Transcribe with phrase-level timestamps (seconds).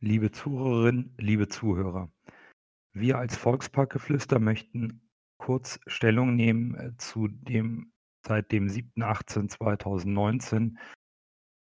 [0.00, 2.08] Liebe Zuhörerinnen, liebe Zuhörer,
[2.92, 7.90] wir als Volksparkgeflüster möchten kurz Stellung nehmen äh, zu dem
[8.24, 10.76] seit dem 7.18.2019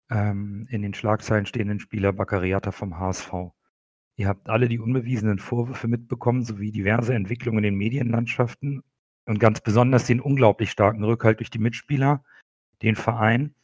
[0.09, 3.31] ähm, in den Schlagzeilen stehenden Spieler Baccariata vom HSV.
[4.17, 8.83] Ihr habt alle die unbewiesenen Vorwürfe mitbekommen, sowie diverse Entwicklungen in den Medienlandschaften
[9.25, 12.25] und ganz besonders den unglaublich starken Rückhalt durch die Mitspieler,
[12.81, 13.55] den Verein,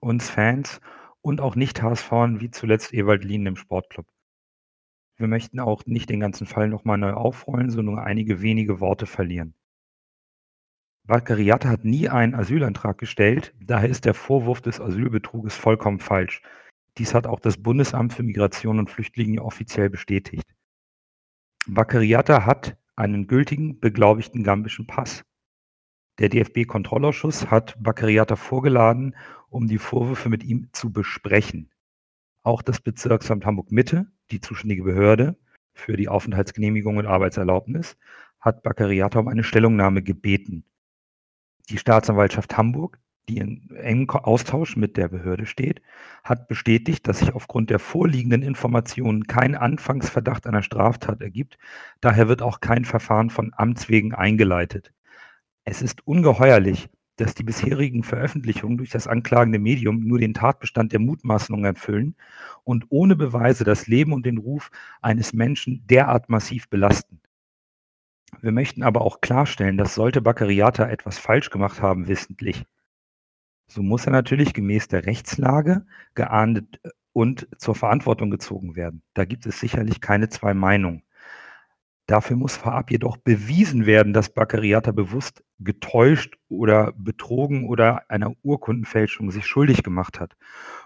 [0.00, 0.80] uns Fans
[1.28, 4.06] und auch Nicht-HSVern wie zuletzt Ewald Lien im Sportclub.
[5.16, 9.06] Wir möchten auch nicht den ganzen Fall nochmal neu aufrollen, sondern nur einige wenige Worte
[9.06, 9.54] verlieren.
[11.04, 16.42] Baccariata hat nie einen Asylantrag gestellt, daher ist der Vorwurf des Asylbetruges vollkommen falsch.
[16.96, 20.54] Dies hat auch das Bundesamt für Migration und Flüchtlinge offiziell bestätigt.
[21.66, 25.24] Baccariata hat einen gültigen, beglaubigten gambischen Pass.
[26.18, 29.14] Der DFB-Kontrollausschuss hat Baccariata vorgeladen,
[29.50, 31.70] um die Vorwürfe mit ihm zu besprechen.
[32.42, 35.36] Auch das Bezirksamt Hamburg-Mitte, die zuständige Behörde
[35.74, 37.96] für die Aufenthaltsgenehmigung und Arbeitserlaubnis,
[38.40, 40.64] hat Baccariata um eine Stellungnahme gebeten.
[41.68, 45.82] Die Staatsanwaltschaft Hamburg, die in engem Austausch mit der Behörde steht,
[46.24, 51.58] hat bestätigt, dass sich aufgrund der vorliegenden Informationen kein Anfangsverdacht einer Straftat ergibt.
[52.00, 54.92] Daher wird auch kein Verfahren von Amts wegen eingeleitet.
[55.70, 60.98] Es ist ungeheuerlich, dass die bisherigen Veröffentlichungen durch das anklagende Medium nur den Tatbestand der
[60.98, 62.16] Mutmaßung erfüllen
[62.64, 64.70] und ohne Beweise das Leben und den Ruf
[65.02, 67.20] eines Menschen derart massiv belasten.
[68.40, 72.64] Wir möchten aber auch klarstellen, dass sollte Baccariata etwas falsch gemacht haben, wissentlich,
[73.66, 76.80] so muss er natürlich gemäß der Rechtslage geahndet
[77.12, 79.02] und zur Verantwortung gezogen werden.
[79.12, 81.02] Da gibt es sicherlich keine zwei Meinungen.
[82.06, 89.30] Dafür muss vorab jedoch bewiesen werden, dass Baccariata bewusst getäuscht oder betrogen oder einer Urkundenfälschung
[89.30, 90.36] sich schuldig gemacht hat.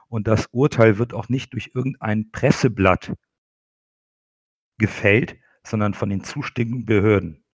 [0.08, 3.12] Und das Urteil wird auch nicht durch irgendein Presseblatt
[4.78, 7.44] gefällt, sondern von den zustimmenden Behörden.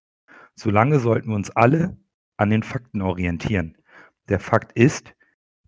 [0.54, 1.96] Solange sollten wir uns alle
[2.36, 3.76] an den Fakten orientieren.
[4.28, 5.14] Der Fakt ist,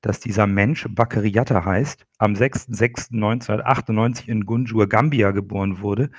[0.00, 6.10] dass dieser Mensch Baccariata heißt, am 6.6.1998 in Gunjur, Gambia geboren wurde,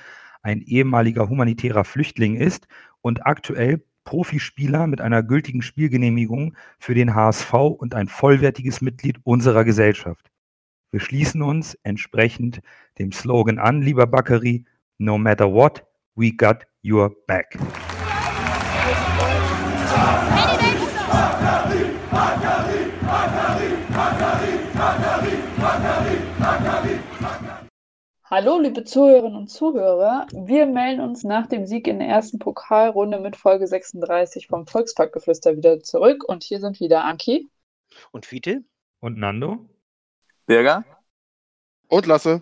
[0.42, 2.68] ein ehemaliger humanitärer Flüchtling ist
[3.00, 9.64] und aktuell Profispieler mit einer gültigen Spielgenehmigung für den HSV und ein vollwertiges Mitglied unserer
[9.64, 10.30] Gesellschaft.
[10.90, 12.60] Wir schließen uns entsprechend
[12.98, 14.64] dem Slogan an, lieber Bakkeri,
[14.98, 17.58] no matter what, we got your back.
[28.34, 30.26] Hallo, liebe Zuhörerinnen und Zuhörer.
[30.32, 35.54] Wir melden uns nach dem Sieg in der ersten Pokalrunde mit Folge 36 vom Volksparkgeflüster
[35.54, 36.24] wieder zurück.
[36.26, 37.50] Und hier sind wieder Anki.
[38.10, 38.64] Und Fiete.
[39.00, 39.68] Und Nando.
[40.46, 40.82] Birger.
[41.88, 42.40] Und Lasse.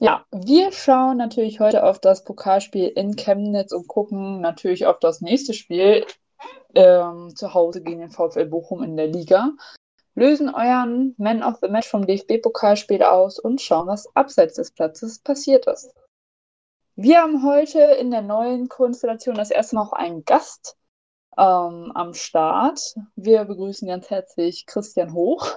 [0.00, 5.20] Ja, wir schauen natürlich heute auf das Pokalspiel in Chemnitz und gucken natürlich auf das
[5.20, 6.04] nächste Spiel
[6.74, 9.52] ähm, zu Hause gegen den VfL Bochum in der Liga
[10.14, 15.18] lösen euren Man of the Match vom DFB-Pokalspiel aus und schauen, was abseits des Platzes
[15.18, 15.92] passiert ist.
[16.96, 20.76] Wir haben heute in der neuen Konstellation das erste Mal auch einen Gast
[21.38, 22.94] ähm, am Start.
[23.16, 25.56] Wir begrüßen ganz herzlich Christian Hoch.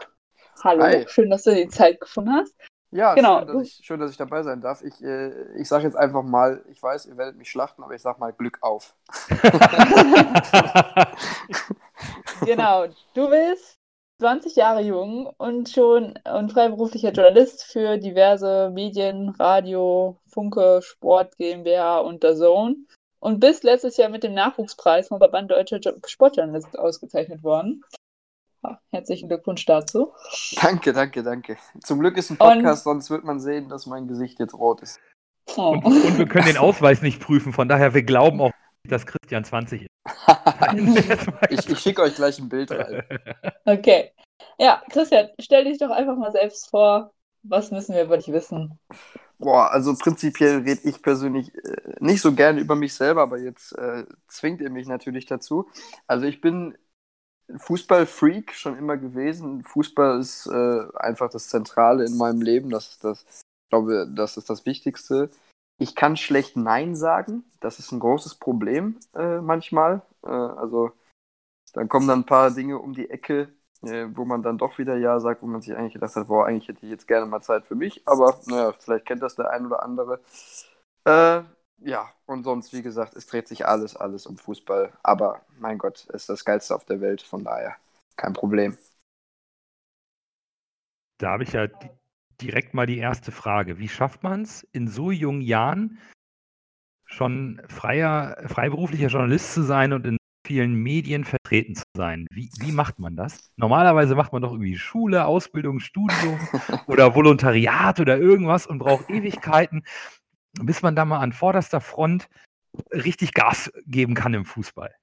[0.63, 1.05] Hallo, Hi.
[1.07, 2.55] schön, dass du die Zeit gefunden hast.
[2.91, 3.39] Ja, genau.
[3.39, 4.83] schön, dass ich, schön, dass ich dabei sein darf.
[4.83, 8.01] Ich, äh, ich sage jetzt einfach mal, ich weiß, ihr werdet mich schlachten, aber ich
[8.01, 8.95] sage mal Glück auf.
[12.45, 13.82] genau, du bist
[14.19, 21.99] 20 Jahre jung und schon und freiberuflicher Journalist für diverse Medien, Radio, Funke, Sport, GmbH
[21.99, 22.75] und der Zone.
[23.19, 27.83] Und bist letztes Jahr mit dem Nachwuchspreis vom Verband Deutscher Sportjournalist ausgezeichnet worden.
[28.63, 30.13] Ja, herzlichen Glückwunsch dazu.
[30.61, 31.57] Danke, danke, danke.
[31.81, 34.81] Zum Glück ist ein Podcast, und, sonst wird man sehen, dass mein Gesicht jetzt rot
[34.81, 34.99] ist.
[35.57, 35.71] Oh.
[35.71, 38.51] Und, und, wir können den Ausweis nicht prüfen, von daher, wir glauben auch,
[38.87, 39.89] dass Christian 20 ist.
[41.49, 43.03] ich, ich schicke euch gleich ein Bild rein.
[43.65, 44.11] Okay.
[44.59, 47.13] Ja, Christian, stell dich doch einfach mal selbst vor.
[47.43, 48.77] Was müssen wir über dich wissen?
[49.39, 53.71] Boah, also prinzipiell rede ich persönlich äh, nicht so gerne über mich selber, aber jetzt
[53.77, 55.69] äh, zwingt ihr mich natürlich dazu.
[56.07, 56.77] Also ich bin
[57.55, 59.63] Fußballfreak schon immer gewesen.
[59.63, 62.69] Fußball ist äh, einfach das Zentrale in meinem Leben.
[62.69, 65.29] Das ist das, ich glaube, das ist das Wichtigste.
[65.77, 67.43] Ich kann schlecht Nein sagen.
[67.59, 70.01] Das ist ein großes Problem äh, manchmal.
[70.23, 70.91] Äh, also
[71.73, 74.95] dann kommen dann ein paar Dinge um die Ecke, äh, wo man dann doch wieder
[74.97, 77.41] Ja sagt, wo man sich eigentlich gedacht hat, boah, eigentlich hätte ich jetzt gerne mal
[77.41, 78.07] Zeit für mich.
[78.07, 80.19] Aber naja, vielleicht kennt das der ein oder andere.
[81.05, 81.41] Äh,
[81.79, 84.93] ja, und sonst, wie gesagt, es dreht sich alles, alles um Fußball.
[85.03, 87.75] Aber mein Gott, es ist das Geilste auf der Welt, von daher
[88.15, 88.77] kein Problem.
[91.17, 91.67] Da habe ich ja
[92.43, 93.79] direkt mal die erste Frage.
[93.79, 95.99] Wie schafft man es in so jungen Jahren
[97.05, 102.27] schon freier, freiberuflicher Journalist zu sein und in vielen Medien vertreten zu sein?
[102.31, 103.51] Wie, wie macht man das?
[103.55, 106.39] Normalerweise macht man doch irgendwie Schule, Ausbildung, Studium
[106.87, 109.83] oder Volontariat oder irgendwas und braucht Ewigkeiten,
[110.61, 112.27] bis man da mal an vorderster Front
[112.91, 114.93] richtig Gas geben kann im Fußball.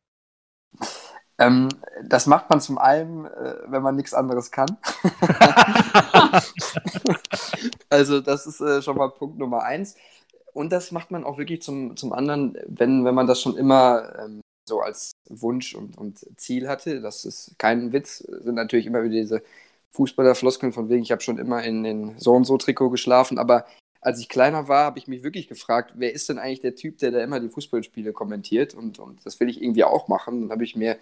[1.40, 1.69] Ähm,
[2.04, 4.76] das macht man zum einen, äh, wenn man nichts anderes kann.
[7.88, 9.96] also das ist äh, schon mal Punkt Nummer eins.
[10.52, 14.12] Und das macht man auch wirklich zum, zum anderen, wenn, wenn man das schon immer
[14.19, 17.00] ähm, so als Wunsch und, und Ziel hatte.
[17.00, 19.42] Das ist kein Witz, sind natürlich immer wieder diese
[19.92, 23.64] Fußballerfloskeln von wegen, ich habe schon immer in den so und so Trikot geschlafen, aber
[24.02, 26.98] als ich kleiner war, habe ich mich wirklich gefragt, wer ist denn eigentlich der Typ,
[26.98, 30.42] der da immer die Fußballspiele kommentiert und, und das will ich irgendwie auch machen.
[30.42, 30.98] Dann habe ich mir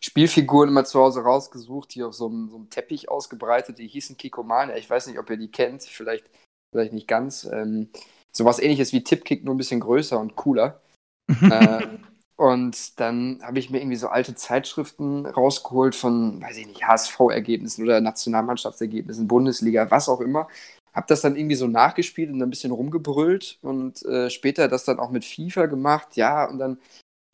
[0.00, 4.16] Spielfiguren immer zu Hause rausgesucht, die auf so einem, so einem Teppich ausgebreitet, die hießen
[4.16, 4.76] Kikomania.
[4.76, 6.24] Ich weiß nicht, ob ihr die kennt, vielleicht,
[6.72, 7.44] vielleicht nicht ganz.
[7.44, 7.90] Ähm,
[8.32, 10.80] sowas ähnliches wie Tipkick, nur ein bisschen größer und cooler.
[11.28, 11.86] äh,
[12.36, 17.84] und dann habe ich mir irgendwie so alte Zeitschriften rausgeholt von, weiß ich nicht, HSV-Ergebnissen
[17.84, 20.48] oder Nationalmannschaftsergebnissen, Bundesliga, was auch immer.
[20.94, 24.98] Habe das dann irgendwie so nachgespielt und ein bisschen rumgebrüllt und äh, später das dann
[24.98, 26.78] auch mit FIFA gemacht, ja, und dann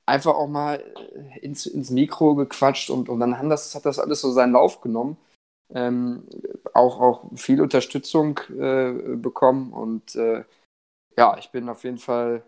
[0.06, 0.82] einfach auch mal
[1.34, 4.80] äh, ins, ins Mikro gequatscht und, und dann das, hat das alles so seinen Lauf
[4.80, 5.16] genommen.
[5.74, 6.24] Ähm,
[6.74, 10.44] auch, auch viel Unterstützung äh, bekommen und äh,
[11.16, 12.44] ja, ich bin auf jeden Fall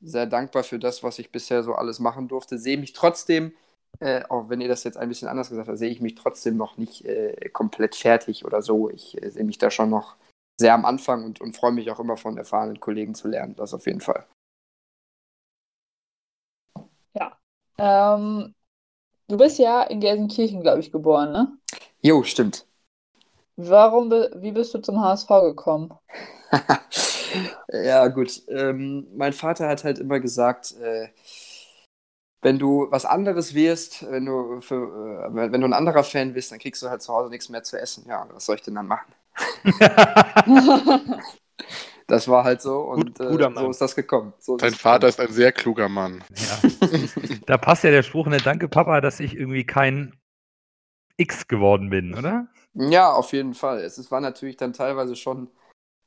[0.00, 2.58] sehr dankbar für das, was ich bisher so alles machen durfte.
[2.58, 3.52] Sehe mich trotzdem,
[3.98, 6.56] äh, auch wenn ihr das jetzt ein bisschen anders gesagt habt, sehe ich mich trotzdem
[6.56, 8.88] noch nicht äh, komplett fertig oder so.
[8.88, 10.16] Ich äh, sehe mich da schon noch
[10.60, 13.56] sehr am Anfang und, und freue mich auch immer von erfahrenen Kollegen zu lernen.
[13.56, 14.26] Das auf jeden Fall.
[17.80, 18.54] Ähm,
[19.28, 21.48] du bist ja in Gelsenkirchen, glaube ich, geboren, ne?
[22.02, 22.66] Jo, stimmt.
[23.56, 25.92] Warum, wie bist du zum HSV gekommen?
[27.72, 28.42] ja, gut.
[28.48, 31.08] Ähm, mein Vater hat halt immer gesagt, äh,
[32.42, 36.52] wenn du was anderes wirst, wenn du, für, äh, wenn du ein anderer Fan bist,
[36.52, 38.04] dann kriegst du halt zu Hause nichts mehr zu essen.
[38.08, 39.12] Ja, was soll ich denn dann machen?
[42.10, 44.32] Das war halt so und Gut, äh, so ist das gekommen.
[44.40, 46.24] So Dein Vater ist ein sehr kluger Mann.
[46.34, 46.88] Ja.
[47.46, 50.18] da passt ja der Spruch, ne, danke Papa, dass ich irgendwie kein
[51.16, 52.48] X geworden bin, oder?
[52.74, 53.78] Ja, auf jeden Fall.
[53.78, 55.50] Es, es war natürlich dann teilweise schon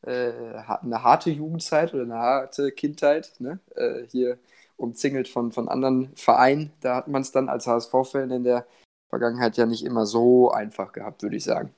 [0.01, 0.33] äh,
[0.81, 3.35] eine harte Jugendzeit oder eine harte Kindheit.
[3.39, 3.59] Ne?
[3.75, 4.39] Äh, hier
[4.75, 6.73] umzingelt von, von anderen Vereinen.
[6.81, 8.67] Da hat man es dann als HSV-Fan in der
[9.09, 11.73] Vergangenheit ja nicht immer so einfach gehabt, würde ich sagen.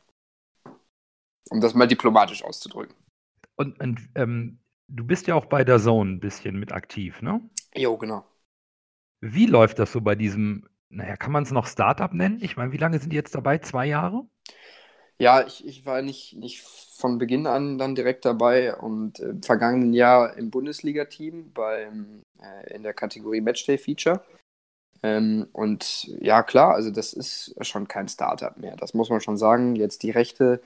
[1.51, 2.95] Um das mal diplomatisch auszudrücken.
[3.55, 7.41] Und, und ähm, du bist ja auch bei der Zone ein bisschen mit aktiv, ne?
[7.73, 8.25] Jo, genau.
[9.21, 12.39] Wie läuft das so bei diesem, naja, kann man es noch Startup nennen?
[12.41, 13.57] Ich meine, wie lange sind die jetzt dabei?
[13.59, 14.25] Zwei Jahre?
[15.17, 19.93] Ja, ich, ich war nicht, nicht von Beginn an dann direkt dabei und im vergangenen
[19.93, 24.21] Jahr im Bundesliga-Team äh, in der Kategorie Matchday Feature.
[25.03, 28.75] Ähm, und ja, klar, also das ist schon kein Startup mehr.
[28.75, 29.75] Das muss man schon sagen.
[29.75, 30.61] Jetzt die Rechte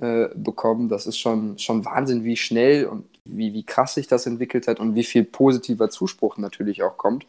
[0.00, 0.88] äh, bekommen.
[0.88, 4.80] Das ist schon, schon Wahnsinn, wie schnell und wie, wie krass sich das entwickelt hat
[4.80, 7.26] und wie viel positiver Zuspruch natürlich auch kommt.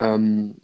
[0.00, 0.56] Ähm,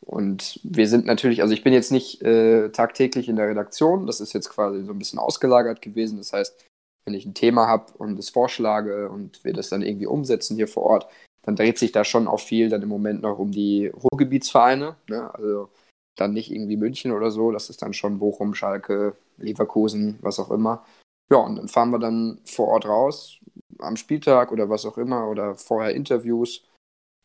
[0.00, 4.20] und wir sind natürlich, also ich bin jetzt nicht äh, tagtäglich in der Redaktion, das
[4.20, 6.18] ist jetzt quasi so ein bisschen ausgelagert gewesen.
[6.18, 6.66] Das heißt,
[7.04, 10.68] wenn ich ein Thema habe und es vorschlage und wir das dann irgendwie umsetzen hier
[10.68, 11.06] vor Ort,
[11.42, 14.96] dann dreht sich da schon auch viel dann im Moment noch um die Ruhrgebietsvereine.
[15.08, 15.34] Ne?
[15.34, 15.68] Also
[16.16, 20.50] dann nicht irgendwie München oder so, das ist dann schon Bochum, Schalke, Leverkusen, was auch
[20.50, 20.84] immer.
[21.30, 23.38] Ja, und dann fahren wir dann vor Ort raus,
[23.78, 26.66] am Spieltag oder was auch immer, oder vorher Interviews.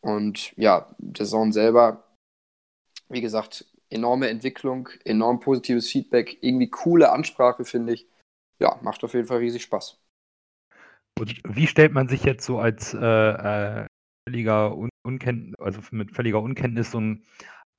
[0.02, 2.04] Und ja, der Saison selber,
[3.10, 8.08] wie gesagt, enorme Entwicklung, enorm positives Feedback, irgendwie coole Ansprache, finde ich.
[8.60, 10.00] Ja, macht auf jeden Fall riesig Spaß.
[11.20, 13.86] Und wie stellt man sich jetzt so als äh, äh,
[14.28, 17.26] völliger Un Unkenntnis, also mit völliger Unkenntnis so ein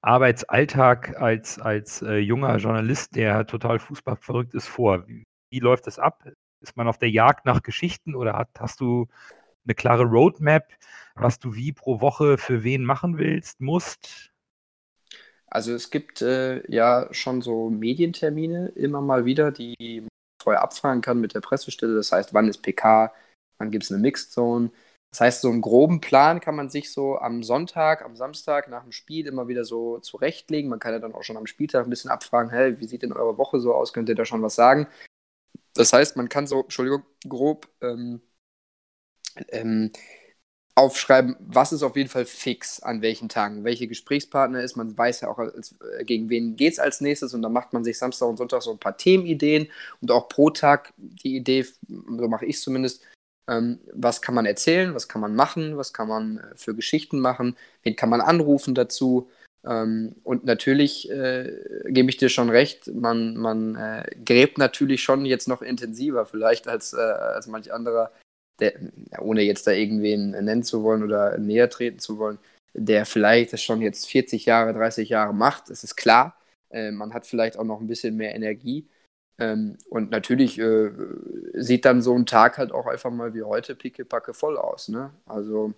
[0.01, 5.07] Arbeitsalltag als, als äh, junger Journalist, der total fußballverrückt ist, vor?
[5.09, 6.25] Wie, wie, läuft das ab?
[6.61, 9.07] Ist man auf der Jagd nach Geschichten oder hat, hast du
[9.65, 10.73] eine klare Roadmap,
[11.15, 14.33] was du wie pro Woche für wen machen willst, musst?
[15.47, 20.09] Also es gibt äh, ja schon so Medientermine immer mal wieder, die man
[20.43, 21.97] vorher abfragen kann mit der Pressestelle.
[21.97, 23.13] Das heißt, wann ist PK,
[23.59, 24.71] wann gibt es eine Mixed Zone,
[25.11, 28.83] das heißt, so einen groben Plan kann man sich so am Sonntag, am Samstag nach
[28.83, 30.69] dem Spiel immer wieder so zurechtlegen.
[30.69, 33.13] Man kann ja dann auch schon am Spieltag ein bisschen abfragen, hey, wie sieht denn
[33.13, 33.93] eure Woche so aus?
[33.93, 34.87] Könnt ihr da schon was sagen?
[35.75, 38.21] Das heißt, man kann so, Entschuldigung, grob ähm,
[39.49, 39.93] ähm,
[40.75, 44.77] aufschreiben, was ist auf jeden Fall fix an welchen Tagen, welche Gesprächspartner ist.
[44.77, 47.73] Man weiß ja auch, als, äh, gegen wen geht es als nächstes und dann macht
[47.73, 49.69] man sich Samstag und Sonntag so ein paar Themenideen
[50.01, 53.03] und auch pro Tag die Idee, so mache ich es zumindest,
[53.49, 57.19] ähm, was kann man erzählen, was kann man machen, was kann man äh, für Geschichten
[57.21, 59.31] machen, wen kann man anrufen dazu.
[59.65, 61.53] Ähm, und natürlich äh,
[61.87, 66.69] gebe ich dir schon recht, man, man äh, gräbt natürlich schon jetzt noch intensiver vielleicht
[66.69, 68.13] als, äh, als manch anderer
[68.61, 68.75] der,
[69.21, 72.39] ohne jetzt da irgendwen nennen zu wollen oder näher treten zu wollen,
[72.75, 76.37] der vielleicht das schon jetzt 40 Jahre, 30 Jahre macht, das ist klar.
[76.71, 78.87] Äh, man hat vielleicht auch noch ein bisschen mehr Energie.
[79.41, 80.91] Ähm, und natürlich äh,
[81.55, 84.89] sieht dann so ein Tag halt auch einfach mal wie heute pickepacke voll aus.
[84.89, 85.13] Ne?
[85.27, 85.75] Also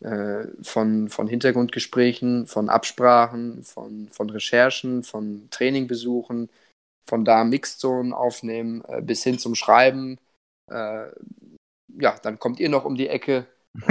[0.00, 6.50] äh, von, von Hintergrundgesprächen, von Absprachen, von, von Recherchen, von Trainingbesuchen,
[7.06, 10.18] von da Mixed Zone aufnehmen, äh, bis hin zum Schreiben.
[10.70, 11.08] Äh,
[11.98, 13.46] ja, dann kommt ihr noch um die Ecke.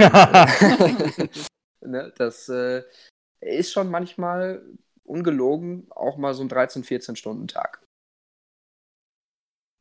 [1.80, 2.82] ne, das äh,
[3.40, 4.62] ist schon manchmal
[5.04, 7.82] ungelogen auch mal so ein 13, 14 Stunden Tag.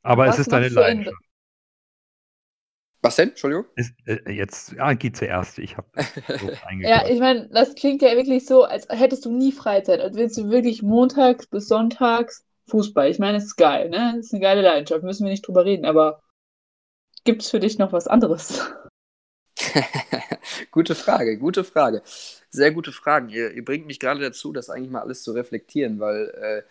[0.02, 1.18] Aber Was es ist deine Leidenschaft.
[3.02, 3.30] Was denn?
[3.30, 3.66] Entschuldigung?
[3.76, 5.58] Ist, äh, jetzt, ja, geht zuerst.
[5.60, 5.88] Ich habe
[6.28, 6.52] so
[6.82, 10.02] Ja, ich meine, das klingt ja wirklich so, als hättest du nie Freizeit.
[10.02, 13.10] Als willst du wirklich montags bis sonntags Fußball.
[13.10, 14.14] Ich meine, es ist geil, ne?
[14.16, 16.22] Das ist eine geile Leidenschaft, müssen wir nicht drüber reden, aber
[17.24, 18.72] Gibt es für dich noch was anderes?
[20.72, 22.02] gute Frage, gute Frage.
[22.50, 23.30] Sehr gute Fragen.
[23.30, 26.64] Ihr, ihr, bringt mich gerade dazu, das eigentlich mal alles zu reflektieren, weil äh,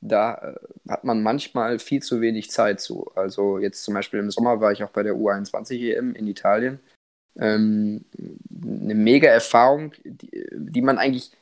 [0.00, 3.10] da äh, hat man manchmal viel zu wenig Zeit zu.
[3.14, 6.80] Also jetzt zum Beispiel im Sommer war ich auch bei der U21 EM in Italien.
[7.38, 11.32] Ähm, eine mega Erfahrung, die, die man eigentlich,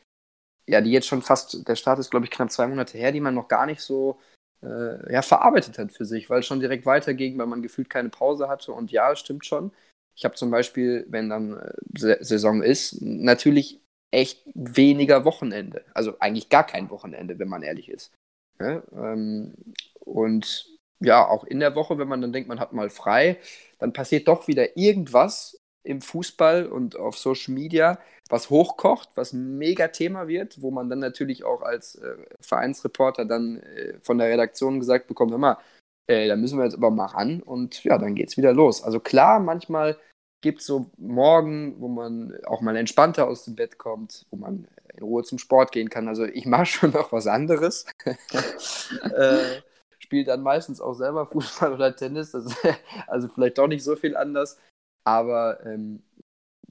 [0.67, 3.21] ja, die jetzt schon fast, der Start ist glaube ich knapp zwei Monate her, die
[3.21, 4.19] man noch gar nicht so
[4.63, 8.09] äh, ja, verarbeitet hat für sich, weil es schon direkt weiterging, weil man gefühlt keine
[8.09, 8.73] Pause hatte.
[8.73, 9.73] Und ja, stimmt schon.
[10.17, 13.81] Ich habe zum Beispiel, wenn dann äh, Saison ist, natürlich
[14.11, 15.85] echt weniger Wochenende.
[15.93, 18.13] Also eigentlich gar kein Wochenende, wenn man ehrlich ist.
[18.61, 19.55] Ja, ähm,
[20.01, 20.67] und
[21.01, 23.39] ja, auch in der Woche, wenn man dann denkt, man hat mal frei,
[23.79, 27.99] dann passiert doch wieder irgendwas im Fußball und auf Social Media,
[28.31, 33.27] was hochkocht, was ein mega Thema wird, wo man dann natürlich auch als äh, Vereinsreporter
[33.27, 35.59] dann äh, von der Redaktion gesagt bekommt, hör mal,
[36.07, 38.83] äh, da müssen wir jetzt aber mal ran und ja, dann geht's wieder los.
[38.83, 39.99] Also klar, manchmal
[40.43, 44.67] gibt es so Morgen, wo man auch mal entspannter aus dem Bett kommt, wo man
[44.97, 46.09] in Ruhe zum Sport gehen kann.
[46.09, 47.87] Also ich mache schon noch was anderes.
[48.05, 49.63] äh,
[49.99, 52.57] Spiele dann meistens auch selber Fußball oder Tennis, ist,
[53.07, 54.59] also vielleicht doch nicht so viel anders.
[55.05, 56.03] Aber ähm,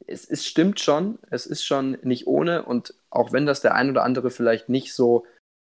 [0.07, 3.89] es, es stimmt schon, es ist schon nicht ohne und auch wenn das der ein
[3.89, 5.25] oder andere vielleicht nicht so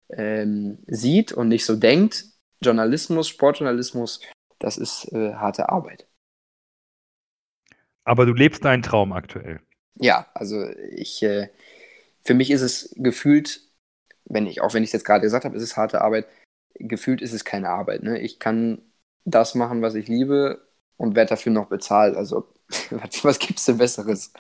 [0.10, 2.26] ähm, sieht und nicht so denkt,
[2.62, 4.22] Journalismus, Sportjournalismus,
[4.60, 6.08] das ist äh, harte Arbeit.
[8.04, 9.60] Aber du lebst deinen Traum aktuell.
[10.00, 11.50] Ja, also ich, äh,
[12.28, 13.62] für mich ist es gefühlt,
[14.26, 16.28] wenn ich, auch wenn ich es jetzt gerade gesagt habe, ist es harte Arbeit,
[16.74, 18.04] gefühlt ist es keine Arbeit.
[18.04, 18.20] Ne?
[18.20, 18.82] Ich kann
[19.24, 20.68] das machen, was ich liebe
[20.98, 22.18] und werde dafür noch bezahlt.
[22.18, 22.54] Also
[22.92, 24.34] was, was gibt es denn Besseres?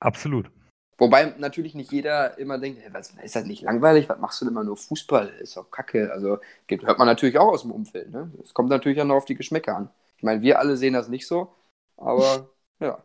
[0.00, 0.50] Absolut.
[0.98, 4.08] Wobei natürlich nicht jeder immer denkt, hey, was, ist das nicht langweilig?
[4.08, 5.28] Was machst du denn immer nur Fußball?
[5.40, 6.10] Ist doch kacke.
[6.12, 8.10] Also geht, hört man natürlich auch aus dem Umfeld.
[8.10, 8.32] Ne?
[8.42, 9.90] Es kommt natürlich auch noch auf die Geschmäcker an.
[10.16, 11.54] Ich meine, wir alle sehen das nicht so,
[11.96, 12.50] aber
[12.80, 13.04] ja.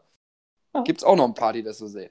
[0.86, 2.10] Gibt es auch noch ein paar, die das so sehen.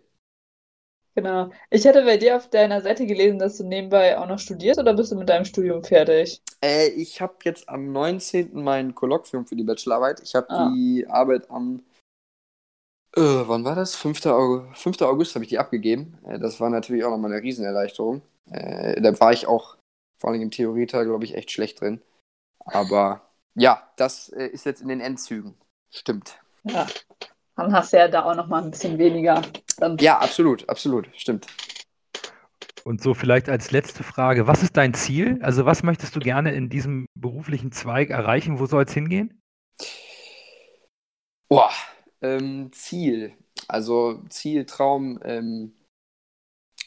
[1.14, 1.50] Genau.
[1.70, 4.94] Ich hatte bei dir auf deiner Seite gelesen, dass du nebenbei auch noch studierst oder
[4.94, 6.40] bist du mit deinem Studium fertig?
[6.62, 8.50] Äh, ich habe jetzt am 19.
[8.54, 10.20] mein Kolloquium für die Bachelorarbeit.
[10.22, 10.70] Ich habe ah.
[10.74, 11.82] die Arbeit am
[13.14, 13.94] äh, wann war das?
[13.94, 14.24] 5.
[14.26, 15.02] August, 5.
[15.02, 16.18] August habe ich die abgegeben.
[16.26, 18.22] Äh, das war natürlich auch nochmal eine Riesenerleichterung.
[18.50, 19.76] Äh, da war ich auch
[20.18, 22.00] vor allem im Theorieteil, glaube ich, echt schlecht drin.
[22.60, 25.54] Aber ja, das äh, ist jetzt in den Endzügen.
[25.90, 26.38] Stimmt.
[26.64, 26.86] Ja,
[27.62, 29.42] dann hast du ja da auch nochmal ein bisschen weniger.
[29.78, 31.46] Dann ja, absolut, absolut, stimmt.
[32.84, 35.38] Und so vielleicht als letzte Frage, was ist dein Ziel?
[35.42, 38.58] Also was möchtest du gerne in diesem beruflichen Zweig erreichen?
[38.58, 39.40] Wo soll es hingehen?
[41.48, 41.70] Boah,
[42.20, 43.36] ähm, Ziel.
[43.68, 45.74] Also Zieltraum ähm,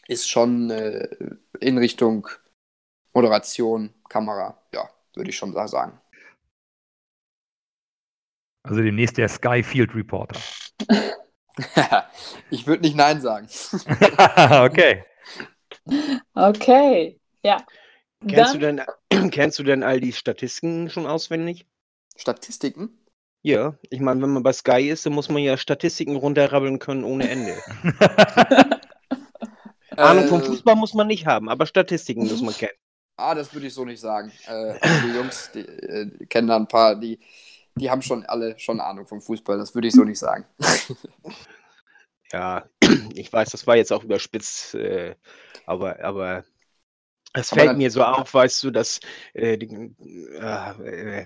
[0.08, 1.08] ist schon äh,
[1.62, 2.28] in Richtung
[3.14, 6.02] Moderation, Kamera, ja, würde ich schon sagen.
[8.64, 10.40] Also demnächst der Sky Field Reporter.
[12.50, 13.48] ich würde nicht Nein sagen.
[14.64, 15.04] okay.
[16.34, 17.66] Okay, ja.
[18.28, 18.60] Kennst, Dann...
[18.60, 21.66] du denn, kennst du denn all die Statistiken schon auswendig?
[22.16, 22.98] Statistiken?
[23.42, 27.04] Ja, ich meine, wenn man bei Sky ist, dann muss man ja Statistiken runterrabbeln können
[27.04, 27.56] ohne Ende.
[29.98, 30.46] Ahnung vom äh.
[30.46, 32.74] Fußball muss man nicht haben, aber Statistiken muss man kennen.
[33.18, 34.32] Ah, das würde ich so nicht sagen.
[34.48, 34.74] Äh,
[35.06, 37.20] die Jungs, die äh, kennen da ein paar, die,
[37.78, 39.58] die haben schon alle schon Ahnung vom Fußball.
[39.58, 40.46] Das würde ich so nicht sagen.
[42.32, 42.68] Ja,
[43.14, 45.16] ich weiß, das war jetzt auch überspitzt, äh,
[45.68, 46.44] aber, aber
[47.34, 49.00] es fällt dann- mir so auf, weißt du, dass
[49.34, 49.68] äh, die,
[50.34, 51.26] äh, äh,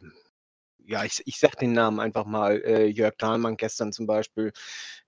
[0.89, 4.51] ja, ich, ich sag den Namen einfach mal, äh, Jörg Dahlmann gestern zum Beispiel,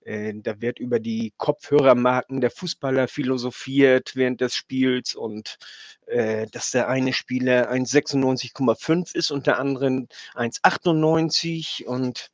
[0.02, 5.58] äh, da wird über die Kopfhörermarken der Fußballer philosophiert während des Spiels und
[6.06, 12.30] äh, dass der eine Spieler 1,96,5 ist und der andere 1,98 und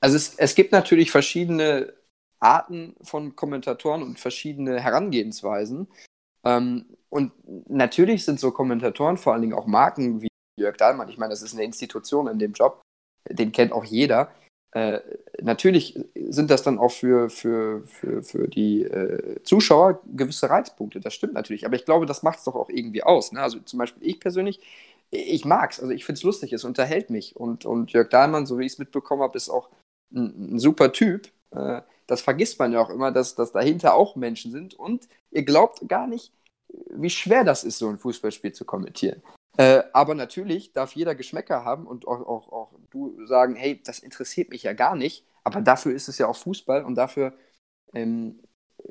[0.00, 1.92] Also es, es gibt natürlich verschiedene
[2.38, 5.88] Arten von Kommentatoren und verschiedene Herangehensweisen.
[6.44, 7.32] Ähm, und
[7.68, 10.27] natürlich sind so Kommentatoren, vor allen Dingen auch Marken wie
[10.58, 12.80] Jörg Dahlmann, ich meine, das ist eine Institution in dem Job,
[13.28, 14.30] den kennt auch jeder.
[14.72, 15.00] Äh,
[15.40, 21.14] natürlich sind das dann auch für, für, für, für die äh, Zuschauer gewisse Reizpunkte, das
[21.14, 21.64] stimmt natürlich.
[21.64, 23.32] Aber ich glaube, das macht es doch auch irgendwie aus.
[23.32, 23.40] Ne?
[23.40, 24.60] Also zum Beispiel ich persönlich,
[25.10, 27.34] ich mag es, also ich finde es lustig, es unterhält mich.
[27.36, 29.70] Und, und Jörg Dahlmann, so wie ich es mitbekommen habe, ist auch
[30.12, 31.28] ein, ein super Typ.
[31.50, 34.74] Äh, das vergisst man ja auch immer, dass, dass dahinter auch Menschen sind.
[34.74, 36.32] Und ihr glaubt gar nicht,
[36.90, 39.22] wie schwer das ist, so ein Fußballspiel zu kommentieren.
[39.58, 43.98] Äh, aber natürlich darf jeder Geschmäcker haben und auch, auch, auch du sagen, hey, das
[43.98, 45.26] interessiert mich ja gar nicht.
[45.42, 47.32] Aber dafür ist es ja auch Fußball und dafür
[47.92, 48.40] ähm,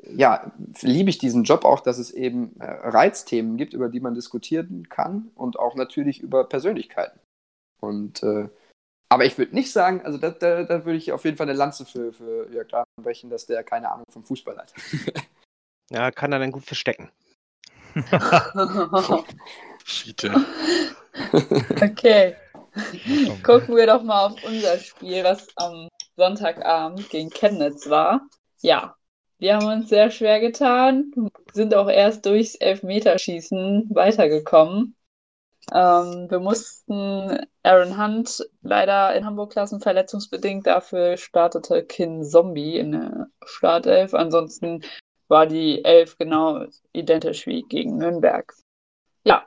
[0.02, 4.14] ja, liebe ich diesen Job auch, dass es eben äh, Reizthemen gibt, über die man
[4.14, 7.18] diskutieren kann und auch natürlich über Persönlichkeiten.
[7.80, 8.48] Und äh,
[9.08, 11.56] aber ich würde nicht sagen, also da, da, da würde ich auf jeden Fall eine
[11.56, 14.74] Lanze für, für Jörg Dahlmann brechen, dass der keine Ahnung vom Fußball hat.
[15.90, 17.10] ja, kann er dann gut verstecken.
[19.88, 20.34] Schiete.
[21.82, 22.36] okay.
[23.42, 28.20] Gucken wir doch mal auf unser Spiel, was am Sonntagabend gegen Chemnitz war.
[28.60, 28.96] Ja,
[29.38, 31.12] wir haben uns sehr schwer getan,
[31.54, 34.94] sind auch erst durchs Elfmeterschießen weitergekommen.
[35.72, 40.66] Ähm, wir mussten Aaron Hunt leider in Hamburg lassen, verletzungsbedingt.
[40.66, 44.12] Dafür startete Kin Zombie in der Startelf.
[44.12, 44.84] Ansonsten
[45.28, 48.54] war die Elf genau identisch wie gegen Nürnberg.
[49.24, 49.46] Ja,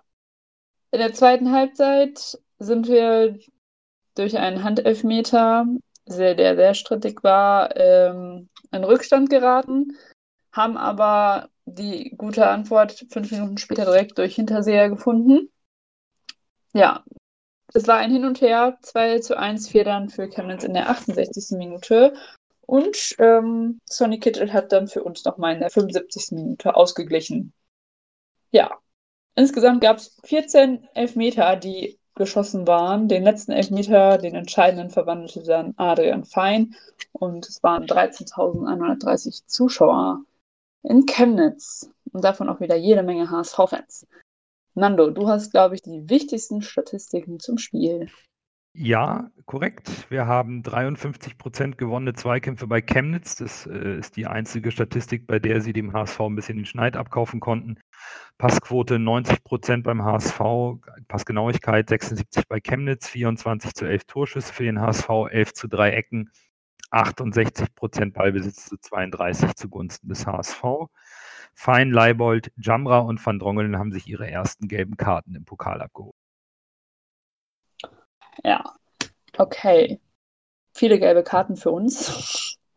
[0.92, 3.40] in der zweiten Halbzeit sind wir
[4.16, 5.66] durch einen Handelfmeter,
[6.06, 9.98] sehr, der sehr strittig war, ähm, in Rückstand geraten,
[10.52, 15.50] haben aber die gute Antwort fünf Minuten später direkt durch Hinterseher gefunden.
[16.74, 17.04] Ja,
[17.74, 21.58] es war ein Hin und Her, 2 zu 1 Federn für Chemnitz in der 68.
[21.58, 22.14] Minute.
[22.62, 26.32] Und ähm, Sonny Kittel hat dann für uns nochmal in der 75.
[26.32, 27.54] Minute ausgeglichen.
[28.52, 28.78] Ja,
[29.36, 33.08] insgesamt gab es 14 Elfmeter, die geschossen waren.
[33.08, 36.76] Den letzten Elfmeter, den entscheidenden, verwandelte dann Adrian Fein.
[37.14, 40.24] Und es waren 13.130 Zuschauer
[40.84, 41.90] in Chemnitz.
[42.12, 44.08] Und davon auch wieder jede Menge HSV-Fans.
[44.74, 48.10] Nando, du hast, glaube ich, die wichtigsten Statistiken zum Spiel.
[48.74, 50.10] Ja, korrekt.
[50.10, 53.36] Wir haben 53 Prozent gewonnene Zweikämpfe bei Chemnitz.
[53.36, 56.96] Das äh, ist die einzige Statistik, bei der sie dem HSV ein bisschen den Schneid
[56.96, 57.78] abkaufen konnten.
[58.38, 60.40] Passquote 90 Prozent beim HSV,
[61.10, 66.32] Passgenauigkeit 76 bei Chemnitz, 24 zu 11 Torschüsse für den HSV, 11 zu 3 Ecken,
[66.92, 70.64] 68 Prozent Ballbesitz zu 32 zugunsten des HSV.
[71.56, 76.21] Fein, Leibold, Jamra und Van Drongelen haben sich ihre ersten gelben Karten im Pokal abgeholt.
[78.44, 78.74] Ja,
[79.38, 80.00] okay.
[80.74, 82.58] Viele gelbe Karten für uns.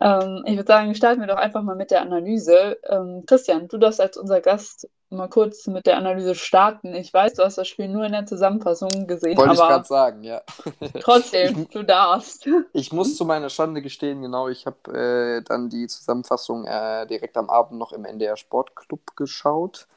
[0.00, 2.78] ähm, ich würde sagen, starten wir doch einfach mal mit der Analyse.
[2.88, 6.94] Ähm, Christian, du darfst als unser Gast mal kurz mit der Analyse starten.
[6.94, 10.22] Ich weiß, du hast das Spiel nur in der Zusammenfassung gesehen, Wollte ich gerade sagen,
[10.22, 10.42] ja.
[11.00, 12.48] trotzdem, du darfst.
[12.72, 17.36] Ich muss zu meiner Schande gestehen, genau, ich habe äh, dann die Zusammenfassung äh, direkt
[17.36, 19.88] am Abend noch im NDR Sportclub geschaut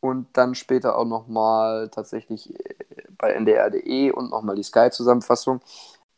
[0.00, 2.74] und dann später auch nochmal tatsächlich äh,
[3.20, 5.60] bei ndr.de und nochmal die Sky-Zusammenfassung.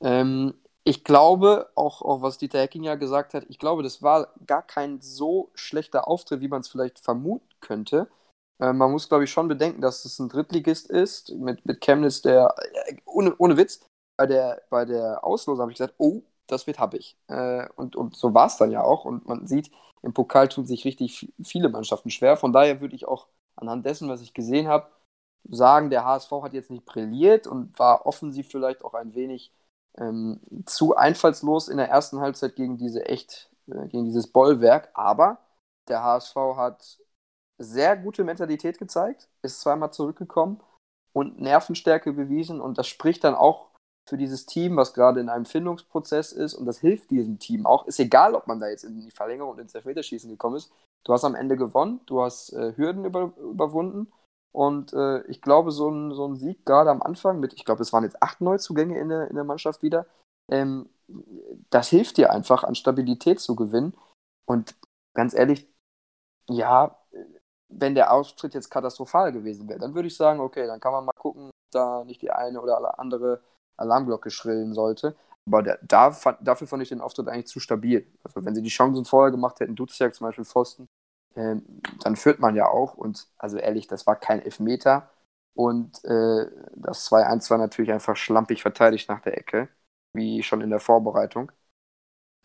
[0.00, 4.28] Ähm, ich glaube, auch, auch was Dieter Hecking ja gesagt hat, ich glaube, das war
[4.46, 8.08] gar kein so schlechter Auftritt, wie man es vielleicht vermuten könnte.
[8.60, 12.22] Äh, man muss, glaube ich, schon bedenken, dass es ein Drittligist ist, mit, mit Chemnitz,
[12.22, 12.54] der,
[12.86, 13.80] äh, ohne, ohne Witz,
[14.16, 17.16] bei der, bei der Auslosung habe ich gesagt, oh, das wird happig.
[17.28, 19.04] Äh, und, und so war es dann ja auch.
[19.04, 19.70] Und man sieht,
[20.02, 22.36] im Pokal tun sich richtig viele Mannschaften schwer.
[22.36, 24.88] Von daher würde ich auch anhand dessen, was ich gesehen habe,
[25.48, 29.52] sagen, der HSV hat jetzt nicht brilliert und war offensiv vielleicht auch ein wenig
[29.98, 34.90] ähm, zu einfallslos in der ersten Halbzeit gegen diese echt, äh, gegen dieses Bollwerk.
[34.94, 35.38] Aber
[35.88, 36.98] der HSV hat
[37.58, 40.60] sehr gute Mentalität gezeigt, ist zweimal zurückgekommen
[41.12, 43.68] und Nervenstärke bewiesen und das spricht dann auch
[44.08, 47.86] für dieses Team, was gerade in einem Findungsprozess ist und das hilft diesem Team auch.
[47.86, 50.72] Ist egal, ob man da jetzt in die Verlängerung und ins Elfmeterschießen gekommen ist.
[51.04, 54.12] Du hast am Ende gewonnen, du hast äh, Hürden über, überwunden
[54.52, 57.82] und äh, ich glaube, so ein, so ein Sieg gerade am Anfang mit, ich glaube,
[57.82, 60.06] es waren jetzt acht Neuzugänge in der, in der Mannschaft wieder,
[60.50, 60.88] ähm,
[61.70, 63.94] das hilft dir einfach, an Stabilität zu gewinnen.
[64.46, 64.74] Und
[65.14, 65.68] ganz ehrlich,
[66.48, 66.98] ja,
[67.68, 71.04] wenn der Austritt jetzt katastrophal gewesen wäre, dann würde ich sagen, okay, dann kann man
[71.04, 73.40] mal gucken, ob da nicht die eine oder andere
[73.76, 75.16] Alarmglocke schrillen sollte.
[75.46, 76.10] Aber da, da
[76.40, 78.06] dafür fand ich den Auftritt eigentlich zu stabil.
[78.22, 80.86] Also wenn sie die Chancen vorher gemacht hätten, Duziak zum Beispiel Pfosten,
[81.34, 81.56] äh,
[82.02, 82.94] dann führt man ja auch.
[82.94, 85.10] Und also ehrlich, das war kein Elfmeter.
[85.54, 89.68] Und äh, das 2-1 war natürlich einfach schlampig verteidigt nach der Ecke,
[90.12, 91.52] wie schon in der Vorbereitung.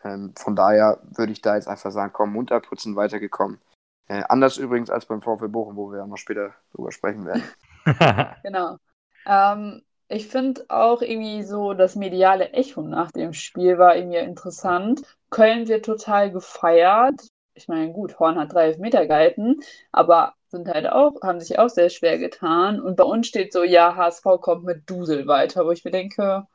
[0.03, 3.59] Ähm, von daher würde ich da jetzt einfach sagen, komm, munter putzen, weitergekommen.
[4.07, 7.43] Äh, anders übrigens als beim VfL Bochum, wo wir ja noch später drüber sprechen werden.
[8.43, 8.77] genau.
[9.25, 15.01] Ähm, ich finde auch irgendwie so das mediale Echo nach dem Spiel war irgendwie interessant.
[15.29, 17.27] Köln wird total gefeiert.
[17.57, 19.59] Ich meine, gut, Horn hat drei Meter gehalten,
[19.91, 22.79] aber sind halt auch, haben sich auch sehr schwer getan.
[22.79, 26.47] Und bei uns steht so, ja, HSV kommt mit Dusel weiter, wo ich mir denke,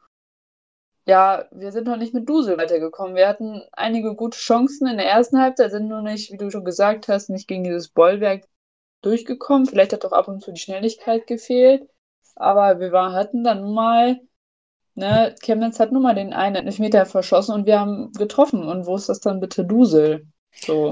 [1.07, 3.17] ja, wir sind noch nicht mit Dusel weitergekommen.
[3.17, 6.65] Wir hatten einige gute Chancen in der ersten Halbzeit, sind nur nicht, wie du schon
[6.65, 8.47] gesagt hast, nicht gegen dieses Bollwerk
[9.03, 9.67] durchgekommen.
[9.67, 11.89] Vielleicht hat doch ab und zu die Schnelligkeit gefehlt.
[12.37, 14.21] Aber wir war, hatten dann mal,
[14.95, 18.65] ne, Chemnitz hat nun mal den einen Meter verschossen und wir haben getroffen.
[18.69, 20.27] Und wo ist das dann bitte Dusel?
[20.55, 20.91] So.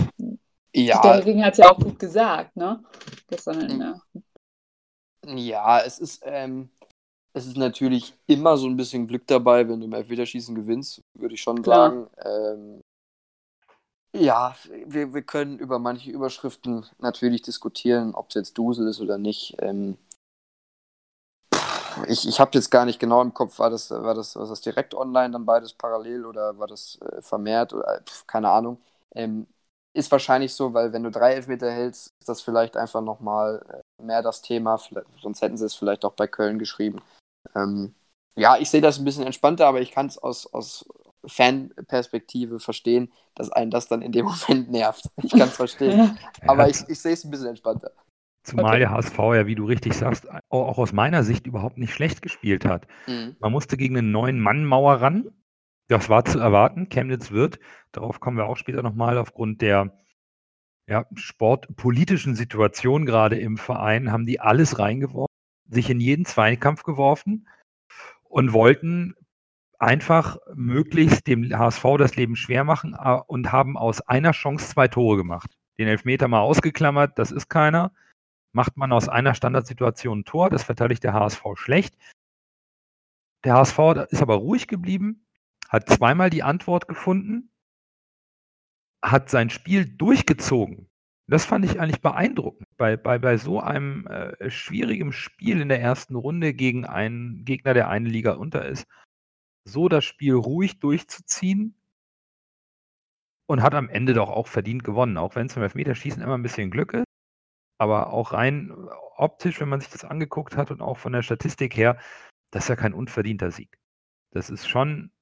[0.74, 1.02] Ja.
[1.02, 2.82] Der Ring hat es ja auch gut gesagt, ne?
[3.28, 4.00] Gestern.
[5.26, 6.70] Ja, es ist, ähm,
[7.32, 11.34] es ist natürlich immer so ein bisschen Glück dabei, wenn du im Elfmeterschießen gewinnst, würde
[11.34, 11.90] ich schon Klar.
[11.90, 12.10] sagen.
[12.24, 12.80] Ähm,
[14.12, 19.18] ja, wir, wir können über manche Überschriften natürlich diskutieren, ob es jetzt Dusel ist oder
[19.18, 19.56] nicht.
[19.60, 19.96] Ähm,
[22.08, 24.60] ich ich habe jetzt gar nicht genau im Kopf, war das, war das, war das
[24.60, 28.78] direkt online dann beides parallel oder war das äh, vermehrt oder pf, keine Ahnung.
[29.14, 29.46] Ähm,
[29.92, 34.02] ist wahrscheinlich so, weil wenn du drei Elfmeter hältst, ist das vielleicht einfach nochmal äh,
[34.02, 34.78] mehr das Thema.
[34.78, 37.00] Vielleicht, sonst hätten sie es vielleicht auch bei Köln geschrieben.
[37.56, 37.94] Ähm,
[38.36, 40.86] ja, ich sehe das ein bisschen entspannter, aber ich kann es aus, aus
[41.26, 45.06] Fanperspektive verstehen, dass einen das dann in dem Moment nervt.
[45.22, 46.18] Ich kann es verstehen.
[46.46, 47.90] aber ich, ich sehe es ein bisschen entspannter.
[48.42, 52.22] Zumal der HSV ja, wie du richtig sagst, auch aus meiner Sicht überhaupt nicht schlecht
[52.22, 52.86] gespielt hat.
[53.06, 53.36] Mhm.
[53.38, 55.30] Man musste gegen eine neuen Mann-Mauer ran.
[55.90, 56.88] Das war zu erwarten.
[56.88, 57.58] Chemnitz wird,
[57.92, 59.98] darauf kommen wir auch später nochmal, aufgrund der
[60.88, 65.30] ja, sportpolitischen Situation gerade im Verein, haben die alles reingeworfen
[65.70, 67.48] sich in jeden Zweikampf geworfen
[68.24, 69.14] und wollten
[69.78, 72.94] einfach möglichst dem HSV das Leben schwer machen
[73.26, 75.56] und haben aus einer Chance zwei Tore gemacht.
[75.78, 77.92] Den Elfmeter mal ausgeklammert, das ist keiner.
[78.52, 81.96] Macht man aus einer Standardsituation ein Tor, das verteidigt der HSV schlecht.
[83.44, 83.78] Der HSV
[84.10, 85.24] ist aber ruhig geblieben,
[85.70, 87.50] hat zweimal die Antwort gefunden,
[89.02, 90.90] hat sein Spiel durchgezogen
[91.30, 95.80] das fand ich eigentlich beeindruckend, bei, bei, bei so einem äh, schwierigen Spiel in der
[95.80, 98.84] ersten Runde gegen einen Gegner, der eine Liga unter ist,
[99.64, 101.76] so das Spiel ruhig durchzuziehen
[103.46, 106.42] und hat am Ende doch auch verdient gewonnen, auch wenn es beim Elfmeterschießen immer ein
[106.42, 107.06] bisschen Glück ist.
[107.78, 108.72] Aber auch rein
[109.16, 111.96] optisch, wenn man sich das angeguckt hat und auch von der Statistik her,
[112.50, 113.78] das ist ja kein unverdienter Sieg.
[114.32, 115.12] Das ist schon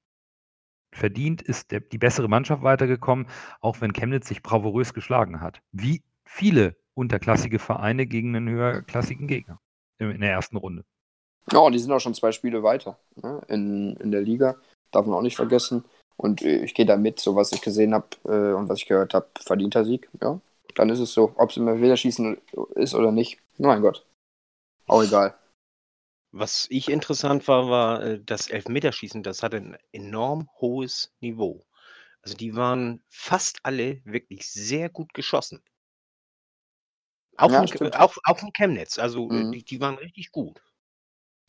[0.91, 3.27] verdient ist der, die bessere Mannschaft weitergekommen,
[3.61, 5.61] auch wenn Chemnitz sich bravourös geschlagen hat.
[5.71, 9.59] Wie viele unterklassige Vereine gegen einen höherklassigen Gegner
[9.97, 10.83] in der ersten Runde.
[11.51, 13.41] Ja, und die sind auch schon zwei Spiele weiter ne?
[13.47, 14.55] in, in der Liga.
[14.91, 15.83] Darf man auch nicht vergessen.
[16.17, 18.87] Und äh, ich gehe da mit, so was ich gesehen habe äh, und was ich
[18.87, 20.09] gehört habe, verdienter Sieg.
[20.21, 20.39] Ja,
[20.75, 21.33] dann ist es so.
[21.35, 22.37] Ob es immer wieder schießen
[22.75, 24.05] ist oder nicht, mein Gott.
[24.87, 25.35] Auch egal.
[26.31, 29.23] Was ich interessant war, war äh, das Elfmeterschießen.
[29.23, 31.65] Das hatte ein enorm hohes Niveau.
[32.21, 35.63] Also die waren fast alle wirklich sehr gut geschossen.
[37.37, 38.99] Auch, ja, von, auch, auch von Chemnitz.
[38.99, 39.53] Also mhm.
[39.53, 40.61] die, die waren richtig gut.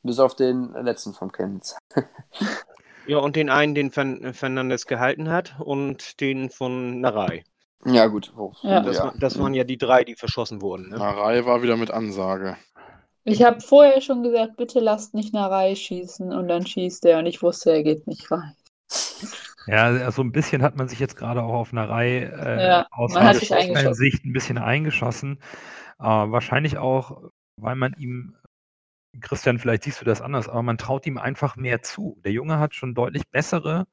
[0.02, 1.76] Bis auf den letzten vom Chemnitz.
[3.06, 7.44] ja, und den einen, den Fernandes gehalten hat und den von Narei.
[7.84, 8.32] Ja, gut.
[8.36, 8.80] Oh, ja.
[8.80, 9.12] Das, ja.
[9.18, 10.90] das, waren ja die drei, die verschossen wurden.
[10.90, 10.98] Ne?
[10.98, 12.56] Narei war wieder mit Ansage.
[13.24, 17.18] Ich habe vorher schon gesagt, bitte lasst nicht nach Reihe schießen und dann schießt er
[17.18, 18.54] und ich wusste, er geht nicht rein.
[19.66, 22.86] Ja, so ein bisschen hat man sich jetzt gerade auch auf einer Reihe äh, ja,
[22.90, 23.34] aus man
[23.94, 25.38] Sicht ein bisschen eingeschossen.
[25.98, 28.36] Äh, wahrscheinlich auch, weil man ihm,
[29.20, 32.18] Christian, vielleicht siehst du das anders, aber man traut ihm einfach mehr zu.
[32.24, 33.86] Der Junge hat schon deutlich bessere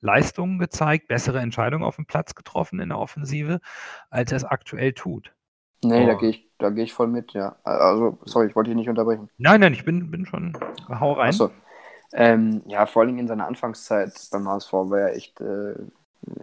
[0.00, 3.60] Leistungen gezeigt, bessere Entscheidungen auf dem Platz getroffen in der Offensive,
[4.10, 5.34] als er es aktuell tut.
[5.84, 6.06] Nee, oh.
[6.06, 7.56] da gehe ich, geh ich voll mit, ja.
[7.64, 9.28] Also, sorry, ich wollte dich nicht unterbrechen.
[9.38, 10.56] Nein, nein, ich bin, bin schon.
[10.88, 11.28] Hau rein.
[11.28, 11.50] Achso.
[12.12, 15.74] Ähm, ja, vor allem in seiner Anfangszeit beim HSV war er echt, äh,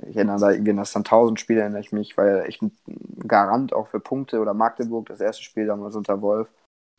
[0.07, 2.77] ich erinnere da irgendwie an das 1000 Spiel, erinnere ich mich, war er echt ein
[3.27, 6.49] Garant auch für Punkte oder Magdeburg, das erste Spiel damals unter Wolf.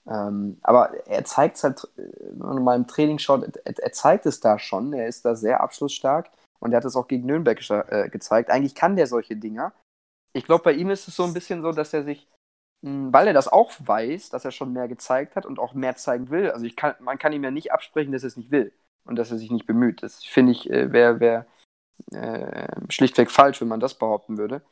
[0.06, 4.26] Ähm, aber er zeigt es halt, wenn man mal im Training schaut, er, er, zeigt
[4.26, 4.92] es da schon.
[4.92, 8.50] Er ist da sehr abschlussstark und er hat es auch gegen Nürnberg äh, gezeigt.
[8.50, 9.72] Eigentlich kann der solche Dinger.
[10.34, 12.28] Ich glaube, bei ihm ist es so ein bisschen so, dass er sich,
[12.84, 15.96] hm, weil er das auch weiß, dass er schon mehr gezeigt hat und auch mehr
[15.96, 16.50] zeigen will.
[16.50, 18.72] Also kann, man kann ihm ja nicht absprechen, dass er es nicht will
[19.04, 20.02] und dass er sich nicht bemüht.
[20.02, 21.46] Das finde ich, äh, wäre wär,
[22.12, 24.62] äh, schlichtweg falsch, wenn man das behaupten würde.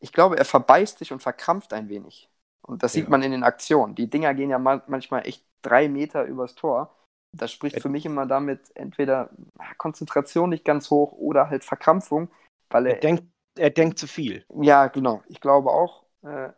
[0.00, 2.28] Ich glaube, er verbeißt sich und verkrampft ein wenig.
[2.66, 3.00] Und das ja.
[3.00, 3.94] sieht man in den Aktionen.
[3.94, 6.94] Die Dinger gehen ja manchmal echt drei Meter übers Tor.
[7.32, 9.30] Das spricht für mich immer damit entweder
[9.78, 12.28] Konzentration nicht ganz hoch oder halt Verkrampfung,
[12.70, 12.94] weil er.
[12.94, 13.24] Er denkt,
[13.56, 14.44] er denkt zu viel.
[14.60, 15.22] Ja, genau.
[15.28, 16.04] Ich glaube auch.
[16.22, 16.50] Äh,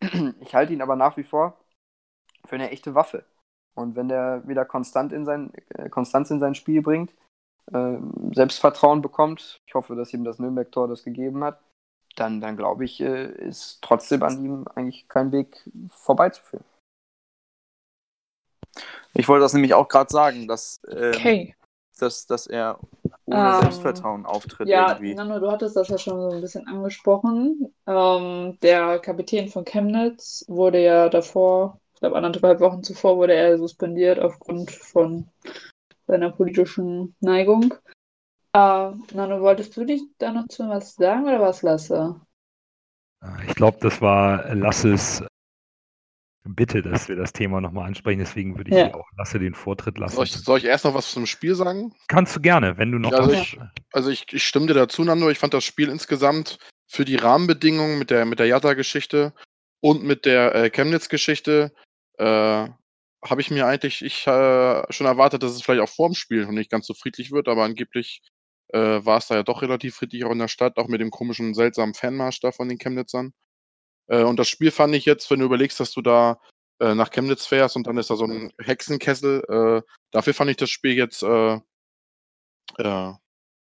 [0.40, 1.58] ich halte ihn aber nach wie vor
[2.44, 3.24] für eine echte Waffe.
[3.74, 7.14] Und wenn der wieder konstant in sein, äh, Konstanz in sein Spiel bringt,
[7.72, 7.96] äh,
[8.32, 11.60] Selbstvertrauen bekommt, ich hoffe, dass ihm das Nürnberg-Tor das gegeben hat,
[12.16, 16.64] dann, dann glaube ich, äh, ist trotzdem an ihm eigentlich kein Weg vorbeizuführen.
[19.14, 21.56] Ich wollte das nämlich auch gerade sagen, dass, ähm, okay.
[21.98, 22.78] dass, dass er
[23.32, 24.68] ohne ähm, Selbstvertrauen auftritt.
[24.68, 25.14] Ja, irgendwie.
[25.14, 27.72] Nano, du hattest das ja schon so ein bisschen angesprochen.
[27.86, 33.58] Ähm, der Kapitän von Chemnitz wurde ja davor, ich glaube anderthalb Wochen zuvor, wurde er
[33.58, 35.28] suspendiert aufgrund von
[36.06, 37.74] seiner politischen Neigung.
[38.54, 42.20] Uh, Nano, wolltest du dich da noch zu was sagen oder was, Lasse?
[43.22, 45.24] Äh, ich glaube, das war Lasses
[46.44, 48.18] Bitte, dass wir das Thema nochmal ansprechen.
[48.18, 48.92] Deswegen würde ich ja.
[48.94, 50.16] auch Lasse den Vortritt lassen.
[50.16, 51.94] Soll ich, soll ich, erst noch was zum Spiel sagen?
[52.08, 53.12] Kannst du gerne, wenn du noch.
[53.12, 53.58] Ja, also, ich,
[53.92, 55.30] also ich, ich, stimme dir dazu, Nando.
[55.30, 59.32] Ich fand das Spiel insgesamt für die Rahmenbedingungen mit der, mit der Jatta-Geschichte
[59.80, 61.72] und mit der äh, Chemnitz-Geschichte
[62.18, 62.24] äh,
[63.24, 66.52] habe ich mir eigentlich ich, äh, schon erwartet, dass es vielleicht auch vorm Spiel noch
[66.52, 68.20] nicht ganz so friedlich wird, aber angeblich
[68.72, 71.10] äh, war es da ja doch relativ friedlich auch in der Stadt, auch mit dem
[71.10, 73.32] komischen, seltsamen Fanmarsch da von den Chemnitzern.
[74.12, 76.38] Äh, und das Spiel fand ich jetzt, wenn du überlegst, dass du da
[76.80, 80.58] äh, nach Chemnitz fährst und dann ist da so ein Hexenkessel, äh, dafür fand ich
[80.58, 81.54] das Spiel jetzt äh,
[82.78, 83.12] äh,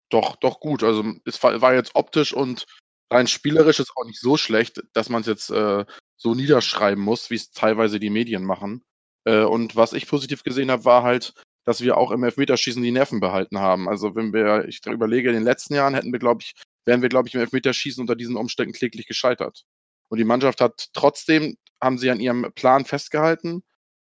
[0.09, 0.83] doch, doch gut.
[0.83, 2.65] Also es war, war, jetzt optisch und
[3.11, 7.35] rein spielerisch ist auch nicht so schlecht, dass man es jetzt so niederschreiben muss, wie
[7.35, 8.83] es teilweise die Medien machen.
[9.25, 11.33] und was ich positiv gesehen habe, war halt,
[11.65, 13.89] dass wir auch im Elfmeterschießen die Nerven behalten haben.
[13.89, 16.53] Also wenn wir, ich überlege, in den letzten Jahren hätten wir, glaube ich,
[16.85, 19.63] wären wir, glaube ich, im Elfmeterschießen unter diesen Umständen kläglich gescheitert.
[20.09, 23.63] Und die Mannschaft hat trotzdem, haben sie an ihrem Plan festgehalten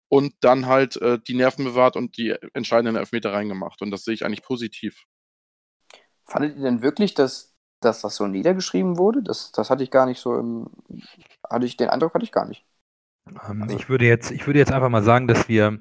[0.07, 3.81] und dann halt äh, die Nerven bewahrt und die entscheidenden Elfmeter reingemacht.
[3.81, 5.03] Und das sehe ich eigentlich positiv.
[6.25, 9.21] Fandet ihr denn wirklich, dass, dass das so niedergeschrieben wurde?
[9.23, 10.69] Das, das hatte ich gar nicht so im.
[11.49, 12.65] Hatte ich den Eindruck hatte ich gar nicht.
[13.47, 15.79] Ähm, also, ich, würde jetzt, ich würde jetzt einfach mal sagen, dass wir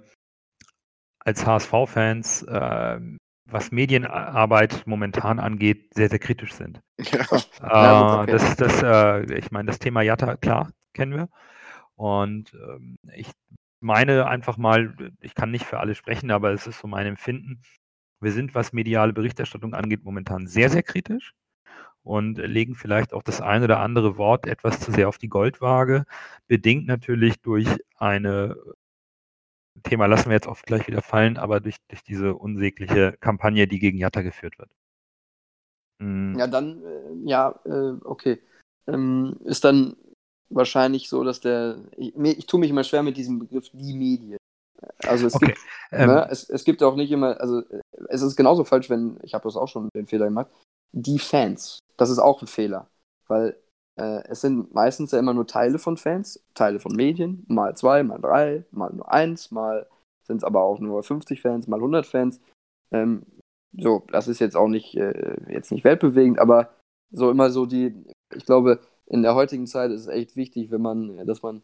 [1.20, 3.00] als HSV-Fans, äh,
[3.46, 6.80] was Medienarbeit momentan angeht, sehr, sehr kritisch sind.
[6.98, 7.24] Ja.
[8.24, 8.26] Äh.
[8.26, 11.28] Das, das, äh, ich meine, das Thema Jatta, klar, kennen wir.
[11.96, 13.30] Und ähm, ich
[13.80, 17.62] meine einfach mal, ich kann nicht für alle sprechen, aber es ist so mein Empfinden.
[18.20, 21.34] Wir sind, was mediale Berichterstattung angeht, momentan sehr, sehr kritisch
[22.02, 26.04] und legen vielleicht auch das eine oder andere Wort etwas zu sehr auf die Goldwaage,
[26.46, 28.56] bedingt natürlich durch eine
[29.82, 33.78] Thema lassen wir jetzt oft gleich wieder fallen, aber durch, durch diese unsägliche Kampagne, die
[33.78, 34.70] gegen Jatta geführt wird.
[35.98, 36.38] Mhm.
[36.38, 38.40] Ja, dann, äh, ja, äh, okay.
[38.86, 39.96] Ähm, ist dann
[40.50, 41.78] wahrscheinlich so, dass der.
[41.96, 44.38] Ich, ich tue mich immer schwer mit diesem Begriff die Medien.
[44.98, 45.46] Also es, okay.
[45.46, 45.58] gibt,
[45.92, 47.62] ähm, ne, es, es gibt auch nicht immer, also
[48.08, 50.50] es ist genauso falsch, wenn, ich habe das auch schon den Fehler gemacht,
[50.92, 51.78] die Fans.
[51.96, 52.88] Das ist auch ein Fehler.
[53.26, 53.56] Weil
[53.96, 58.02] äh, es sind meistens ja immer nur Teile von Fans, Teile von Medien, mal zwei,
[58.02, 59.86] mal drei, mal nur eins, mal
[60.26, 62.40] sind es aber auch nur 50 Fans, mal 100 Fans.
[62.92, 63.24] Ähm,
[63.76, 66.70] so, das ist jetzt auch nicht, äh, jetzt nicht weltbewegend, aber
[67.10, 67.94] so immer so die,
[68.34, 71.62] ich glaube, in der heutigen Zeit ist es echt wichtig, wenn man, dass man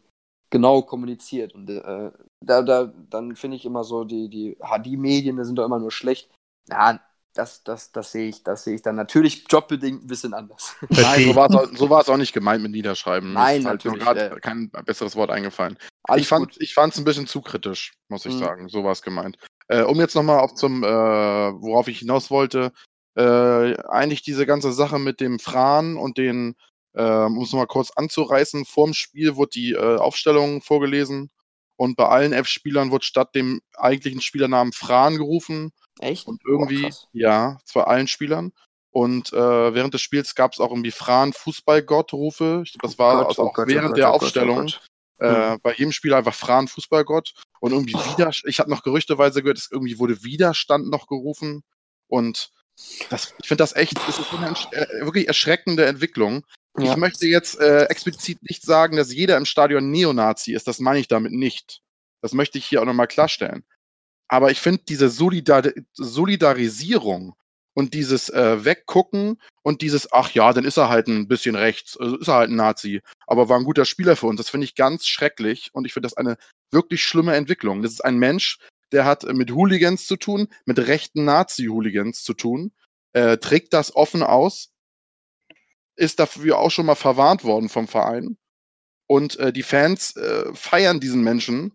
[0.51, 1.55] genau kommuniziert.
[1.55, 2.11] Und äh,
[2.45, 6.29] da, da, dann finde ich immer so, die, die HD-Medien, sind doch immer nur schlecht.
[6.69, 6.99] Ja,
[7.33, 10.75] das, das, das sehe ich, das sehe ich dann natürlich jobbedingt ein bisschen anders.
[10.89, 13.33] Nein, so war es auch, so auch nicht gemeint mit Niederschreiben.
[13.33, 13.99] Nein, halt natürlich.
[13.99, 15.77] Mir gerade äh, kein besseres Wort eingefallen.
[16.15, 18.39] Ich fand es ein bisschen zu kritisch, muss ich mhm.
[18.39, 18.69] sagen.
[18.69, 19.37] So war es gemeint.
[19.67, 22.71] Äh, um jetzt nochmal auf zum, äh, worauf ich hinaus wollte,
[23.15, 26.55] äh, eigentlich diese ganze Sache mit dem Fran und den,
[26.93, 31.29] äh, um es nochmal kurz anzureißen, vorm Spiel wurde die äh, Aufstellung vorgelesen
[31.77, 36.27] und bei allen F-Spielern wurde statt dem eigentlichen Spielernamen Fran gerufen Echt?
[36.27, 38.51] Und irgendwie, oh, ja, zwar allen Spielern.
[38.91, 42.63] Und äh, während des Spiels gab es auch irgendwie Fran Fußballgott-Rufe.
[42.81, 44.71] Das war Gott, also auch oh Gott, während oh Gott, der Aufstellung.
[45.19, 45.59] Äh, hm.
[45.61, 47.33] bei jedem Spieler einfach Fran Fußballgott.
[47.59, 48.17] Und irgendwie oh.
[48.17, 51.63] wieder, ich habe noch gerüchteweise gehört, dass irgendwie wurde Widerstand noch gerufen.
[52.07, 52.51] Und
[53.09, 56.45] das, ich finde das echt, das ist eine äh, wirklich erschreckende Entwicklung.
[56.77, 56.91] Ja.
[56.91, 60.67] Ich möchte jetzt äh, explizit nicht sagen, dass jeder im Stadion Neonazi ist.
[60.67, 61.81] Das meine ich damit nicht.
[62.21, 63.63] Das möchte ich hier auch nochmal klarstellen.
[64.31, 67.35] Aber ich finde diese Solidar Solidarisierung
[67.73, 71.97] und dieses äh, Weggucken und dieses, ach ja, dann ist er halt ein bisschen rechts,
[71.97, 74.37] also ist er halt ein Nazi, aber war ein guter Spieler für uns.
[74.37, 76.37] Das finde ich ganz schrecklich und ich finde das eine
[76.71, 77.81] wirklich schlimme Entwicklung.
[77.81, 78.59] Das ist ein Mensch,
[78.93, 82.71] der hat mit Hooligans zu tun, mit rechten Nazi-Hooligans zu tun,
[83.11, 84.71] äh, trägt das offen aus,
[85.97, 88.37] ist dafür auch schon mal verwarnt worden vom Verein.
[89.07, 91.73] Und äh, die Fans äh, feiern diesen Menschen,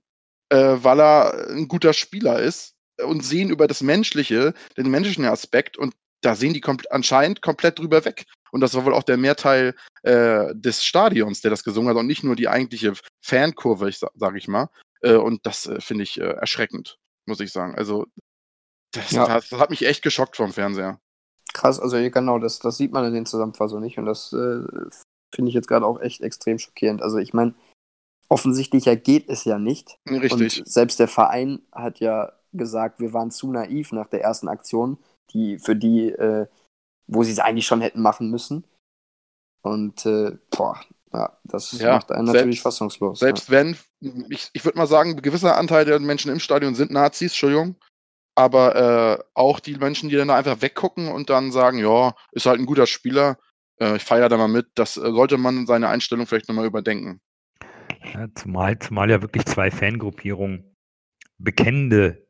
[0.50, 5.76] äh, weil er ein guter Spieler ist und sehen über das Menschliche, den menschlichen Aspekt
[5.76, 8.24] und da sehen die kom anscheinend komplett drüber weg.
[8.50, 12.06] Und das war wohl auch der Mehrteil äh, des Stadions, der das gesungen hat und
[12.06, 14.68] nicht nur die eigentliche Fankurve, ich, sag ich mal.
[15.02, 17.74] Äh, und das äh, finde ich äh, erschreckend, muss ich sagen.
[17.74, 18.06] Also,
[18.92, 19.26] das, ja.
[19.26, 20.98] das, das, hat mich echt geschockt vom Fernseher.
[21.52, 23.98] Krass, also genau, das, das sieht man in den Zusammenfassungen nicht.
[23.98, 24.62] Und das äh,
[25.34, 27.02] finde ich jetzt gerade auch echt extrem schockierend.
[27.02, 27.54] Also, ich meine,
[28.28, 29.98] offensichtlicher geht es ja nicht.
[30.08, 30.60] Richtig.
[30.60, 34.98] Und selbst der Verein hat ja gesagt, wir waren zu naiv nach der ersten Aktion,
[35.30, 36.46] die für die, äh,
[37.06, 38.64] wo sie es eigentlich schon hätten machen müssen.
[39.62, 40.80] Und äh, boah,
[41.12, 43.18] ja, das ja, macht einen selbst, natürlich fassungslos.
[43.18, 43.52] Selbst ja.
[43.52, 43.76] wenn,
[44.28, 47.76] ich, ich würde mal sagen, ein gewisser Anteil der Menschen im Stadion sind Nazis, Entschuldigung.
[48.34, 48.76] Aber
[49.18, 52.60] äh, auch die Menschen, die dann da einfach weggucken und dann sagen, ja, ist halt
[52.60, 53.38] ein guter Spieler,
[53.80, 57.20] äh, ich feiere da mal mit, das äh, sollte man seine Einstellung vielleicht nochmal überdenken.
[58.14, 60.76] Ja, zumal, zumal ja wirklich zwei Fangruppierungen
[61.38, 62.26] bekennende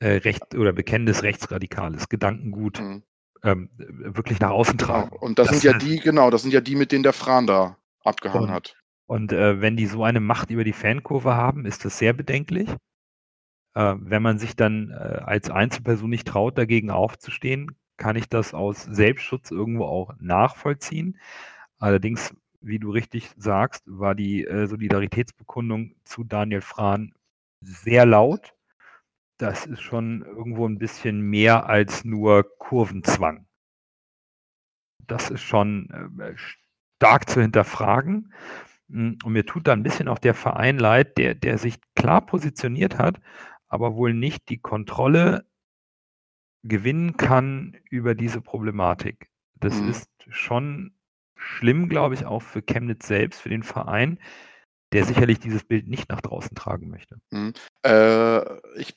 [0.00, 3.02] äh, Recht oder bekennendes Rechtsradikales, Gedankengut mhm.
[3.42, 4.92] ähm, wirklich nach außen genau.
[4.92, 5.10] tragen.
[5.10, 5.22] Genau.
[5.22, 7.46] Und das, das, sind ja die, genau, das sind ja die, mit denen der Fran
[7.46, 8.76] da abgehauen und, hat.
[9.06, 12.68] Und äh, wenn die so eine Macht über die Fankurve haben, ist das sehr bedenklich.
[13.74, 18.54] Äh, wenn man sich dann äh, als Einzelperson nicht traut, dagegen aufzustehen, kann ich das
[18.54, 21.18] aus Selbstschutz irgendwo auch nachvollziehen.
[21.78, 27.14] Allerdings, wie du richtig sagst, war die äh, Solidaritätsbekundung zu Daniel Frahn
[27.60, 28.54] sehr laut
[29.38, 33.46] das ist schon irgendwo ein bisschen mehr als nur Kurvenzwang.
[35.06, 35.88] Das ist schon
[36.20, 38.34] äh, stark zu hinterfragen.
[38.90, 42.26] Hm, und mir tut da ein bisschen auch der Verein leid, der, der sich klar
[42.26, 43.20] positioniert hat,
[43.68, 45.46] aber wohl nicht die Kontrolle
[46.64, 49.30] gewinnen kann über diese Problematik.
[49.54, 49.88] Das mhm.
[49.88, 50.97] ist schon
[51.38, 54.18] schlimm, glaube ich, auch für Chemnitz selbst, für den Verein,
[54.92, 57.16] der sicherlich dieses Bild nicht nach draußen tragen möchte.
[57.30, 57.52] Mhm.
[57.84, 58.94] Äh, ich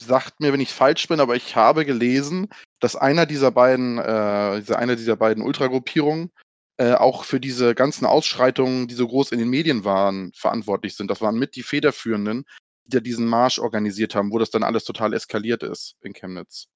[0.00, 2.48] sagt mir, wenn ich falsch bin, aber ich habe gelesen,
[2.80, 6.30] dass einer dieser beiden, äh, einer dieser beiden Ultragruppierungen
[6.76, 11.10] äh, auch für diese ganzen Ausschreitungen, die so groß in den Medien waren, verantwortlich sind.
[11.10, 12.44] Das waren mit die Federführenden,
[12.84, 16.68] die ja diesen Marsch organisiert haben, wo das dann alles total eskaliert ist in Chemnitz.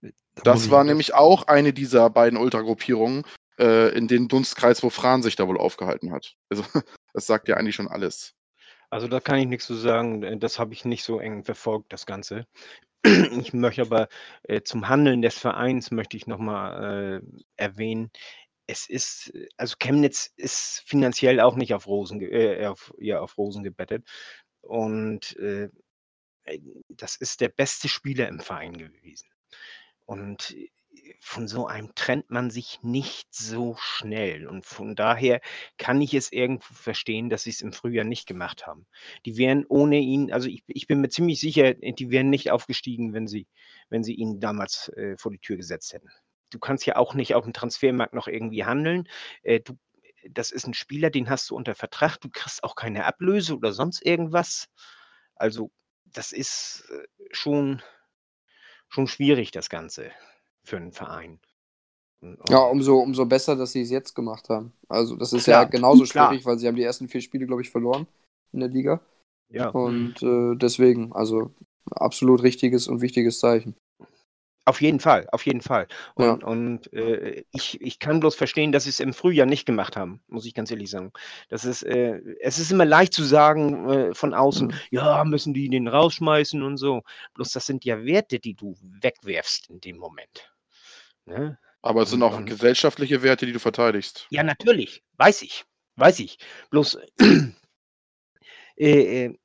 [0.00, 3.24] Da das war nämlich auch eine dieser beiden Ultragruppierungen
[3.58, 6.36] äh, in den Dunstkreis, wo Fran sich da wohl aufgehalten hat.
[6.48, 6.64] Also
[7.12, 8.34] das sagt ja eigentlich schon alles.
[8.90, 10.22] Also da kann ich nichts zu sagen.
[10.22, 12.46] Äh, das habe ich nicht so eng verfolgt, das Ganze.
[13.42, 14.08] Ich möchte aber
[14.44, 18.10] äh, zum Handeln des Vereins möchte ich nochmal äh, erwähnen.
[18.66, 23.62] Es ist, also Chemnitz ist finanziell auch nicht auf Rosen, äh, auf, ja, auf Rosen
[23.62, 24.08] gebettet.
[24.62, 25.68] Und äh,
[26.44, 29.28] äh, das ist der beste Spieler im Verein gewesen.
[30.06, 30.54] Und
[31.20, 34.46] von so einem trennt man sich nicht so schnell.
[34.46, 35.40] Und von daher
[35.78, 38.86] kann ich es irgendwo verstehen, dass sie es im Frühjahr nicht gemacht haben.
[39.24, 43.12] Die wären ohne ihn, also ich, ich bin mir ziemlich sicher, die wären nicht aufgestiegen,
[43.12, 43.46] wenn sie,
[43.88, 46.08] wenn sie ihn damals äh, vor die Tür gesetzt hätten.
[46.50, 49.08] Du kannst ja auch nicht auf dem Transfermarkt noch irgendwie handeln.
[49.42, 49.78] Äh, du,
[50.30, 53.72] das ist ein Spieler, den hast du unter Vertrag, du kriegst auch keine Ablöse oder
[53.72, 54.68] sonst irgendwas.
[55.34, 55.70] Also
[56.04, 57.82] das ist äh, schon,
[58.88, 60.12] schon schwierig, das Ganze
[60.64, 61.38] für einen Verein.
[62.48, 64.72] Ja, umso, umso besser, dass sie es jetzt gemacht haben.
[64.88, 66.28] Also das ist klar, ja genauso klar.
[66.28, 68.06] schwierig, weil sie haben die ersten vier Spiele, glaube ich, verloren
[68.52, 69.00] in der Liga.
[69.50, 69.68] Ja.
[69.68, 71.50] Und äh, deswegen, also
[71.90, 73.76] absolut richtiges und wichtiges Zeichen.
[74.66, 75.86] Auf jeden Fall, auf jeden Fall.
[76.14, 76.46] Und, ja.
[76.46, 80.22] und äh, ich, ich kann bloß verstehen, dass sie es im Frühjahr nicht gemacht haben,
[80.26, 81.12] muss ich ganz ehrlich sagen.
[81.50, 84.74] Das ist, äh, es ist immer leicht zu sagen äh, von außen, mhm.
[84.90, 87.02] ja, müssen die den rausschmeißen und so.
[87.34, 90.53] Bloß das sind ja Werte, die du wegwerfst in dem Moment.
[91.26, 91.58] Ne?
[91.82, 94.26] Aber es sind auch und, gesellschaftliche Werte, die du verteidigst.
[94.30, 95.02] Ja, natürlich.
[95.16, 95.64] Weiß ich.
[95.96, 96.38] Weiß ich.
[96.70, 96.98] Bloß,
[98.76, 99.38] äh, äh,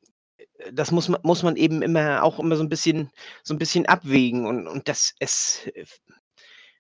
[0.74, 3.12] das muss man, muss man eben immer auch immer so ein bisschen,
[3.44, 5.86] so ein bisschen abwägen und, und das, es äh,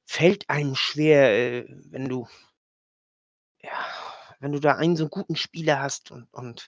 [0.05, 2.27] fällt einem schwer, äh, wenn du,
[3.61, 3.71] ja,
[4.39, 6.67] wenn du da einen so einen guten Spieler hast und, und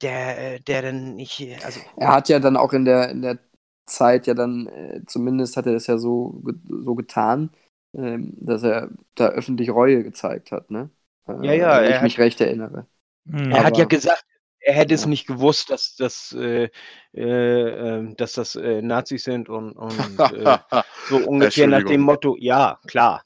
[0.00, 1.80] der, der dann nicht, also.
[1.96, 3.38] Er hat ja dann auch in der, in der
[3.86, 7.50] Zeit ja dann, äh, zumindest hat er das ja so, so getan,
[7.92, 10.90] äh, dass er da öffentlich Reue gezeigt hat, ne?
[11.28, 11.82] Äh, ja, ja.
[11.82, 12.86] Wenn ich mich recht erinnere.
[13.26, 14.24] Er Aber, hat ja gesagt,
[14.60, 16.70] er hätte es nicht gewusst, dass, dass, äh,
[17.12, 20.58] äh, ähm, dass das äh, Nazis sind und, und äh,
[21.08, 23.22] so ungefähr nach dem Motto, ja, klar.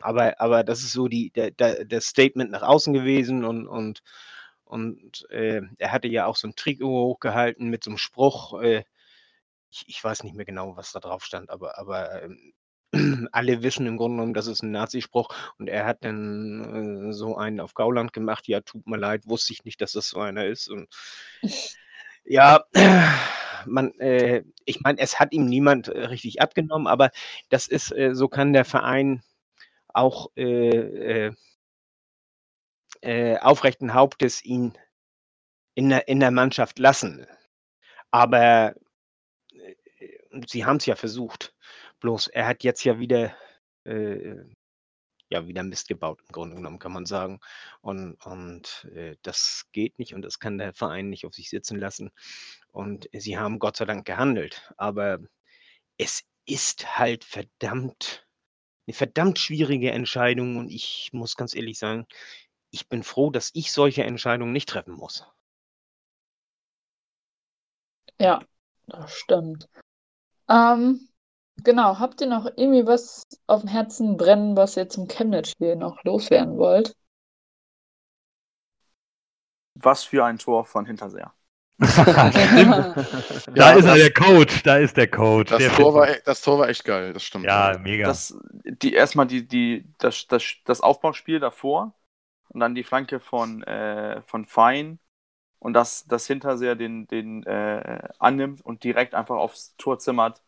[0.00, 4.02] Aber, aber das ist so die, der, der, das Statement nach außen gewesen und, und,
[4.64, 8.60] und äh, er hatte ja auch so ein Trikot hochgehalten mit so einem Spruch.
[8.62, 8.84] Äh,
[9.70, 12.52] ich, ich, weiß nicht mehr genau, was da drauf stand, aber, aber ähm,
[13.32, 17.36] alle wissen im Grunde genommen, das ist ein Nazispruch und er hat dann äh, so
[17.36, 20.46] einen auf Gauland gemacht, ja, tut mir leid, wusste ich nicht, dass das so einer
[20.46, 20.88] ist und
[22.24, 22.64] ja,
[23.66, 27.10] man, äh, ich meine, es hat ihm niemand äh, richtig abgenommen, aber
[27.48, 29.22] das ist, äh, so kann der Verein
[29.88, 31.32] auch äh,
[33.02, 34.76] äh, aufrechten Hauptes ihn
[35.74, 37.26] in der, in der Mannschaft lassen.
[38.10, 38.74] Aber
[40.46, 41.54] sie haben es ja versucht.
[42.00, 43.34] Bloß er hat jetzt ja wieder,
[43.84, 44.36] äh,
[45.28, 47.40] ja, wieder Mist gebaut, im Grunde genommen, kann man sagen.
[47.80, 51.78] Und, und äh, das geht nicht und das kann der Verein nicht auf sich sitzen
[51.78, 52.10] lassen.
[52.72, 54.72] Und sie haben Gott sei Dank gehandelt.
[54.76, 55.18] Aber
[55.98, 58.26] es ist halt verdammt,
[58.86, 60.56] eine verdammt schwierige Entscheidung.
[60.56, 62.06] Und ich muss ganz ehrlich sagen,
[62.70, 65.24] ich bin froh, dass ich solche Entscheidungen nicht treffen muss.
[68.18, 68.44] Ja,
[68.86, 69.68] das stimmt.
[70.50, 71.10] Ähm,
[71.64, 76.02] Genau, habt ihr noch irgendwie was auf dem Herzen brennen, was ihr zum Chemnitz-Spiel noch
[76.04, 76.96] loswerden wollt?
[79.74, 81.32] Was für ein Tor von Hinterseher.
[81.78, 82.28] da
[83.72, 84.62] ist er, der Coach.
[84.62, 85.50] Da ist der Coach.
[85.50, 87.46] Das, der Tor war, das Tor war echt geil, das stimmt.
[87.46, 88.06] Ja, mega.
[88.06, 91.94] Das, die, erstmal die, die, das, das, das Aufbauspiel davor
[92.48, 94.98] und dann die Flanke von, äh, von Fein
[95.60, 100.42] und dass das Hinterseher den, den äh, annimmt und direkt einfach aufs Tor zimmert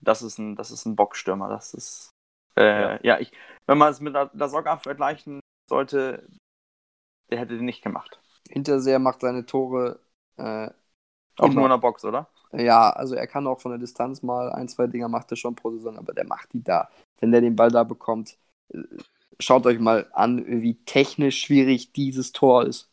[0.00, 1.48] das ist ein, das ist ein Bockstürmer.
[1.48, 2.10] Das ist,
[2.56, 2.98] äh, ja.
[3.02, 3.20] ja.
[3.20, 3.32] ich,
[3.66, 6.26] wenn man es mit der Soccer vergleichen sollte,
[7.30, 8.20] der hätte den nicht gemacht.
[8.48, 10.00] Hinterseher macht seine Tore
[10.36, 10.70] äh,
[11.38, 12.28] auch nur in der Box, oder?
[12.52, 15.54] Ja, also er kann auch von der Distanz mal ein, zwei Dinger macht er schon
[15.54, 16.90] pro Saison, aber der macht die da.
[17.20, 18.36] Wenn der den Ball da bekommt,
[18.70, 18.78] äh,
[19.38, 22.89] schaut euch mal an, wie technisch schwierig dieses Tor ist.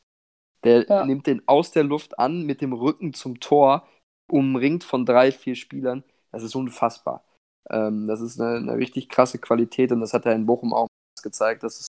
[0.63, 1.05] Der ja.
[1.05, 3.87] nimmt den aus der Luft an mit dem Rücken zum Tor,
[4.29, 6.03] umringt von drei, vier Spielern.
[6.31, 7.23] Das ist unfassbar.
[7.69, 10.87] Ähm, das ist eine, eine, richtig krasse Qualität und das hat er in Bochum auch
[11.21, 11.63] gezeigt.
[11.63, 11.87] Das ist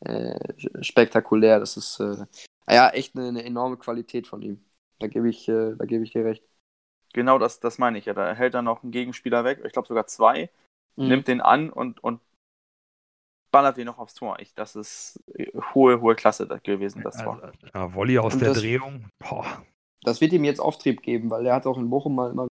[0.00, 0.38] äh,
[0.82, 1.60] spektakulär.
[1.60, 2.26] Das ist äh,
[2.68, 4.64] ja echt eine, eine, enorme Qualität von ihm.
[4.98, 6.44] Da gebe ich, äh, geb ich dir recht.
[7.12, 8.14] Genau das, das meine ich ja.
[8.14, 10.50] Da hält er noch einen Gegenspieler weg, ich glaube sogar zwei,
[10.96, 11.08] mhm.
[11.08, 12.20] nimmt den an und, und
[13.54, 14.40] ballert ihn noch aufs Tor.
[14.40, 15.22] Ich, das ist
[15.72, 17.40] hohe, hohe Klasse gewesen, das Tor.
[17.40, 19.06] Also, ja, Volley aus und der das, Drehung.
[19.20, 19.62] Boah.
[20.02, 22.48] Das wird ihm jetzt Auftrieb geben, weil er hat auch in Bochum mal immer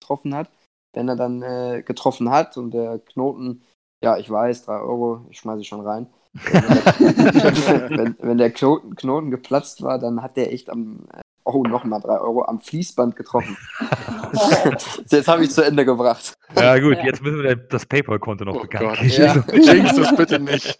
[0.00, 0.50] getroffen hat.
[0.94, 3.62] Wenn er dann äh, getroffen hat und der Knoten,
[4.02, 6.12] ja, ich weiß, 3 Euro, ich schmeiße schon rein.
[6.34, 12.00] wenn, wenn, der Knoten, Knoten, geplatzt war, dann hat der echt am, äh, oh, nochmal
[12.00, 13.56] 3 Euro, am Fließband getroffen.
[15.08, 16.34] Jetzt habe ich zu Ende gebracht.
[16.56, 19.12] Ja, gut, jetzt müssen wir das PayPal-Konto noch oh bekannt geben.
[19.12, 19.44] Ja.
[19.52, 20.76] Jinx das bitte nicht.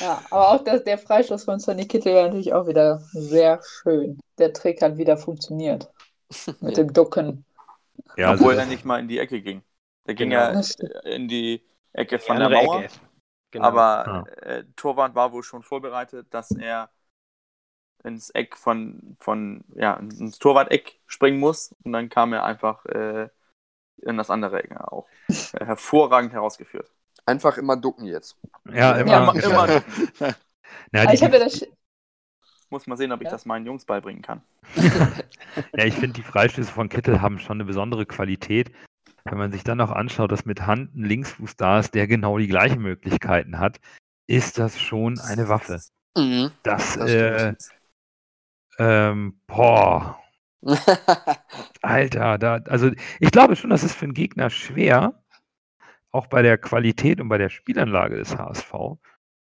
[0.00, 4.18] Ja, aber auch das, der Freistoß von Sonny Kittel war natürlich auch wieder sehr schön.
[4.38, 5.90] Der Trick hat wieder funktioniert.
[6.60, 7.44] Mit dem Ducken.
[8.16, 9.62] Ja, Obwohl also er nicht mal in die Ecke ging.
[10.06, 10.52] Der ging genau.
[10.52, 11.62] ja in die
[11.92, 12.84] Ecke von der Mauer.
[13.50, 13.64] Genau.
[13.64, 16.88] Aber äh, Torwart war wohl schon vorbereitet, dass er
[18.04, 21.74] ins Eck von, von ja, ins Torwart-Eck springen muss.
[21.84, 23.28] Und dann kam er einfach äh,
[24.02, 25.06] in das andere Eck auch.
[25.58, 26.90] Hervorragend herausgeführt.
[27.26, 28.36] Einfach immer ducken jetzt.
[28.72, 29.10] Ja, immer.
[29.10, 30.34] Ja, immer, immer ducken.
[30.92, 31.66] Ja, ich habe ja das,
[32.70, 34.42] muss mal sehen, ob ich das meinen Jungs beibringen kann.
[34.76, 38.72] ja, ich finde, die Freistöße von Kittel haben schon eine besondere Qualität.
[39.24, 42.38] Wenn man sich dann noch anschaut, dass mit Hand ein Linksfuß da ist, der genau
[42.38, 43.78] die gleichen Möglichkeiten hat,
[44.26, 45.80] ist das schon eine Waffe.
[46.16, 47.54] Mhm, das, das äh,
[48.80, 50.18] ähm, boah.
[51.82, 55.22] Alter, da, also ich glaube schon, das ist für einen Gegner schwer,
[56.12, 58.72] auch bei der Qualität und bei der Spielanlage des HSV,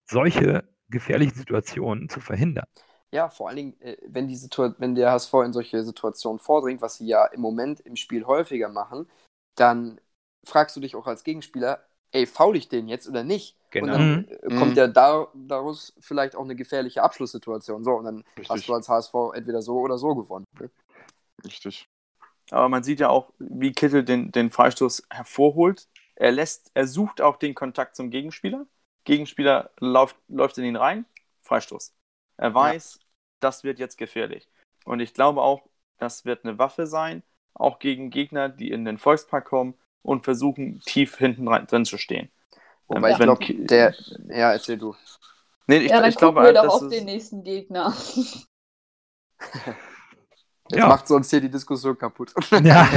[0.05, 2.67] solche gefährlichen Situationen zu verhindern.
[3.11, 4.37] Ja, vor allen Dingen, äh, wenn, die
[4.77, 8.69] wenn der HSV in solche Situationen vordringt, was sie ja im Moment im Spiel häufiger
[8.69, 9.09] machen,
[9.55, 9.99] dann
[10.43, 13.57] fragst du dich auch als Gegenspieler, ey, faul ich den jetzt oder nicht?
[13.75, 13.93] Genau.
[13.93, 14.27] Und dann mhm.
[14.29, 14.77] Äh, kommt mhm.
[14.77, 17.83] ja da, daraus vielleicht auch eine gefährliche Abschlusssituation.
[17.83, 18.49] So, und dann Richtig.
[18.49, 20.45] hast du als HSV entweder so oder so gewonnen.
[20.57, 20.69] Ne?
[21.43, 21.89] Richtig.
[22.51, 25.87] Aber man sieht ja auch, wie Kittel den, den Freistoß hervorholt.
[26.15, 28.65] Er lässt, er sucht auch den Kontakt zum Gegenspieler.
[29.03, 31.05] Gegenspieler läuft, läuft in ihn rein,
[31.41, 31.93] Freistoß.
[32.37, 32.99] Er weiß,
[33.41, 34.47] das wird jetzt gefährlich.
[34.85, 35.63] Und ich glaube auch,
[35.97, 37.23] das wird eine Waffe sein,
[37.53, 41.97] auch gegen Gegner, die in den Volkspark kommen und versuchen, tief hinten rein, drin zu
[41.97, 42.29] stehen.
[42.87, 43.93] Wobei ähm, ich glaube, der.
[44.29, 44.95] Ja, erzähl du.
[45.67, 47.93] Nee, ich, ja, dann ich glaube gucken wir halt, doch auf den nächsten Gegner.
[50.69, 50.87] Jetzt Ja.
[50.87, 52.33] macht sie uns hier die Diskussion kaputt.
[52.63, 52.87] Ja.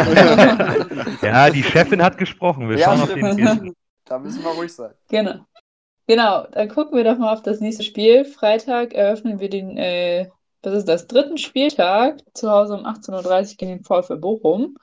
[1.22, 2.68] ja, die Chefin hat gesprochen.
[2.68, 3.36] Wir Ja, schauen auf den stimmt.
[3.62, 3.76] nächsten.
[4.05, 4.95] da müssen wir ruhig sein.
[5.09, 5.45] Genau.
[6.07, 8.24] Genau, dann gucken wir doch mal auf das nächste Spiel.
[8.24, 10.30] Freitag eröffnen wir den, äh,
[10.62, 14.76] was ist das, dritten Spieltag zu Hause um 18.30 Uhr gegen den VfL Bochum.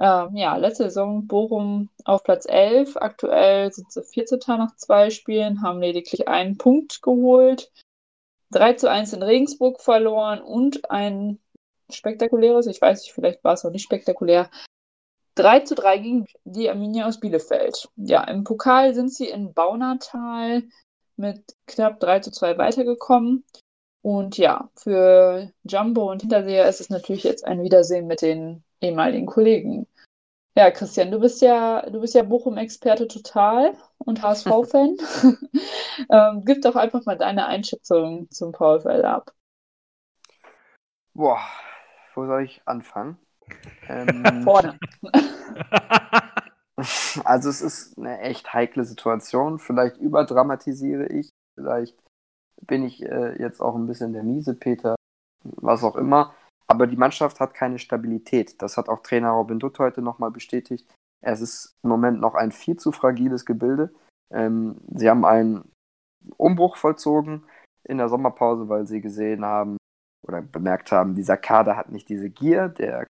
[0.00, 2.96] Ähm, ja, letzte Saison Bochum auf Platz 11.
[2.96, 4.38] Aktuell sind sie 14.
[4.46, 7.70] nach zwei Spielen, haben lediglich einen Punkt geholt.
[8.50, 11.38] 3 zu 1 in Regensburg verloren und ein
[11.90, 14.50] spektakuläres, ich weiß nicht, vielleicht war es auch nicht spektakulär,
[15.34, 17.88] 3 zu 3 gegen die Arminia aus Bielefeld.
[17.96, 20.62] Ja, im Pokal sind sie in Baunatal
[21.16, 23.44] mit knapp 3 zu 2 weitergekommen.
[24.02, 29.26] Und ja, für Jumbo und Hinterseher ist es natürlich jetzt ein Wiedersehen mit den ehemaligen
[29.26, 29.86] Kollegen.
[30.54, 34.96] Ja, Christian, du bist ja, du bist ja Bochum-Experte total und HSV-Fan.
[36.10, 39.32] ähm, gib doch einfach mal deine Einschätzung zum VfL ab.
[41.14, 41.40] Boah,
[42.14, 43.18] wo soll ich anfangen?
[43.88, 44.78] Ähm, Vorne.
[47.24, 49.58] Also es ist eine echt heikle Situation.
[49.58, 51.96] Vielleicht überdramatisiere ich, vielleicht
[52.62, 54.96] bin ich äh, jetzt auch ein bisschen der miese Peter,
[55.44, 56.34] was auch immer.
[56.70, 58.60] Aber die Mannschaft hat keine Stabilität.
[58.60, 60.86] Das hat auch Trainer Robin Dutt heute nochmal bestätigt.
[61.20, 63.92] Es ist im Moment noch ein viel zu fragiles Gebilde.
[64.32, 65.70] Ähm, sie haben einen
[66.36, 67.44] Umbruch vollzogen
[67.84, 69.78] in der Sommerpause, weil sie gesehen haben
[70.26, 73.06] oder bemerkt haben, dieser Kader hat nicht diese Gier, der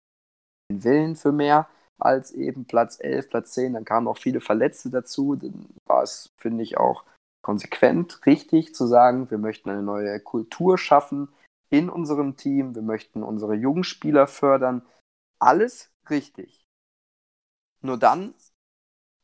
[0.70, 3.74] den Willen für mehr als eben Platz 11, Platz 10.
[3.74, 5.36] Dann kamen auch viele Verletzte dazu.
[5.36, 7.06] Dann war es, finde ich, auch
[7.42, 11.30] konsequent richtig zu sagen, wir möchten eine neue Kultur schaffen
[11.78, 12.74] in unserem Team.
[12.76, 14.82] Wir möchten unsere jungen Spieler fördern.
[15.40, 16.66] Alles richtig.
[17.82, 18.34] Nur dann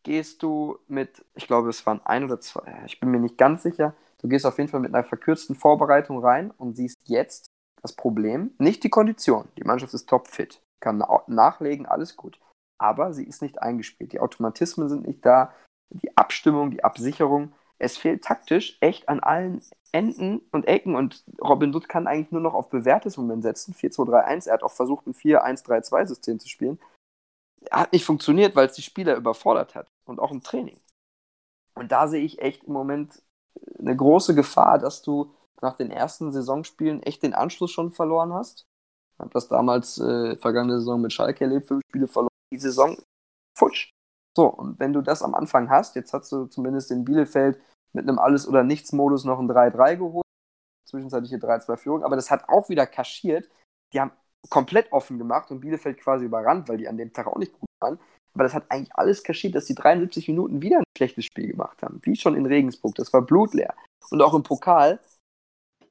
[0.04, 3.64] gehst du mit, ich glaube, es waren ein oder zwei, ich bin mir nicht ganz
[3.64, 7.45] sicher, du gehst auf jeden Fall mit einer verkürzten Vorbereitung rein und siehst jetzt
[7.82, 9.47] das Problem, nicht die Kondition.
[9.58, 12.39] Die Mannschaft ist topfit, kann na- nachlegen, alles gut.
[12.80, 14.12] Aber sie ist nicht eingespielt.
[14.12, 15.54] Die Automatismen sind nicht da,
[15.89, 17.54] die Abstimmung, die Absicherung.
[17.82, 19.60] Es fehlt taktisch echt an allen
[19.92, 23.74] Enden und Ecken und Robin Dutt kann eigentlich nur noch auf bewährtes Moment setzen.
[23.74, 24.48] 4-2-3-1.
[24.48, 26.80] Er hat auch versucht, ein 4-1-3-2-System zu spielen.
[27.72, 30.80] Hat nicht funktioniert, weil es die Spieler überfordert hat und auch im Training.
[31.74, 33.24] Und da sehe ich echt im Moment
[33.80, 38.68] eine große Gefahr, dass du nach den ersten Saisonspielen echt den Anschluss schon verloren hast.
[39.14, 42.30] Ich habe das damals äh, vergangene Saison mit Schalke erlebt, fünf Spiele verloren.
[42.54, 42.96] Die Saison
[43.58, 43.90] futsch.
[44.38, 47.60] So, und wenn du das am Anfang hast, jetzt hast du zumindest in Bielefeld
[47.94, 50.26] mit einem Alles-oder-Nichts-Modus noch ein 3-3 geholt,
[50.88, 53.50] zwischenzeitliche 3-2-Führung, aber das hat auch wieder kaschiert.
[53.94, 54.12] Die haben
[54.50, 57.70] komplett offen gemacht und Bielefeld quasi überrannt, weil die an dem Tag auch nicht gut
[57.82, 58.00] waren.
[58.34, 61.84] Aber das hat eigentlich alles kaschiert, dass die 73 Minuten wieder ein schlechtes Spiel gemacht
[61.84, 62.00] haben.
[62.04, 62.96] Wie schon in Regensburg.
[62.96, 63.74] Das war blutleer.
[64.10, 65.00] Und auch im Pokal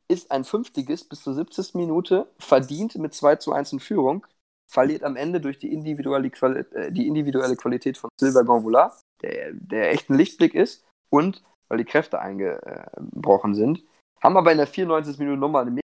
[0.09, 1.75] ist ein Fünftiges bis zur 70.
[1.75, 4.27] Minute verdient mit 2 zu 1 in Führung,
[4.69, 9.53] verliert am Ende durch die individuelle, Quali äh, die individuelle Qualität von Silva Gonvola, der,
[9.53, 13.83] der echt ein Lichtblick ist, und weil die Kräfte eingebrochen sind,
[14.21, 15.19] haben aber in der 94.
[15.19, 15.81] Minute nochmal eine Mega.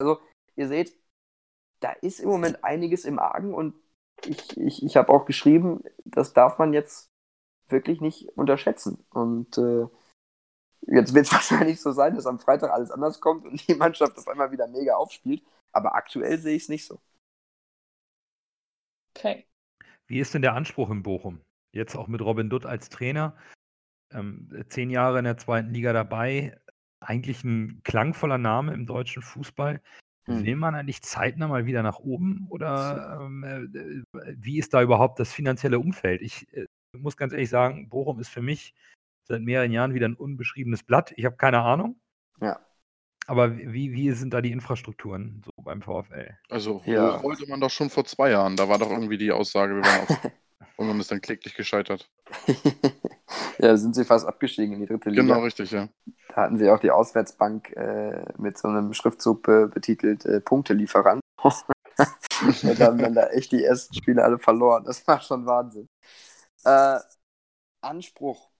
[0.00, 0.20] Also,
[0.54, 0.96] ihr seht,
[1.80, 3.74] da ist im Moment einiges im Argen und
[4.24, 7.08] ich, ich, ich habe auch geschrieben, das darf man jetzt
[7.68, 9.04] wirklich nicht unterschätzen.
[9.10, 9.86] Und äh,
[10.86, 14.16] jetzt wird es wahrscheinlich so sein, dass am Freitag alles anders kommt und die Mannschaft
[14.18, 15.42] auf einmal wieder mega aufspielt.
[15.72, 17.00] Aber aktuell sehe ich es nicht so.
[19.16, 19.46] Okay.
[20.06, 21.40] Wie ist denn der Anspruch in Bochum?
[21.72, 23.36] Jetzt auch mit Robin Dutt als Trainer.
[24.12, 26.58] Ähm, zehn Jahre in der zweiten Liga dabei.
[27.00, 29.80] Eigentlich ein klangvoller Name im deutschen Fußball.
[30.26, 30.44] Hm.
[30.44, 32.46] Will man eigentlich zeitnah mal wieder nach oben?
[32.50, 36.22] Oder ähm, äh, wie ist da überhaupt das finanzielle Umfeld?
[36.22, 38.74] Ich äh, muss ganz ehrlich sagen, Bochum ist für mich
[39.24, 41.12] seit mehreren Jahren wieder ein unbeschriebenes Blatt.
[41.16, 42.00] Ich habe keine Ahnung.
[42.40, 42.60] Ja.
[43.26, 46.34] Aber wie, wie sind da die Infrastrukturen so beim VfL?
[46.48, 47.22] Also Ja.
[47.22, 48.56] wollte man doch schon vor zwei Jahren.
[48.56, 50.08] Da war doch irgendwie die Aussage, wir waren auf.
[50.76, 52.08] und man ist dann kläglich gescheitert.
[52.46, 55.22] ja, da sind sie fast abgestiegen in die dritte Liga.
[55.22, 55.88] Genau, richtig, ja.
[56.28, 61.20] Da hatten sie auch die Auswärtsbank äh, mit so einem Schriftzug be betitelt äh, Punktelieferant.
[61.42, 64.84] und haben dann da echt die ersten Spiele alle verloren.
[64.84, 65.88] Das war schon Wahnsinn.
[66.64, 66.98] Äh,
[67.80, 68.50] Anspruch.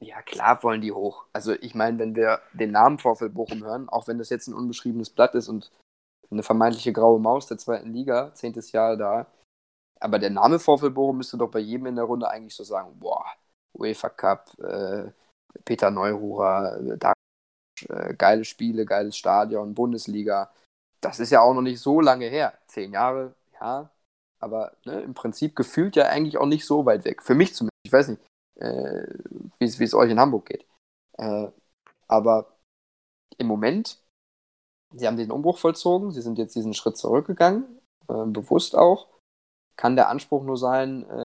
[0.00, 1.26] Ja, klar wollen die hoch.
[1.32, 4.54] Also ich meine, wenn wir den Namen VfL Bochum hören, auch wenn das jetzt ein
[4.54, 5.72] unbeschriebenes Blatt ist und
[6.30, 9.26] eine vermeintliche graue Maus der zweiten Liga, zehntes Jahr da,
[10.00, 12.98] aber der Name VfL Bochum müsste doch bei jedem in der Runde eigentlich so sagen,
[12.98, 13.24] boah,
[13.74, 15.10] UEFA Cup, äh,
[15.64, 17.12] Peter Neururer, äh, da
[17.88, 20.50] äh, geile Spiele, geiles Stadion, Bundesliga.
[21.00, 22.58] Das ist ja auch noch nicht so lange her.
[22.66, 23.90] Zehn Jahre, ja.
[24.40, 27.22] Aber ne, im Prinzip gefühlt ja eigentlich auch nicht so weit weg.
[27.22, 27.74] Für mich zumindest.
[27.84, 28.22] Ich weiß nicht,
[28.56, 29.06] äh,
[29.58, 30.66] wie es euch in Hamburg geht.
[31.16, 31.48] Äh,
[32.06, 32.56] aber
[33.36, 33.98] im Moment,
[34.92, 39.08] sie haben den Umbruch vollzogen, sie sind jetzt diesen Schritt zurückgegangen, äh, bewusst auch.
[39.78, 41.22] Kann der Anspruch nur sein, äh,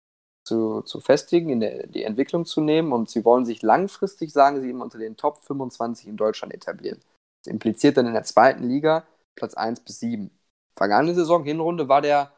[0.49, 4.61] zu, zu festigen, in der, die Entwicklung zu nehmen und sie wollen sich langfristig, sagen
[4.61, 6.99] sie immer, unter den Top 25 in Deutschland etablieren.
[7.43, 10.31] Das impliziert dann in der zweiten Liga Platz 1 bis 7.
[10.75, 12.31] Vergangene Saison, Hinrunde, war der,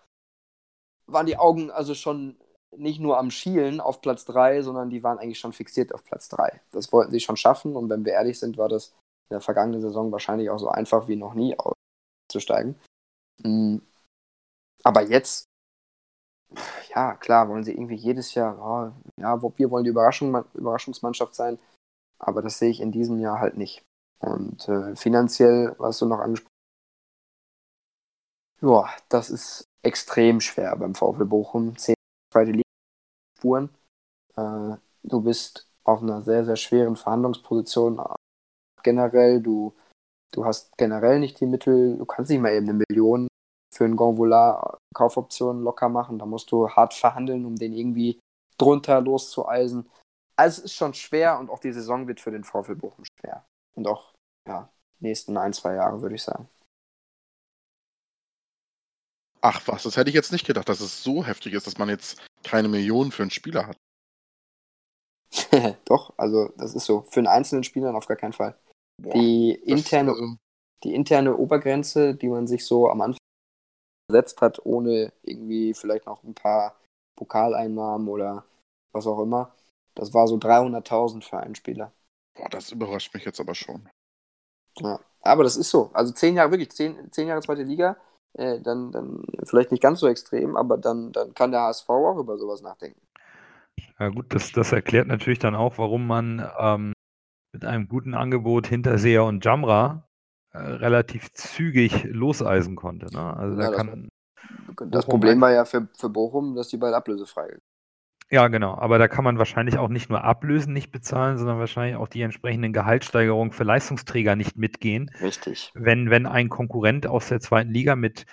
[1.07, 2.37] waren die Augen also schon
[2.75, 6.27] nicht nur am Schielen auf Platz 3, sondern die waren eigentlich schon fixiert auf Platz
[6.29, 6.61] 3.
[6.71, 8.87] Das wollten sie schon schaffen und wenn wir ehrlich sind, war das
[9.29, 11.55] in der vergangenen Saison wahrscheinlich auch so einfach wie noch nie
[12.27, 12.75] auszusteigen.
[13.43, 13.77] Mm.
[14.83, 15.45] Aber jetzt
[16.93, 21.59] ja, klar, wollen sie irgendwie jedes Jahr, oh, ja, wir wollen die Überraschung, Überraschungsmannschaft sein,
[22.19, 23.83] aber das sehe ich in diesem Jahr halt nicht.
[24.19, 26.51] Und äh, finanziell, was du noch angesprochen hast,
[28.61, 31.77] ja, das ist extrem schwer beim VfL Bochum.
[31.77, 31.95] Zehn
[32.31, 32.69] zweite Liga
[33.37, 33.69] Spuren.
[34.35, 37.99] Äh, du bist auf einer sehr, sehr schweren Verhandlungsposition
[38.83, 39.41] generell.
[39.41, 39.73] Du,
[40.31, 43.27] du hast generell nicht die Mittel, du kannst nicht mal eben eine Million
[43.81, 46.19] für einen Gonvola Kaufoptionen locker machen.
[46.19, 48.19] Da musst du hart verhandeln, um den irgendwie
[48.59, 49.89] drunter loszueisen.
[50.35, 53.43] Also es ist schon schwer und auch die Saison wird für den VfL Bochum schwer.
[53.73, 54.13] Und auch,
[54.47, 54.69] ja,
[54.99, 56.47] nächsten ein, zwei Jahre, würde ich sagen.
[59.41, 61.89] Ach was, das hätte ich jetzt nicht gedacht, dass es so heftig ist, dass man
[61.89, 63.77] jetzt keine Millionen für einen Spieler hat.
[65.85, 67.01] Doch, also das ist so.
[67.09, 68.55] Für einen einzelnen Spieler auf gar keinen Fall.
[69.01, 70.35] Boah, die, interne, das, also...
[70.83, 73.17] die interne Obergrenze, die man sich so am Anfang
[74.11, 76.75] gesetzt hat, ohne irgendwie vielleicht noch ein paar
[77.15, 78.43] Pokaleinnahmen oder
[78.91, 79.53] was auch immer.
[79.95, 81.91] Das war so 300.000 für einen Spieler.
[82.35, 83.89] Boah, das überrascht mich jetzt aber schon.
[84.79, 85.89] Ja, aber das ist so.
[85.93, 87.97] Also zehn Jahre, wirklich, zehn, zehn Jahre zweite Liga,
[88.33, 92.17] äh, dann, dann vielleicht nicht ganz so extrem, aber dann, dann kann der HSV auch
[92.17, 93.01] über sowas nachdenken.
[93.99, 96.93] Ja gut, das, das erklärt natürlich dann auch, warum man ähm,
[97.53, 100.07] mit einem guten Angebot Hinterseher und Jamra
[100.53, 103.07] relativ zügig loseisen konnte.
[103.13, 103.35] Ne?
[103.35, 104.09] Also ja, da das, kann
[104.89, 107.57] das Problem war ja für, für Bochum, dass die beide ablösefrei
[108.31, 108.75] ja, genau.
[108.75, 112.21] Aber da kann man wahrscheinlich auch nicht nur Ablösen nicht bezahlen, sondern wahrscheinlich auch die
[112.21, 115.11] entsprechenden Gehaltssteigerungen für Leistungsträger nicht mitgehen.
[115.21, 115.69] Richtig.
[115.73, 118.25] Wenn, wenn ein Konkurrent aus der zweiten Liga mit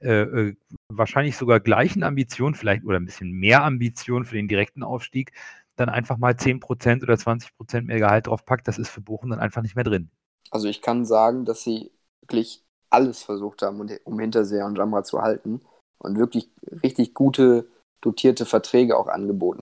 [0.00, 0.56] äh, äh
[0.88, 5.32] wahrscheinlich sogar gleichen Ambitionen, vielleicht oder ein bisschen mehr Ambitionen für den direkten Aufstieg,
[5.76, 9.38] dann einfach mal 10% oder 20% mehr Gehalt drauf packt, das ist für Bochum dann
[9.38, 10.10] einfach nicht mehr drin.
[10.52, 11.90] Also ich kann sagen, dass sie
[12.20, 15.62] wirklich alles versucht haben, um Hinterseher und Jamra zu halten
[15.98, 16.50] und wirklich
[16.82, 17.66] richtig gute,
[18.02, 19.60] dotierte Verträge auch angeboten.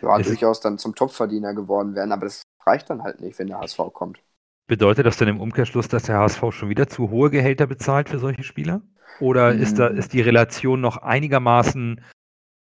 [0.00, 3.48] Ja, es durchaus dann zum Topverdiener geworden werden, aber das reicht dann halt nicht, wenn
[3.48, 4.22] der HSV kommt.
[4.66, 8.18] Bedeutet das dann im Umkehrschluss, dass der HSV schon wieder zu hohe Gehälter bezahlt für
[8.18, 8.82] solche Spieler?
[9.20, 9.62] Oder mhm.
[9.62, 12.00] ist, da, ist die Relation noch einigermaßen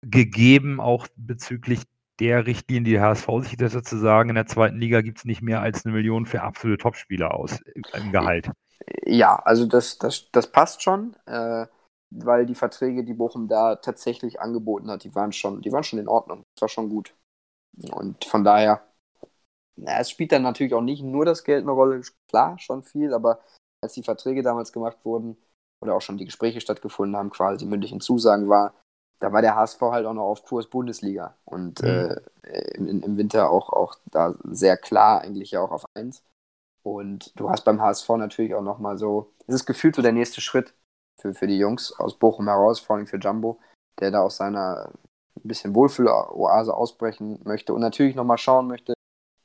[0.01, 1.81] gegeben, auch bezüglich
[2.19, 5.61] der Richtlinien, die HSV sich das sozusagen in der zweiten Liga gibt es nicht mehr
[5.61, 7.59] als eine Million für absolute Topspieler aus
[7.93, 8.49] im Gehalt.
[9.05, 11.65] Ja, also das, das, das passt schon, äh,
[12.11, 15.99] weil die Verträge, die Bochum da tatsächlich angeboten hat, die waren schon, die waren schon
[15.99, 16.43] in Ordnung.
[16.55, 17.15] Das war schon gut.
[17.91, 18.83] Und von daher,
[19.75, 23.13] na, es spielt dann natürlich auch nicht nur das Geld eine Rolle, klar, schon viel,
[23.13, 23.39] aber
[23.81, 25.37] als die Verträge damals gemacht wurden
[25.81, 28.73] oder auch schon die Gespräche stattgefunden haben, quasi mündlichen Zusagen war,
[29.19, 32.19] da war der HSV halt auch noch auf Kurs Bundesliga und mhm.
[32.43, 36.23] äh, im, im, Winter auch, auch da sehr klar eigentlich ja auch auf 1.
[36.83, 40.41] Und du hast beim HSV natürlich auch nochmal so, es ist gefühlt so der nächste
[40.41, 40.73] Schritt
[41.19, 43.59] für, für die Jungs aus Bochum heraus, vor allem für Jumbo,
[43.99, 44.91] der da aus seiner
[45.35, 48.93] ein bisschen Wohlfühl-Oase ausbrechen möchte und natürlich nochmal schauen möchte,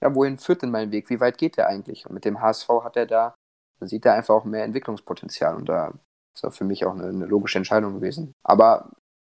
[0.03, 1.11] ja, wohin führt denn mein Weg?
[1.11, 2.07] Wie weit geht der eigentlich?
[2.07, 3.35] Und mit dem HSV hat er da,
[3.81, 5.93] da sieht er einfach auch mehr Entwicklungspotenzial und da
[6.35, 8.33] ist auch für mich auch eine, eine logische Entscheidung gewesen.
[8.43, 8.91] Aber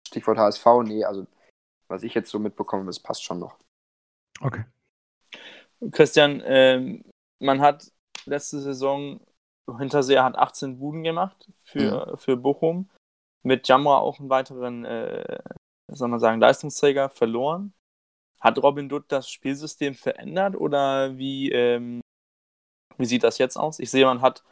[0.08, 1.26] Stichwort HSV, nee, also
[1.88, 3.58] was ich jetzt so mitbekomme, das passt schon noch.
[4.41, 4.66] Okay.
[5.91, 7.03] Christian, ähm,
[7.39, 7.91] man hat
[8.26, 9.20] letzte Saison,
[9.78, 12.18] Hinterseher hat 18 Buden gemacht für, mhm.
[12.18, 12.89] für Bochum.
[13.43, 15.39] Mit Jamra auch einen weiteren, äh,
[15.91, 17.74] soll man sagen, Leistungsträger verloren.
[18.41, 22.01] Hat Robin Dutt das Spielsystem verändert oder wie, ähm,
[22.97, 23.80] wie sieht das jetzt aus?
[23.80, 24.43] Ich sehe, man hat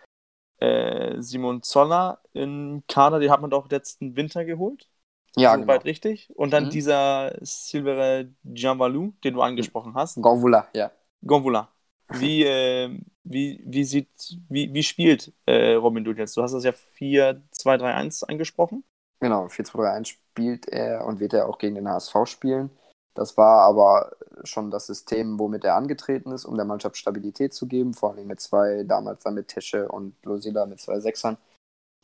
[0.58, 4.90] äh, Simon Zoller im Kader, den hat man doch letzten Winter geholt.
[5.36, 5.82] Ja, Soweit genau.
[5.82, 6.30] richtig.
[6.36, 6.70] Und dann mhm.
[6.70, 10.22] dieser Silvere Gianvalu, den du angesprochen hast.
[10.22, 10.92] Gonvula, ja.
[11.26, 11.70] Gonvula.
[12.10, 16.38] Wie, äh, wie, wie sieht, wie, wie spielt äh, Robin Dutt jetzt?
[16.38, 18.84] Du hast das ja 4-2-3-1 angesprochen.
[19.20, 22.70] Genau, 4-2-3-1 spielt er und wird er auch gegen den HSV spielen.
[23.16, 24.12] Das war aber
[24.44, 28.28] schon das System, womit er angetreten ist, um der Mannschaft Stabilität zu geben, vor allem
[28.28, 31.38] mit zwei, damals dann mit Tesche und Losila mit zwei Sechsern,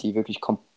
[0.02, 0.69] die wirklich komplett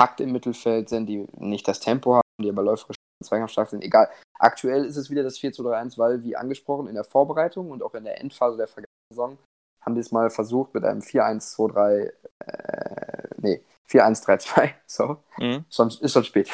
[0.00, 3.84] kompakt im Mittelfeld sind, die nicht das Tempo haben, die aber läuferisch zweikampfstark sind.
[3.84, 4.08] Egal.
[4.38, 7.70] Aktuell ist es wieder das 4 2 3 1, weil, wie angesprochen, in der Vorbereitung
[7.70, 9.38] und auch in der Endphase der vergangenen Saison
[9.82, 15.22] haben die es mal versucht mit einem 4-1-2-3, äh, nee, 4-1-3-2, so.
[15.38, 15.64] Mhm.
[15.70, 16.50] Schon, ist schon spät.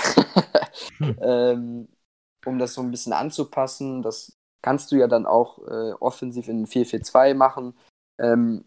[0.98, 1.16] Hm.
[1.20, 1.88] ähm,
[2.44, 4.32] um das so ein bisschen anzupassen, das
[4.62, 7.76] kannst du ja dann auch äh, offensiv in 4-4-2 machen.
[8.20, 8.64] Ähm,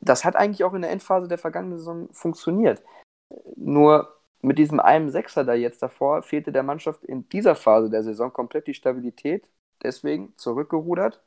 [0.00, 2.82] das hat eigentlich auch in der Endphase der vergangenen Saison funktioniert.
[3.56, 8.02] Nur mit diesem einen Sechser da jetzt davor fehlte der Mannschaft in dieser Phase der
[8.02, 9.48] Saison komplett die Stabilität.
[9.82, 11.22] Deswegen zurückgerudert.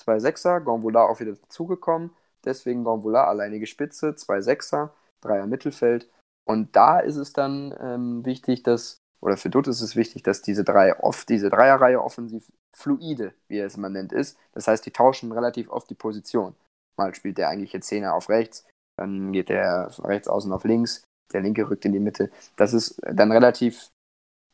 [0.00, 2.10] Zwei Sechser, Gonvola auch wieder dazugekommen.
[2.44, 6.08] Deswegen Gonvola alleinige Spitze, zwei Sechser, Dreier Mittelfeld.
[6.44, 10.42] Und da ist es dann ähm, wichtig, dass, oder für Dutt ist es wichtig, dass
[10.42, 14.38] diese, drei oft, diese Dreierreihe offensiv fluide, wie er es immer nennt, ist.
[14.52, 16.54] Das heißt, die tauschen relativ oft die Position.
[16.96, 18.66] Mal spielt der eigentliche Zehner auf rechts,
[18.96, 22.30] dann geht der rechts außen auf links, der linke rückt in die Mitte.
[22.56, 23.90] Das ist dann relativ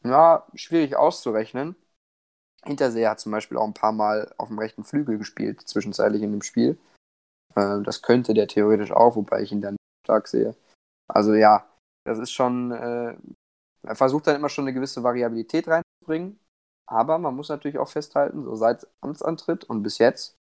[0.04, 1.76] ja, schwierig auszurechnen.
[2.64, 6.32] Hinterseher hat zum Beispiel auch ein paar Mal auf dem rechten Flügel gespielt, zwischenzeitlich in
[6.32, 6.78] dem Spiel.
[7.54, 10.54] Äh, das könnte der theoretisch auch, wobei ich ihn dann stark sehe.
[11.08, 11.66] Also ja,
[12.04, 13.16] das ist schon, äh,
[13.82, 16.38] er versucht dann immer schon eine gewisse Variabilität reinzubringen,
[16.86, 20.36] aber man muss natürlich auch festhalten, so seit Amtsantritt und bis jetzt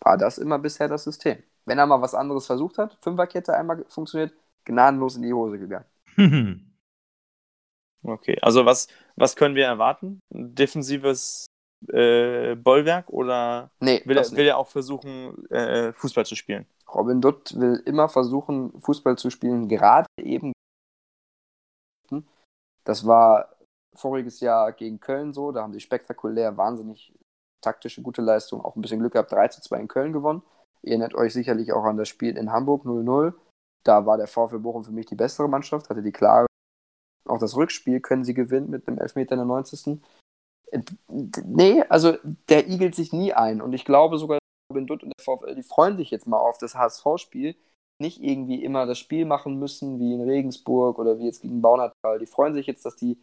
[0.00, 1.42] war das immer bisher das System.
[1.64, 4.32] Wenn er mal was anderes versucht hat, Fünferkette einmal funktioniert,
[4.68, 5.86] gnadenlos in die Hose gegangen.
[8.04, 10.20] Okay, also was, was können wir erwarten?
[10.32, 11.46] Ein defensives
[11.88, 16.64] äh, Bollwerk oder Nee, will, er, will er auch versuchen, äh, Fußball zu spielen?
[16.94, 20.52] Robin Dutt will immer versuchen, Fußball zu spielen, gerade eben.
[22.84, 23.50] Das war
[23.94, 27.12] voriges Jahr gegen Köln so, da haben sie spektakulär, wahnsinnig
[27.60, 30.42] taktische, gute Leistung, auch ein bisschen Glück gehabt, 3 zu 2 in Köln gewonnen.
[30.82, 33.34] Ihr erinnert euch sicherlich auch an das Spiel in Hamburg 0-0.
[33.84, 36.46] Da war der VfL Bochum für mich die bessere Mannschaft, hatte die klare.
[37.26, 40.00] Auch das Rückspiel können sie gewinnen mit einem Elfmeter in der 90.
[40.70, 40.82] Äh,
[41.44, 42.16] Nee, also
[42.48, 43.60] der igelt sich nie ein.
[43.60, 44.38] Und ich glaube sogar,
[44.70, 47.56] Robin Dutt und der VfL, die freuen sich jetzt mal auf das HSV-Spiel.
[48.00, 52.18] Nicht irgendwie immer das Spiel machen müssen, wie in Regensburg oder wie jetzt gegen Baunatal.
[52.20, 53.18] Die freuen sich jetzt, dass die,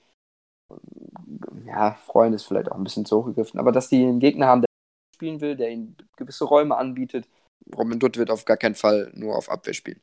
[1.65, 4.47] ja, freuen ist vielleicht auch ein bisschen zu hoch gegriffen, aber dass die einen Gegner
[4.47, 4.67] haben, der
[5.15, 7.27] spielen will, der ihnen gewisse Räume anbietet.
[7.75, 10.01] Robin Dutt wird auf gar keinen Fall nur auf Abwehr spielen.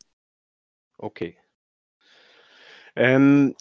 [1.02, 1.36] Okay.
[2.94, 3.56] Ähm,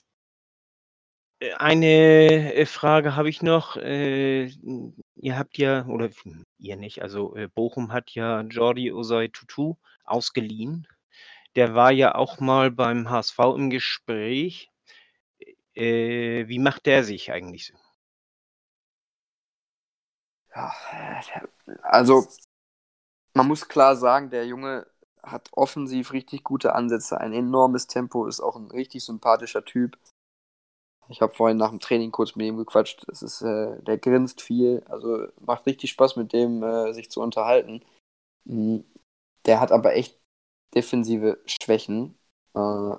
[1.39, 3.77] äh, eine äh, Frage habe ich noch.
[3.77, 4.45] Äh,
[5.15, 9.75] ihr habt ja, oder hm, ihr nicht, also äh, Bochum hat ja Jordi Osei Tutu
[10.03, 10.87] ausgeliehen.
[11.55, 14.69] Der war ja auch mal beim HSV im Gespräch.
[15.73, 17.73] Äh, wie macht der sich eigentlich so?
[20.55, 20.71] Ja,
[21.81, 22.27] also
[23.33, 24.85] man muss klar sagen, der Junge
[25.23, 29.97] hat offensiv richtig gute Ansätze, ein enormes Tempo, ist auch ein richtig sympathischer Typ.
[31.09, 33.07] Ich habe vorhin nach dem Training kurz mit ihm gequatscht.
[33.09, 37.21] Es ist, äh, der grinst viel, also macht richtig Spaß mit dem äh, sich zu
[37.21, 37.83] unterhalten.
[38.45, 38.85] Mhm.
[39.45, 40.19] Der hat aber echt
[40.73, 42.17] defensive Schwächen.
[42.55, 42.95] Äh,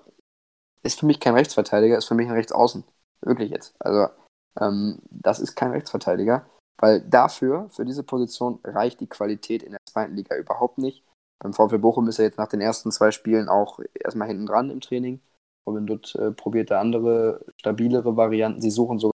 [0.82, 2.84] ist für mich kein Rechtsverteidiger, ist für mich ein Rechtsaußen.
[3.22, 3.74] Wirklich jetzt.
[3.78, 4.12] Also
[4.60, 6.46] ähm, das ist kein Rechtsverteidiger.
[6.78, 11.04] Weil dafür, für diese Position, reicht die Qualität in der zweiten Liga überhaupt nicht.
[11.42, 14.70] Beim VfL Bochum ist er jetzt nach den ersten zwei Spielen auch erstmal hinten dran
[14.70, 15.20] im Training.
[15.66, 18.60] Robin Dutt äh, probiert da andere, stabilere Varianten.
[18.60, 19.12] Sie suchen sogar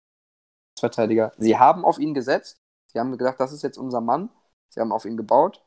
[0.79, 1.33] Verteidiger.
[1.37, 2.59] Sie haben auf ihn gesetzt.
[2.93, 4.31] Sie haben gedacht, das ist jetzt unser Mann.
[4.69, 5.65] Sie haben auf ihn gebaut.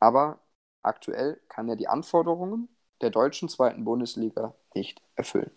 [0.00, 0.40] Aber
[0.82, 2.68] aktuell kann er die Anforderungen
[3.00, 5.52] der deutschen zweiten Bundesliga nicht erfüllen.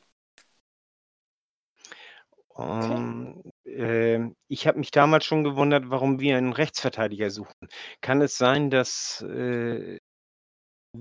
[2.59, 7.67] Ähm, ähm, ich habe mich damals schon gewundert, warum wir einen Rechtsverteidiger suchen.
[8.01, 9.99] Kann es sein, dass äh,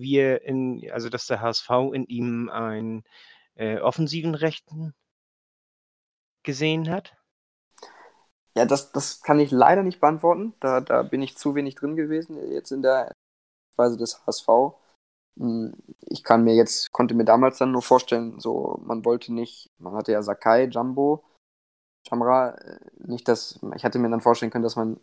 [0.01, 3.05] wir in, also dass der HSV in ihm einen
[3.57, 4.95] äh, offensiven Rechten
[6.45, 7.15] gesehen hat?
[8.57, 10.55] Ja, das, das kann ich leider nicht beantworten.
[10.61, 13.13] Da, da bin ich zu wenig drin gewesen, jetzt in der
[13.77, 14.49] Weise des HSV.
[15.39, 19.71] Hm, Ich kann mir jetzt, konnte mir damals dann nur vorstellen, so, man wollte nicht,
[19.79, 21.25] man hatte ja Sakai, Jumbo,
[22.11, 25.01] Jamra, äh, nicht das, ich hatte mir dann vorstellen können, dass man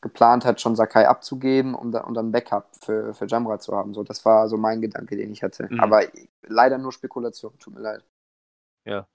[0.00, 3.94] geplant hat, schon Sakai abzugeben, um, da, um dann Backup für, für Jamra zu haben.
[3.94, 5.68] So, das war so mein Gedanke, den ich hatte.
[5.70, 5.80] Mhm.
[5.80, 6.02] Aber
[6.42, 8.04] leider nur Spekulation, tut mir leid.
[8.84, 9.08] Ja.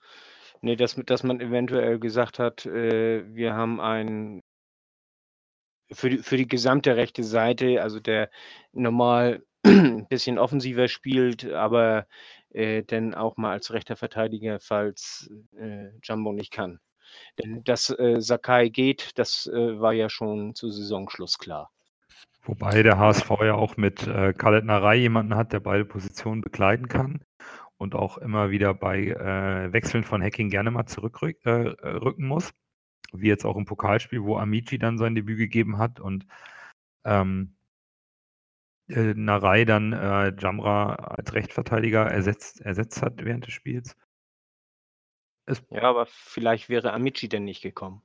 [0.62, 4.42] Nee, dass, dass man eventuell gesagt hat, äh, wir haben einen
[5.92, 8.30] für die, für die gesamte rechte Seite, also der
[8.72, 12.08] normal ein bisschen offensiver spielt, aber
[12.50, 16.80] äh, dann auch mal als rechter Verteidiger, falls äh, Jumbo nicht kann.
[17.40, 21.72] Denn dass äh, Sakai geht, das äh, war ja schon zu Saisonschluss klar.
[22.44, 26.88] Wobei der HSV ja auch mit äh, Khaled Narei jemanden hat, der beide Positionen bekleiden
[26.88, 27.24] kann
[27.78, 32.52] und auch immer wieder bei äh, Wechseln von Hacking gerne mal zurückrücken äh, rücken muss.
[33.14, 36.00] Wie jetzt auch im Pokalspiel, wo Amici dann sein Debüt gegeben hat.
[36.00, 36.26] Und
[37.06, 37.56] ähm,
[38.88, 43.96] äh, Narei dann äh, Jamra als Rechtsverteidiger ersetzt, ersetzt hat während des Spiels.
[45.52, 48.02] Es, Ja, aber vielleicht wäre Amici denn nicht gekommen.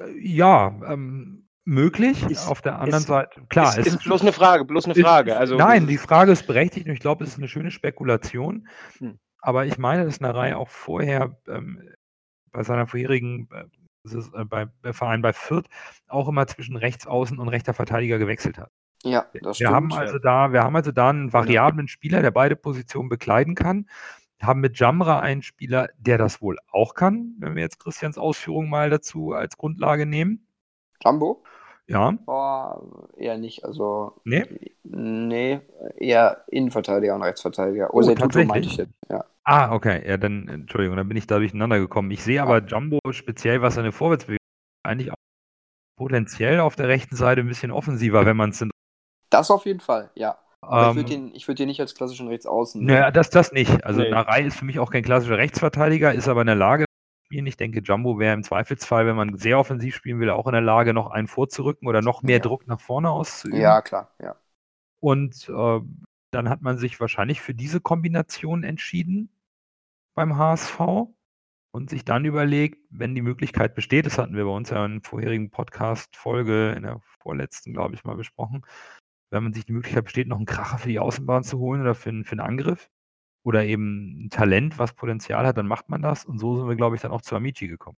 [0.00, 2.22] äh, ja, ähm, möglich.
[2.30, 4.94] Ist- Auf der anderen ist- Seite, klar, ist, es ist bloß eine Frage, bloß eine
[4.94, 5.36] ist- Frage.
[5.36, 8.68] Also, Nein, die Frage ist berechtigt und ich glaube, es ist eine schöne Spekulation.
[8.98, 9.18] Hm.
[9.40, 11.82] Aber ich meine, dass Narei auch vorher ähm,
[12.52, 13.64] bei seiner vorherigen äh,
[14.40, 15.66] äh, bei, bei Verein bei Fürth
[16.08, 18.70] auch immer zwischen Rechtsaußen und rechter Verteidiger gewechselt hat.
[19.04, 19.70] Ja, das Wir stimmt.
[19.70, 23.88] haben also da, wir haben also da einen variablen Spieler, der beide Positionen bekleiden kann.
[24.42, 28.70] Haben mit Jamra einen Spieler, der das wohl auch kann, wenn wir jetzt Christians Ausführungen
[28.70, 30.46] mal dazu als Grundlage nehmen.
[31.04, 31.42] Jumbo?
[31.88, 33.64] Ja, Boah, eher nicht.
[33.64, 34.44] Also, nee.
[34.84, 35.60] nee,
[35.96, 37.94] eher Innenverteidiger und Rechtsverteidiger.
[37.94, 38.46] Oh, tatsächlich?
[38.46, 38.92] meinte ich jetzt.
[39.08, 39.24] Ja.
[39.44, 40.06] Ah, okay.
[40.06, 42.10] Ja, dann, Entschuldigung, dann bin ich da durcheinander gekommen.
[42.10, 44.36] Ich sehe aber Jumbo speziell, was seine Vorwärtsbewegung
[44.86, 45.16] eigentlich auch
[45.96, 48.62] potenziell auf der rechten Seite ein bisschen offensiver, wenn man es.
[49.30, 50.38] Das auf jeden Fall, ja.
[50.60, 52.84] Aber ich würde Ähm, ihn, würd ihn nicht als klassischen Rechtsaußen.
[52.84, 53.84] naja, das, das nicht.
[53.84, 54.10] Also Nee.
[54.10, 57.46] Narei ist für mich auch kein klassischer Rechtsverteidiger, ist aber in der Lage zu spielen.
[57.46, 60.60] Ich denke, Jumbo wäre im Zweifelsfall, wenn man sehr offensiv spielen will, auch in der
[60.62, 62.42] Lage, noch einen vorzurücken oder noch mehr Ja.
[62.42, 63.60] Druck nach vorne auszuüben.
[63.60, 64.36] ja, klar, ja.
[65.00, 65.80] Und äh,
[66.32, 69.30] dann hat man sich wahrscheinlich für diese Kombination entschieden
[70.14, 70.80] beim HSV
[71.70, 74.94] und sich dann überlegt, wenn die Möglichkeit besteht, das hatten wir bei uns ja in
[75.00, 78.64] der vorherigen Podcast-Folge, in der vorletzten, glaube ich, mal besprochen,
[79.30, 81.94] wenn man sich die Möglichkeit besteht, noch einen Kracher für die Außenbahn zu holen oder
[81.94, 82.90] für, einen- für einen Angriff
[83.44, 86.24] oder eben ein Talent, was Potenzial hat, dann macht man das.
[86.26, 87.98] Und so sind wir, glaube ich, dann auch zu Amici gekommen.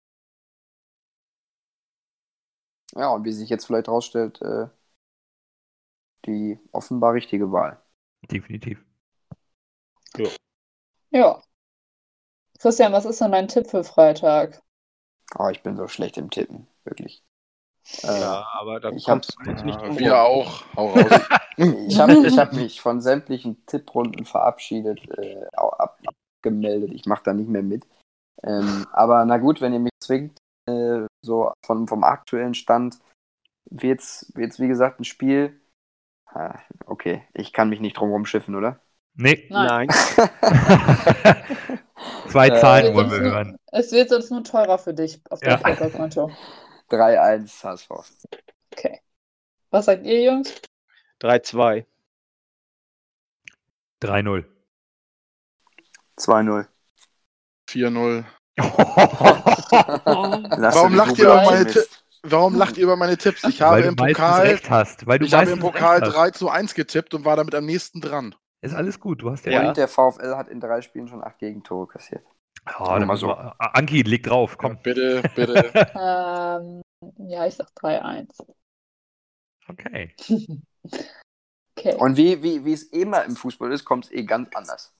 [2.95, 4.67] Ja, und wie sich jetzt vielleicht rausstellt, äh,
[6.25, 7.81] die offenbar richtige Wahl.
[8.31, 8.77] Definitiv.
[11.11, 11.41] Ja.
[12.59, 14.61] Christian, was ist denn dein Tipp für Freitag?
[15.39, 17.23] Oh, ich bin so schlecht im Tippen, wirklich.
[18.03, 20.19] Äh, ja, aber da ich hab- kommst du jetzt nicht Ja, wir rum.
[20.21, 20.63] auch.
[20.75, 21.11] Hau raus.
[21.57, 25.99] Ich habe ich hab mich von sämtlichen Tipprunden verabschiedet, äh, ab,
[26.37, 26.91] abgemeldet.
[26.93, 27.85] Ich mache da nicht mehr mit.
[28.43, 30.37] Ähm, aber na gut, wenn ihr mich zwingt,
[30.69, 32.97] äh, so von, vom aktuellen Stand,
[33.69, 35.59] wird's, wird's wie gesagt ein Spiel.
[36.27, 38.79] Ah, okay, ich kann mich nicht drum rumschiffen, oder?
[39.15, 39.89] Nee, Nein.
[42.29, 43.57] Zwei Äh, Zahlen wird wollen wir hören.
[43.73, 45.57] Es wird sonst nur teurer für dich auf Ja.
[45.57, 46.31] deinem Freitagkonto.
[46.89, 47.91] 3-1 HSV.
[48.71, 49.01] Okay.
[49.69, 50.53] Was sagt ihr, Jungs?
[51.21, 51.85] 3-2.
[54.01, 54.45] 3-0.
[56.17, 56.67] 2-0.
[57.69, 58.25] 4-0.
[60.57, 62.05] Lass Warum lacht ihr über meine den Ti- Mist.
[62.23, 63.43] Warum lacht ihr über meine Tipps?
[63.45, 65.07] Ich habe im Pokal, hast.
[65.07, 66.15] Weil du ich habe im Pokal recht hast.
[66.15, 68.35] 3 zu 1 getippt und war damit am nächsten dran.
[68.61, 69.53] Ist alles gut, du hast ja.
[69.53, 69.69] Ja.
[69.69, 72.25] Und der VfL hat in drei Spielen schon acht Gegentore kassiert.
[72.65, 73.31] Dann mal so.
[73.33, 74.79] Anki, leg drauf, komm.
[74.81, 75.71] Bitte, bitte.
[75.95, 76.81] Ähm,
[77.29, 78.27] ja, ich sag 3-1.
[79.67, 80.15] Okay.
[81.77, 81.95] Okay.
[81.95, 84.93] Und wie, wie, wie es immer im Fußball ist, kommt es eh ganz anders.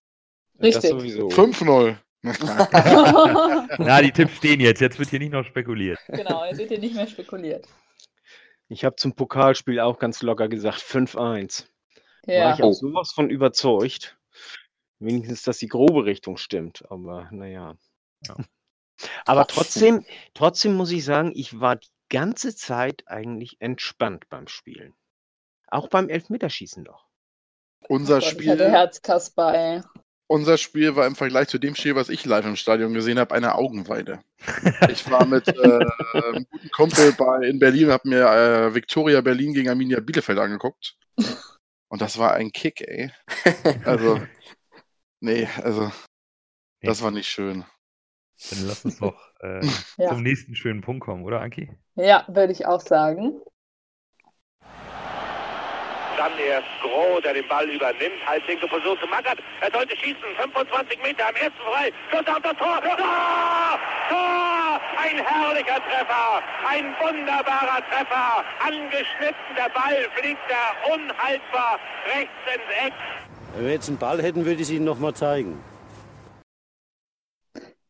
[0.62, 0.92] Richtig.
[0.92, 1.28] sowieso.
[1.28, 1.98] 5-0.
[3.80, 4.80] Na, die Tipps stehen jetzt.
[4.80, 6.00] Jetzt wird hier nicht noch spekuliert.
[6.08, 7.68] genau, jetzt wird hier nicht mehr spekuliert.
[8.70, 11.66] Ich habe zum Pokalspiel auch ganz locker gesagt 5-1.
[12.28, 12.54] War Ja.
[12.54, 14.18] ich auch sowas von überzeugt.
[15.00, 16.84] Wenigstens, dass die grobe Richtung stimmt.
[16.90, 17.76] Aber naja.
[18.28, 18.36] Ja.
[19.26, 24.94] Aber trotzdem, trotzdem muss ich sagen, ich war die ganze Zeit eigentlich entspannt beim Spielen.
[25.68, 27.08] Auch beim Elfmeterschießen doch.
[27.88, 29.82] Unser Oh Gott, Ich hatte Spiel, Herzkasper, ey.
[30.28, 33.34] unser Spiel war im Vergleich zu dem Spiel, was ich live im Stadion gesehen habe,
[33.36, 34.20] eine Augenweide.
[34.92, 39.54] Ich war mit äh, einem guten Kumpel bei, in Berlin, habe mir äh, Victoria Berlin
[39.54, 40.98] gegen Arminia Bielefeld angeguckt.
[41.88, 43.12] Und das war ein Kick, ey.
[43.86, 44.20] Also,
[45.20, 45.92] nee, also,
[46.82, 47.66] das war nicht schön.
[48.50, 49.62] Dann lass uns doch äh,
[49.98, 50.10] Ja.
[50.10, 51.72] zum nächsten schönen Punkt kommen, oder, Anki?
[51.96, 53.42] Ja, würde ich auch sagen.
[56.18, 58.20] Dann erst Groh, der den Ball übernimmt.
[58.28, 59.40] Halblinke versucht zu Mackert.
[59.62, 60.36] Er sollte schießen.
[60.38, 61.94] 25 Meter am ersten frei.
[62.12, 62.82] Schuss auf das Tor.
[62.82, 63.80] Tor!
[64.10, 64.82] Tor!
[64.98, 66.44] Ein herrlicher Treffer.
[66.68, 68.44] Ein wunderbarer Treffer.
[68.60, 69.56] Angeschnitten.
[69.56, 71.80] Der Ball fliegt da unhaltbar
[72.14, 72.94] rechts ins Eck.
[73.56, 75.60] Wenn wir jetzt einen Ball hätten, würde ich es Ihnen nochmal zeigen.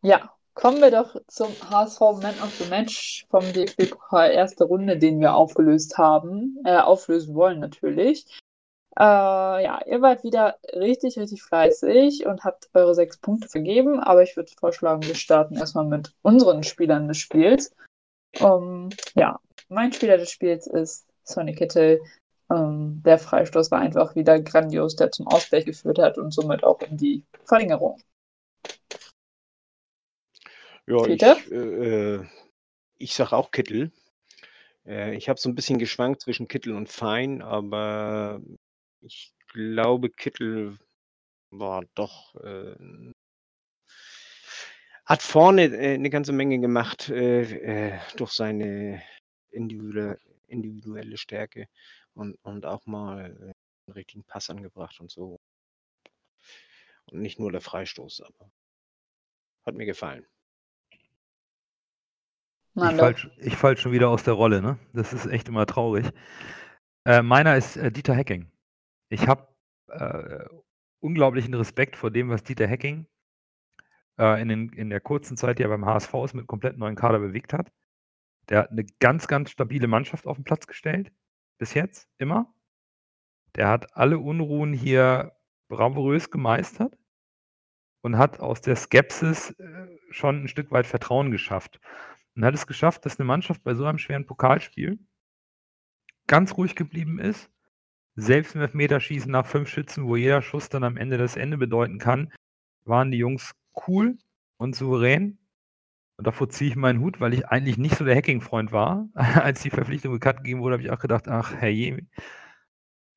[0.02, 5.20] Ja, kommen wir doch zum HSV Man of the Match vom DFB-Pokal erste Runde, den
[5.20, 8.26] wir aufgelöst haben, äh, auflösen wollen natürlich.
[8.98, 14.24] Äh, ja, ihr wart wieder richtig, richtig fleißig und habt eure sechs Punkte vergeben, aber
[14.24, 17.74] ich würde vorschlagen, wir starten erstmal mit unseren Spielern des Spiels.
[18.40, 22.02] Ähm, ja, mein Spieler des Spiels ist Sonny Kittel.
[22.52, 26.82] Ähm, der Freistoß war einfach wieder grandios, der zum Ausgleich geführt hat und somit auch
[26.82, 28.02] in die Verlängerung.
[30.88, 31.38] Ja, ich, Peter?
[31.52, 32.26] äh, äh,
[32.98, 33.92] ich sag auch Kittel.
[34.86, 38.42] Äh, ich habe so ein bisschen geschwankt zwischen Kittel und Fein, aber
[39.02, 40.78] ich glaube, Kittel
[41.52, 43.12] war doch äh,
[45.10, 49.02] hat vorne äh, eine ganze Menge gemacht äh, äh, durch seine
[49.50, 51.68] individuelle, individuelle Stärke
[52.14, 53.54] und, und auch mal äh,
[53.88, 55.40] einen richtigen Pass angebracht und so.
[57.12, 58.52] Und nicht nur der Freistoß, aber
[59.66, 60.26] hat mir gefallen.
[62.76, 64.80] Ich fall, ich fall schon wieder aus der Rolle, ne?
[64.94, 66.12] Das ist echt immer traurig.
[67.06, 68.50] Äh, meiner ist äh, Dieter Hecking.
[69.10, 69.48] Ich habe
[69.88, 70.46] äh,
[71.00, 73.08] unglaublichen Respekt vor dem, was Dieter Hecking
[74.20, 76.96] äh, in, den, in der kurzen Zeit, die er beim HSV ist, mit komplett neuen
[76.96, 77.72] Kader bewegt hat.
[78.50, 81.12] Der hat eine ganz, ganz stabile Mannschaft auf den Platz gestellt.
[81.60, 82.52] Bis jetzt, immer.
[83.56, 85.36] Der hat alle Unruhen hier
[85.68, 86.98] bravourös gemeistert
[88.02, 91.80] und hat aus der Skepsis äh, schon ein Stück weit Vertrauen geschafft.
[92.36, 95.00] Und hat es geschafft, dass eine Mannschaft bei so einem schweren Pokalspiel
[96.28, 97.52] ganz ruhig geblieben ist.
[98.16, 102.00] Selbst im Elfmeterschießen nach fünf Schützen, wo jeder Schuss dann am Ende das Ende bedeuten
[102.00, 102.32] kann,
[102.86, 103.54] waren die Jungs
[103.88, 104.18] cool
[104.58, 105.38] und souverän.
[106.20, 109.08] Und davor ziehe ich meinen Hut, weil ich eigentlich nicht so der Hacking-Freund war.
[109.14, 112.06] Als die Verpflichtung bekannt gegeben wurde, habe ich auch gedacht, ach herrje.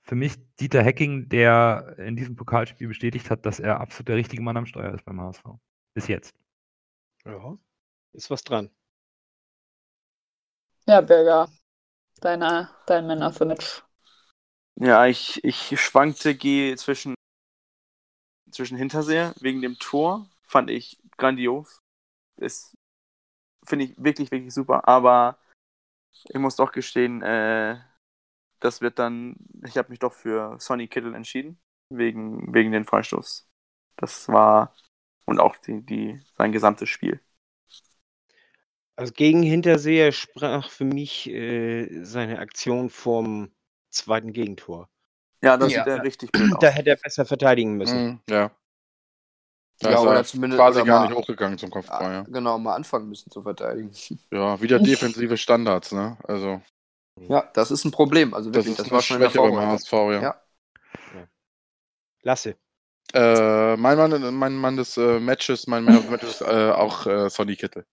[0.03, 4.40] Für mich Dieter Hacking, der in diesem Pokalspiel bestätigt hat, dass er absolut der richtige
[4.40, 5.42] Mann am Steuer ist beim HSV.
[5.94, 6.32] Bis jetzt.
[7.24, 7.59] Ja,
[8.12, 8.70] ist was dran.
[10.86, 11.48] Ja, Bürger.
[12.20, 13.82] Deine, dein Man of the Match.
[14.76, 17.16] Ja, ich, ich schwankte gehe zwischen,
[18.53, 20.30] zwischen Hinterseher wegen dem Tor.
[20.44, 21.82] Fand ich grandios.
[22.36, 22.76] Ist,
[23.64, 24.88] finde ich wirklich, wirklich super.
[24.88, 25.38] Aber
[26.24, 27.78] ich muss doch gestehen, äh,
[28.60, 31.58] das wird dann, ich habe mich doch für Sonny Kittle entschieden.
[31.90, 33.46] Wegen, wegen den Freistoß.
[33.96, 34.74] Das war,
[35.26, 37.20] und auch die, die, sein gesamtes Spiel.
[38.96, 43.50] Also gegen Hinterseher sprach für mich äh, seine Aktion vom
[43.90, 44.88] zweiten Gegentor.
[45.42, 45.84] Ja, das Ja.
[45.84, 46.74] sieht er richtig blöd Da aus.
[46.74, 48.04] hätte er besser verteidigen müssen.
[48.04, 48.50] Mhm, ja.
[49.83, 52.12] Da Ja, oder er zumindest- quasi oder gar mal- nicht hochgegangen zum Kopfball.
[52.12, 53.91] Ja, Genau, mal anfangen müssen zu verteidigen.
[54.33, 56.16] ja wieder defensive Standards, ne?
[56.24, 56.62] Also,
[57.28, 58.33] Ja, das ist ein Problem.
[58.35, 59.68] Also das wirklich, ist das, eine war schon in der Schwäche beim.
[59.68, 60.22] HSV, ja.
[60.22, 60.43] Ja.
[62.22, 62.57] Lasse.
[63.14, 66.70] Äh, mein Mann, mein Mann des äh, Matches, mein Man of the Match ist äh,
[66.70, 67.85] auch äh, Sonny Kittel.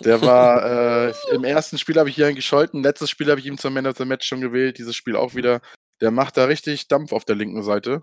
[0.00, 0.64] Der war
[1.10, 3.74] äh, im ersten Spiel habe ich hier einen gescholten, letztes Spiel habe ich ihm zum
[3.74, 5.60] Man of the Match schon gewählt, dieses Spiel auch wieder.
[6.00, 8.02] Der macht da richtig Dampf auf der linken Seite.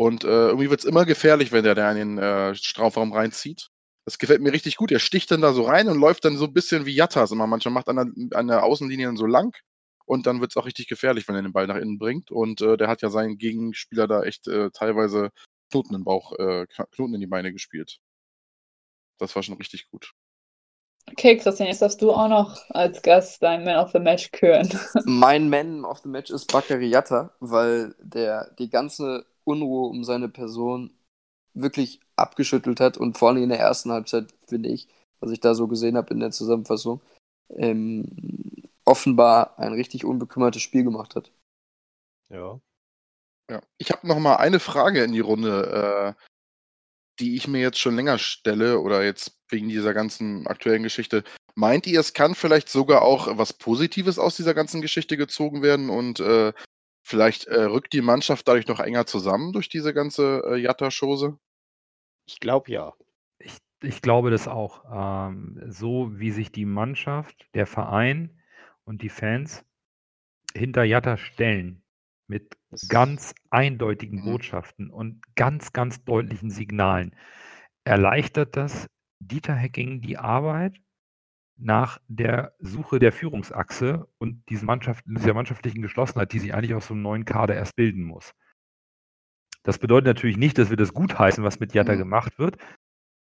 [0.00, 3.68] Und äh, irgendwie wird es immer gefährlich, wenn der da in den äh, Strafraum reinzieht.
[4.06, 4.90] Das gefällt mir richtig gut.
[4.90, 7.46] Er sticht dann da so rein und läuft dann so ein bisschen wie Jattas immer.
[7.46, 9.54] Manchmal macht an der, an der Außenlinie dann so lang.
[10.06, 12.30] Und dann wird es auch richtig gefährlich, wenn er den Ball nach innen bringt.
[12.30, 15.32] Und äh, der hat ja seinen Gegenspieler da echt äh, teilweise
[15.70, 17.98] Knoten im Bauch, äh, Kn- Knoten in die Beine gespielt.
[19.18, 20.12] Das war schon richtig gut.
[21.10, 24.70] Okay, Christian, jetzt darfst du auch noch als Gast dein Man of the Match küren.
[25.04, 30.28] Mein Man of the Match ist Bakary Yatta, weil der die ganze Unruhe um seine
[30.28, 30.90] Person
[31.54, 34.88] wirklich abgeschüttelt hat und vor allem in der ersten Halbzeit, finde ich,
[35.20, 37.00] was ich da so gesehen habe in der Zusammenfassung,
[37.50, 38.06] ähm,
[38.84, 41.32] offenbar ein richtig unbekümmertes Spiel gemacht hat.
[42.28, 42.60] Ja.
[43.50, 43.60] Ja.
[43.78, 46.26] Ich habe noch mal eine Frage in die Runde, äh,
[47.18, 51.24] die ich mir jetzt schon länger stelle oder jetzt wegen dieser ganzen aktuellen Geschichte.
[51.54, 55.90] Meint ihr, es kann vielleicht sogar auch was Positives aus dieser ganzen Geschichte gezogen werden
[55.90, 56.52] und äh,
[57.02, 61.38] vielleicht äh, rückt die Mannschaft dadurch noch enger zusammen durch diese ganze äh, Jatta-Chose?
[62.26, 62.92] Ich glaube ja.
[63.38, 64.84] Ich, ich glaube das auch.
[64.92, 68.40] Ähm, so wie sich die Mannschaft, der Verein
[68.84, 69.64] und die Fans
[70.54, 71.82] hinter Jatta stellen,
[72.26, 74.24] mit Das- ganz eindeutigen Mhm.
[74.24, 77.16] Botschaften und ganz, ganz deutlichen Signalen,
[77.84, 78.86] erleichtert das
[79.20, 80.76] Dieter Hecking die Arbeit
[81.60, 86.86] nach der Suche der Führungsachse und diesen Mannschaft, dieser mannschaftlichen Geschlossenheit, die sich eigentlich aus
[86.88, 88.32] so einem neuen Kader erst bilden muss.
[89.62, 91.98] Das bedeutet natürlich nicht, dass wir das gutheißen, was mit Jatta Mhm.
[91.98, 92.56] gemacht wird,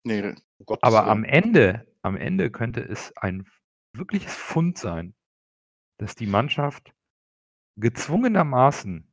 [0.03, 0.35] Nee,
[0.65, 1.09] um aber Willen.
[1.09, 3.47] am Ende, am Ende könnte es ein
[3.93, 5.15] wirkliches Fund sein,
[5.99, 6.93] dass die Mannschaft
[7.77, 9.07] gezwungenermaßen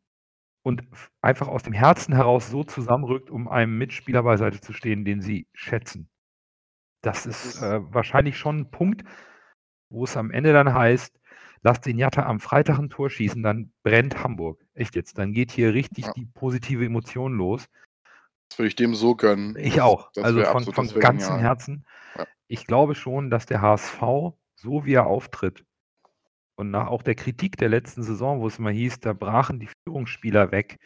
[0.65, 0.83] und
[1.23, 5.49] einfach aus dem Herzen heraus so zusammenrückt, um einem Mitspieler beiseite zu stehen, den sie
[5.55, 6.11] schätzen.
[7.05, 9.05] Das ist äh, wahrscheinlich schon ein Punkt,
[9.91, 11.21] wo es am Ende dann heißt,
[11.63, 14.65] lasst den Jatta am Freitag ein Tor schießen, dann brennt Hamburg.
[14.75, 16.13] Echt jetzt, dann geht hier richtig Ja.
[16.13, 17.67] die positive Emotion los.
[18.49, 19.57] das würde ich dem so gönnen.
[19.57, 20.11] Ich auch.
[20.15, 21.39] das also von, von ganzem.
[21.39, 21.85] Herzen.
[22.17, 22.27] Ja.
[22.47, 24.01] Ich glaube schon, dass der HSV,
[24.57, 25.65] so wie er auftritt,
[26.57, 29.69] und nach auch der Kritik der letzten Saison, wo es mal hieß, da brachen die
[29.85, 30.79] Führungsspieler weg,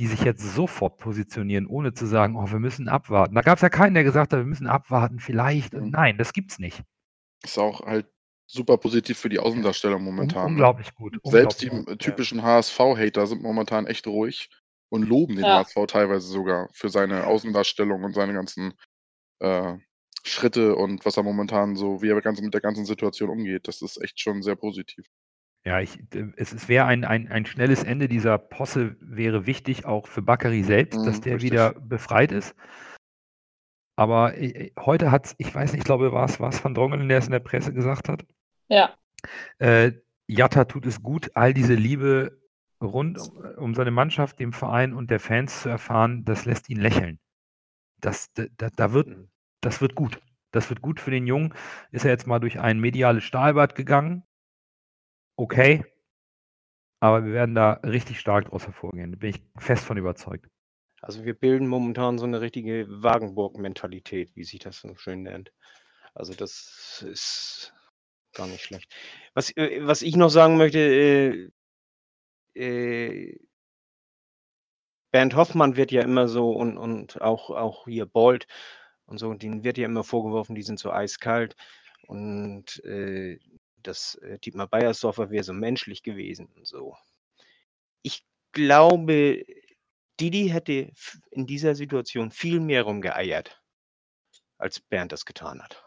[0.00, 3.34] die sich jetzt sofort positionieren, ohne zu sagen, oh, wir müssen abwarten.
[3.34, 5.74] Da gab es ja keinen, der gesagt hat, wir müssen abwarten, vielleicht.
[5.74, 5.90] Mhm.
[5.90, 6.82] Nein, das gibt's nicht.
[7.44, 8.06] Ist auch halt
[8.46, 10.42] super positiv für die Außendarstellung Un momentan.
[10.44, 10.48] ne?
[10.48, 11.18] unglaublich gut.
[11.24, 11.98] Selbst die gut.
[12.00, 14.48] typischen HSV-Hater sind momentan echt ruhig.
[14.92, 15.58] und loben den Ja.
[15.64, 18.74] HSV teilweise sogar für seine Außendarstellung und seine ganzen
[19.38, 19.74] äh,
[20.24, 23.68] Schritte und was er momentan so, wie er ganz, mit der ganzen Situation umgeht.
[23.68, 25.06] Das ist echt schon sehr positiv.
[25.64, 25.98] Ja, ich,
[26.36, 30.62] es, es wäre ein, ein, ein schnelles Ende dieser Posse wäre wichtig, auch für Bakary
[30.64, 31.52] selbst, dass Mhm, der richtig.
[31.52, 32.54] wieder befreit ist.
[33.96, 37.18] Aber äh, heute hat ich weiß nicht, ich glaube, war es, es Van Drongelen, der
[37.18, 38.24] es in der Presse gesagt hat.
[38.68, 38.96] Ja,
[39.58, 39.92] Äh,
[40.26, 42.38] Jatta tut es gut, all diese Liebe
[42.80, 46.80] rund um, um seine Mannschaft, dem Verein und der Fans zu erfahren, das lässt ihn
[46.80, 47.18] lächeln.
[48.00, 49.30] Das, da, da- da wird, Mhm.
[49.62, 50.20] das wird gut.
[50.52, 51.54] Das wird gut für den Jungen.
[51.92, 54.24] Ist er jetzt mal durch ein mediales Stahlbad gegangen?
[55.40, 55.82] Okay.
[57.00, 59.10] Aber wir werden da richtig stark draus hervorgehen.
[59.10, 60.46] Da bin ich fest von überzeugt.
[61.00, 65.50] Also wir bilden momentan so eine richtige Wagenburg-Mentalität, wie sich das so schön nennt.
[66.12, 67.72] Also das ist
[68.34, 68.92] gar nicht schlecht.
[69.32, 71.48] Was, äh, was ich noch sagen möchte, äh,
[72.52, 73.40] äh,
[75.10, 78.46] Bernd Hoffmann wird ja immer so und, und auch, auch hier Bolt
[79.06, 81.56] und so, denen wird ja immer vorgeworfen, die sind so eiskalt.
[82.06, 83.38] Und äh,
[83.82, 86.96] das äh, Dietmar Beiersdorfer wäre so menschlich gewesen und so.
[88.02, 89.44] Ich glaube,
[90.18, 90.92] Didi hätte
[91.30, 93.62] in dieser Situation viel mehr rumgeeiert,
[94.58, 95.84] als Bernd das getan hat.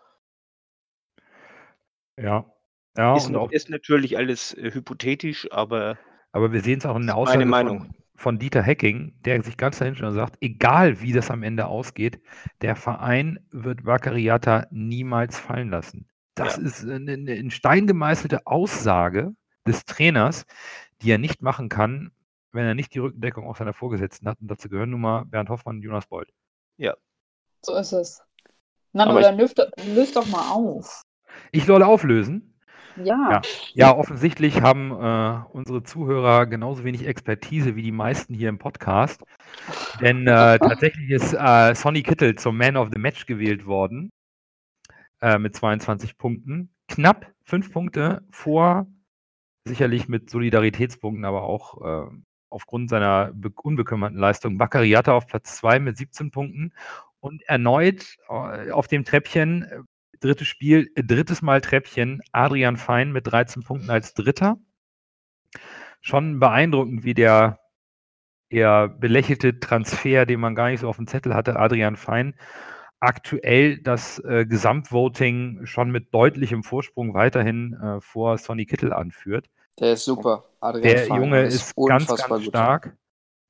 [2.17, 2.49] Ja.
[2.95, 5.97] Ja, ist, und auch, ist natürlich alles äh, hypothetisch, aber
[6.33, 7.95] aber wir sehen es auch in der Aussage meine von, Meinung.
[8.15, 12.19] von Dieter Hecking, der sich ganz dahinter und sagt, egal wie das am Ende ausgeht,
[12.61, 16.07] der Verein wird Vakariata niemals fallen lassen.
[16.35, 16.63] Das Ja.
[16.63, 19.33] ist eine, eine in Stein gemeißelte Aussage
[19.67, 20.45] des Trainers,
[21.01, 22.11] die er nicht machen kann,
[22.51, 24.39] wenn er nicht die Rückendeckung auch seiner Vorgesetzten hat.
[24.41, 26.29] Und dazu gehören nun mal Bernd Hoffmann und Jonas Bold.
[27.65, 28.21] so ist es.
[28.91, 29.57] Nano, Aber ich- dann löst,
[29.95, 31.01] löst doch mal auf.
[31.51, 32.53] Ich soll auflösen.
[32.97, 33.15] Ja.
[33.31, 33.41] Ja.
[33.73, 39.23] Ja, offensichtlich haben äh, unsere Zuhörer genauso wenig Expertise wie die meisten hier im Podcast.
[39.99, 44.11] Denn äh, tatsächlich ist äh, Sonny Kittel zum Man of the Match gewählt worden
[45.23, 46.69] äh, mit 22 Punkten.
[46.89, 48.87] Knapp fünf Punkte vor,
[49.65, 52.11] sicherlich mit Solidaritätspunkten, aber auch äh,
[52.49, 54.57] aufgrund seiner be unbekümmerten Leistung.
[54.57, 56.73] Bakariata auf Platz 2 mit 17 Punkten
[57.21, 59.79] und erneut äh, auf dem Treppchen äh,
[60.19, 64.57] drittes Spiel, drittes Mal Treppchen, Adrian Fein mit 13 Punkten als Dritter.
[66.01, 67.59] Schon beeindruckend, wie der
[68.49, 72.35] eher belächelte Transfer, den man gar nicht so auf dem Zettel hatte, Adrian Fein,
[73.03, 79.49] aktuell das äh, Gesamtvoting schon mit deutlichem Vorsprung weiterhin äh, vor Sonny Kittel anführt.
[79.79, 80.45] Der ist super.
[80.59, 82.43] Adrian Der Fein, Junge der ist ganz, ganz gut.
[82.45, 82.95] stark.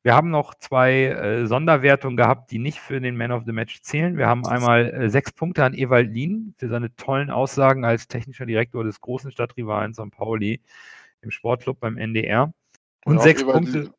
[0.01, 3.82] Wir haben noch zwei äh, Sonderwertungen gehabt, die nicht für den Man of the Match
[3.82, 4.18] zählen.
[4.18, 8.45] Wir haben einmal äh, sechs Punkte an Ewald Lien für seine tollen Aussagen als technischer
[8.45, 10.12] Direktor des großen Stadtrivalen St.
[10.12, 10.62] Pauli
[11.22, 12.54] im Sportclub beim NDR.
[13.06, 13.93] Und Ja, auf sechs Punkte.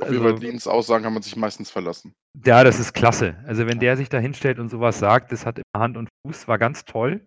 [0.00, 2.14] Auf also- Liens Aussagen kann man sich meistens verlassen.
[2.44, 3.42] Ja, das ist klasse.
[3.46, 6.46] Also wenn der sich da hinstellt und sowas sagt, das hat immer Hand und Fuß,
[6.46, 7.26] war ganz toll.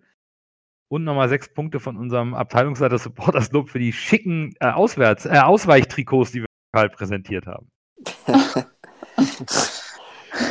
[0.90, 5.40] Und nochmal sechs Punkte von unserem Abteilungsleiter Supporters Club für die schicken äh, Auswärts, äh,
[5.40, 7.70] Ausweichtrikots, die wir lokal präsentiert haben.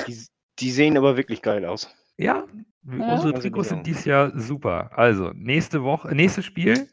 [0.07, 0.27] die,
[0.59, 1.95] die sehen aber wirklich geil aus.
[2.17, 2.45] Ja,
[2.85, 2.93] Ja.
[2.93, 4.91] unsere Also Trikots sind dieses Jahr super.
[4.97, 6.89] Also, nächste Woche, nächstes Spiel,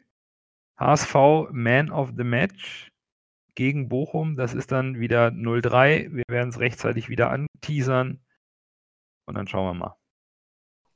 [0.78, 1.14] HSV
[1.50, 2.90] Man of the Match
[3.58, 4.36] gegen Bochum.
[4.36, 6.14] Das ist dann wieder 0-3.
[6.14, 8.20] Wir werden es rechtzeitig wieder anteasern.
[9.26, 9.96] Und dann schauen wir mal.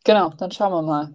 [0.04, 1.14] Genau, dann schauen wir mal.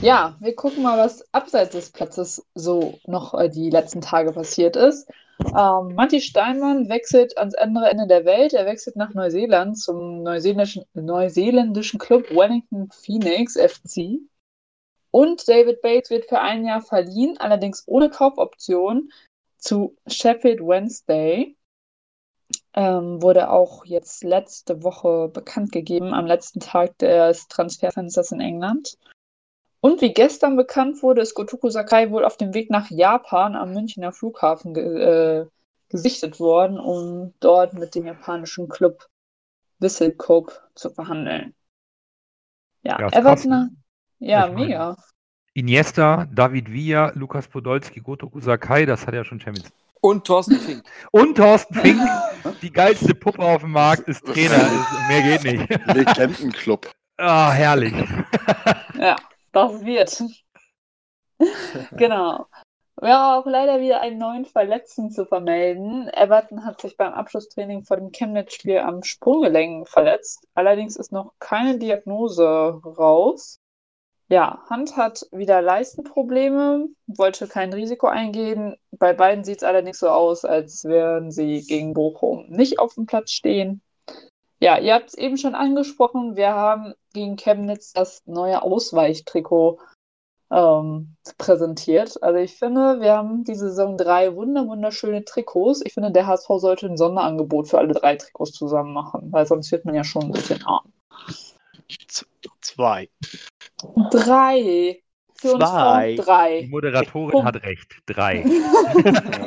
[0.00, 4.74] Ja, wir gucken mal, was abseits des Platzes so noch äh, die letzten Tage passiert
[4.76, 5.06] ist.
[5.38, 8.54] Ähm, Matti Steinmann wechselt ans andere Ende der Welt.
[8.54, 14.18] Er wechselt nach Neuseeland zum neuseeländischen, neuseeländischen Club Wellington Phoenix FC.
[15.12, 19.12] Und David Bates wird für ein Jahr verliehen, allerdings ohne Kaufoption,
[19.58, 21.56] zu Sheffield Wednesday.
[22.74, 28.96] Ähm, wurde auch jetzt letzte Woche bekannt gegeben, am letzten Tag des Transferfensters in England.
[29.80, 33.74] Und wie gestern bekannt wurde, ist Gotoku Sakai wohl auf dem Weg nach Japan am
[33.74, 35.46] Münchner Flughafen ge äh,
[35.90, 39.06] gesichtet worden, um dort mit dem japanischen Club
[39.78, 41.54] Whistle Cope zu verhandeln.
[42.82, 43.81] Ja, Ja, Everton.
[44.22, 44.96] Ja, Ich meine- mega.
[45.54, 49.70] Iniesta, David Villa, Lukas Podolski, Gotoku Sakai, das hat ja schon Champions.
[50.00, 50.82] Und Thorsten Fink.
[51.12, 52.00] Und Thorsten Fink,
[52.62, 54.56] die geilste Puppe auf dem Markt, ist Trainer.
[54.56, 55.86] Ist, mehr geht nicht.
[55.94, 56.90] Legendenclub.
[57.18, 57.92] Ah, herrlich.
[58.98, 59.14] Ja,
[59.52, 60.22] das wird.
[61.92, 62.46] genau.
[63.00, 66.08] Ja, auch leider wieder einen neuen Verletzten zu vermelden.
[66.14, 70.46] Everton hat sich beim Abschlusstraining vor dem Chemnitz-Spiel am Sprunggelenk verletzt.
[70.54, 73.60] Allerdings ist noch keine Diagnose raus.
[74.32, 78.76] Ja, Hand hat wieder Leistenprobleme, wollte kein Risiko eingehen.
[78.90, 83.04] Bei beiden sieht es allerdings so aus, als wären sie gegen Bochum nicht auf dem
[83.04, 83.82] Platz stehen.
[84.58, 89.80] Ja, ihr habt es eben schon angesprochen, wir haben gegen Chemnitz das neue Ausweichtrikot
[90.50, 92.22] ähm, präsentiert.
[92.22, 95.82] Also ich finde, wir haben die Saison drei wunder wunderschöne Trikots.
[95.84, 99.70] Ich finde, der HSV sollte ein Sonderangebot für alle drei Trikots zusammen machen, weil sonst
[99.72, 100.90] wird man ja schon ein bisschen arm.
[102.08, 102.26] Z
[102.62, 103.10] zwei.
[104.10, 104.98] Drei.
[105.34, 106.14] Für uns Zwei.
[106.16, 106.60] Drei.
[106.62, 107.46] Die Moderatorin Punkt.
[107.46, 107.96] hat recht.
[108.06, 108.44] Drei.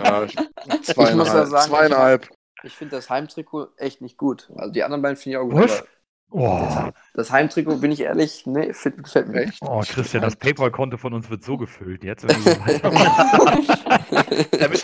[0.03, 0.35] Ja, ich-
[0.83, 1.17] zweieinhalb.
[1.17, 2.29] muss ja sagen, zweieinhalb.
[2.63, 4.49] Ich finde das Heimtrikot echt nicht gut.
[4.55, 5.63] Also die anderen beiden finde ich auch gut.
[5.63, 5.83] Was?
[6.31, 6.67] Oh,
[7.13, 9.59] Das Heimtrikot, bin ich ehrlich, nee, fit- gefällt mir nicht.
[9.61, 12.23] oh Christian, das PayPal-Konto von uns wird so gefüllt jetzt.
[12.29, 12.43] Damit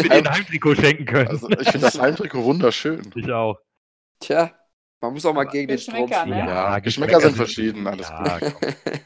[0.03, 1.27] wir dir ein Heimtrikot schenken können.
[1.29, 3.01] Also, ich finde das Heimtrikot wunderschön.
[3.15, 3.57] ich auch.
[4.19, 4.51] Tja,
[5.01, 6.45] man muss auch mal Aber gegen den Strom Geschmäcker, fliegen.
[6.45, 6.45] ne?
[6.51, 8.53] Ja, Geschmäcker sind verschieden, alles ja, komm.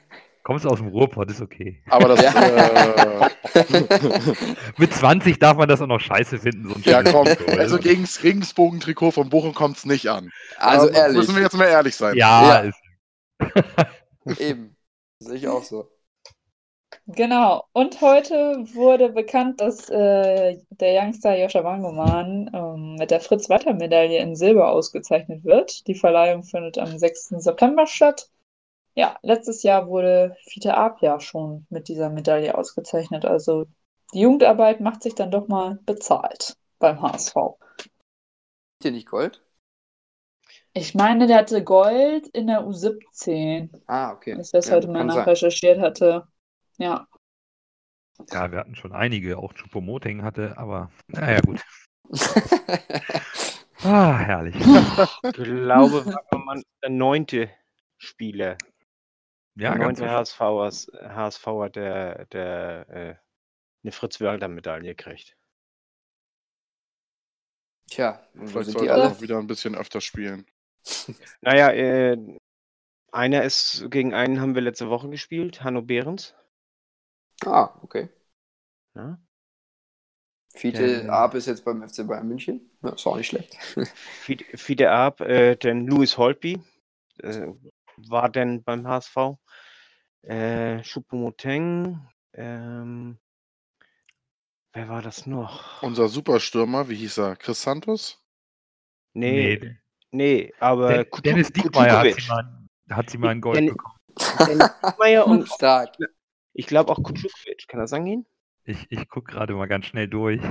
[0.45, 1.81] Kommst aus dem Ruhrpott, ist okay.
[1.89, 2.31] Aber das, Ja.
[2.39, 3.29] äh,
[4.77, 6.69] Mit 20 darf man das auch noch scheiße finden.
[6.69, 7.57] So ein ja komm, Trikot.
[7.59, 10.29] also gegen das Regensbogen-Trikot von Bochum kommt es nicht an.
[10.57, 12.15] Also Da ehrlich, Müssen wir jetzt mal ehrlich sein.
[12.15, 12.71] Ja, Ja.
[14.27, 14.77] Ist, eben.
[15.17, 15.89] Sehe ich auch so.
[17.07, 17.63] Genau.
[17.73, 18.35] Und heute
[18.75, 25.43] wurde bekannt, dass äh, der Youngster Joscha Wangoman ähm, mit der Fritz-Walter-Medaille in Silber ausgezeichnet
[25.43, 25.87] wird.
[25.87, 27.29] Die Verleihung findet am 6.
[27.37, 28.29] September statt.
[28.95, 33.25] Ja, letztes Jahr wurde Fiete Apia schon mit dieser Medaille ausgezeichnet.
[33.25, 33.65] Also
[34.13, 37.35] die Jugendarbeit macht sich dann doch mal bezahlt beim HSV.
[38.81, 39.41] Hier nicht Gold?
[40.73, 44.35] Ich meine, der hatte Gold in der U17, Ah, okay.
[44.35, 45.17] das Ja, heute mal kann sein.
[45.19, 46.27] nachrecherchiert hatte.
[46.77, 47.07] Ja.
[48.31, 51.61] ja, wir hatten schon einige, auch Chupomoting hatte, aber naja, gut.
[53.83, 54.55] Ah, herrlich.
[54.55, 57.49] Ich glaube, Wackermann ist der neunte
[57.97, 58.57] Spieler.
[59.57, 63.15] Ja, der ganz neunte HSV, HSVer, der, der äh,
[63.83, 65.37] eine Fritz-Walter-Medaille kriegt.
[67.87, 70.45] Tja, und wo Vielleicht sollte er auch wieder ein bisschen öfter spielen.
[71.41, 72.17] Naja, äh,
[73.11, 76.35] einer ist, gegen einen haben wir letzte Woche gespielt, Hanno Behrens.
[77.45, 78.09] Ah, okay.
[78.93, 79.19] Ja?
[80.53, 81.11] Fiete.
[81.11, 82.71] Arp ist jetzt beim FC Bayern München.
[82.81, 83.55] Ja, ist auch nicht schlecht.
[83.95, 86.61] Fide Fide Ab, äh, denn Louis Holtby
[87.19, 87.47] äh,
[87.97, 89.15] war denn beim HSV.
[90.25, 91.99] Äh, Choupo-Moting,
[92.33, 93.17] ähm,
[94.73, 95.83] wer war das noch?
[95.83, 97.35] Unser Superstürmer, wie hieß er?
[97.35, 98.21] Chris Santos?
[99.13, 99.77] Nee, Nee,
[100.11, 103.67] nee, aber Den- Kutu- Dennis Diekmeyer hat sie, mal, hat sie mal in Gold Den-
[103.67, 103.95] bekommen.
[104.47, 105.95] Dennis Diekmeyer und Stark.
[106.53, 108.25] ich glaube auch Kutukovic, kann das angehen?
[108.63, 110.41] Ich, ich gucke gerade mal ganz schnell durch.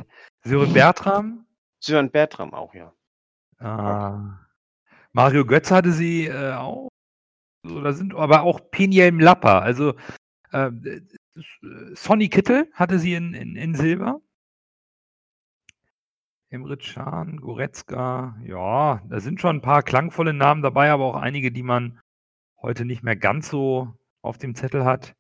[0.45, 1.47] Sören Bertram,
[1.81, 2.95] Sören Bertram auch, ja.
[3.59, 4.39] ah,
[5.13, 6.89] Mario Götze hatte sie äh, auch.
[7.65, 9.63] So, da sind aber auch Peniel Lapper.
[9.63, 9.95] Also
[10.53, 11.01] äh, äh,
[11.95, 14.21] Sonny Kittel hatte sie in, in, in Silber.
[16.51, 21.51] Emre Can, Goretzka, ja, da sind schon ein paar klangvolle Namen dabei, aber auch einige,
[21.51, 21.99] die man
[22.63, 23.93] heute nicht mehr ganz so
[24.23, 25.17] auf dem Zettel hat.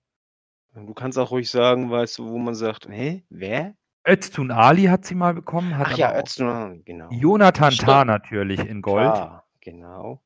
[0.75, 3.75] Du kannst auch ruhig sagen, weißt du, wo man sagt, hä, wer?
[4.07, 5.77] Öztun Ali hat sie mal bekommen.
[5.77, 7.09] Hat Ach ja, Öztun, genau.
[7.11, 7.89] Jonathan Stimmt.
[7.89, 9.13] Tah natürlich in Gold.
[9.13, 10.23] Klar, genau.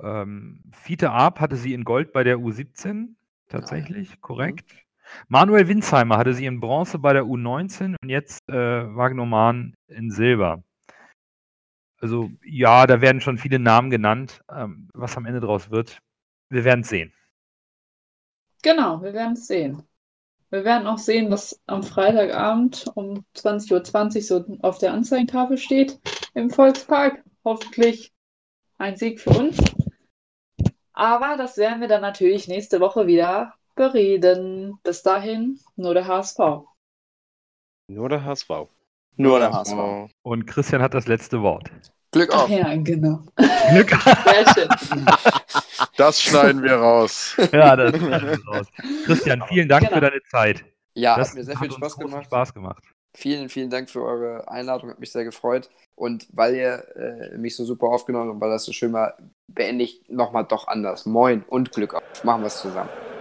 [0.00, 3.14] Ähm, Fiete Arp hatte sie in Gold bei der U17,
[3.48, 4.74] tatsächlich, korrekt.
[5.28, 10.62] Manuel Winsheimer hatte sie in Bronze bei der U19 und jetzt äh, Wagnoman in Silber.
[12.00, 14.40] Also ja, da werden schon viele Namen genannt.
[14.50, 16.00] Ähm, was am Ende draus wird,
[16.48, 17.12] wir werden es sehen.
[18.62, 19.82] Genau, wir werden es sehen.
[20.50, 25.98] Wir werden auch sehen, was am Freitagabend um 20.20 Uhr so auf der Anzeigentafel steht
[26.34, 27.24] im Volkspark.
[27.44, 28.12] Hoffentlich
[28.78, 29.56] ein Sieg für uns.
[30.94, 34.78] Aber das werden wir dann natürlich nächste Woche wieder bereden.
[34.82, 36.38] Bis dahin nur der HSV.
[37.88, 38.50] Nur der HSV.
[39.16, 40.10] Nur der HSV.
[40.22, 41.70] Und Christian hat das letzte Wort.
[42.12, 42.50] Glück Ach auf.
[42.50, 43.22] ja, genau.
[43.70, 45.06] Glück Sehr schön.
[45.96, 47.36] das schneiden wir raus.
[47.52, 48.66] Ja, das ist raus.
[49.06, 49.94] Christian, vielen Dank Genau.
[49.94, 50.64] für deine Zeit.
[50.94, 52.24] Ja, das hat mir sehr viel Spaß gemacht.
[52.26, 52.84] Spaß gemacht.
[53.14, 55.68] Vielen, vielen Dank für eure Einladung, hat mich sehr gefreut.
[55.94, 59.16] Und weil ihr äh, mich so super aufgenommen habt und weil das so schön war,
[59.48, 61.04] beende ich nochmal doch anders.
[61.04, 62.24] Moin und Glück auf.
[62.24, 63.11] Machen wir es zusammen.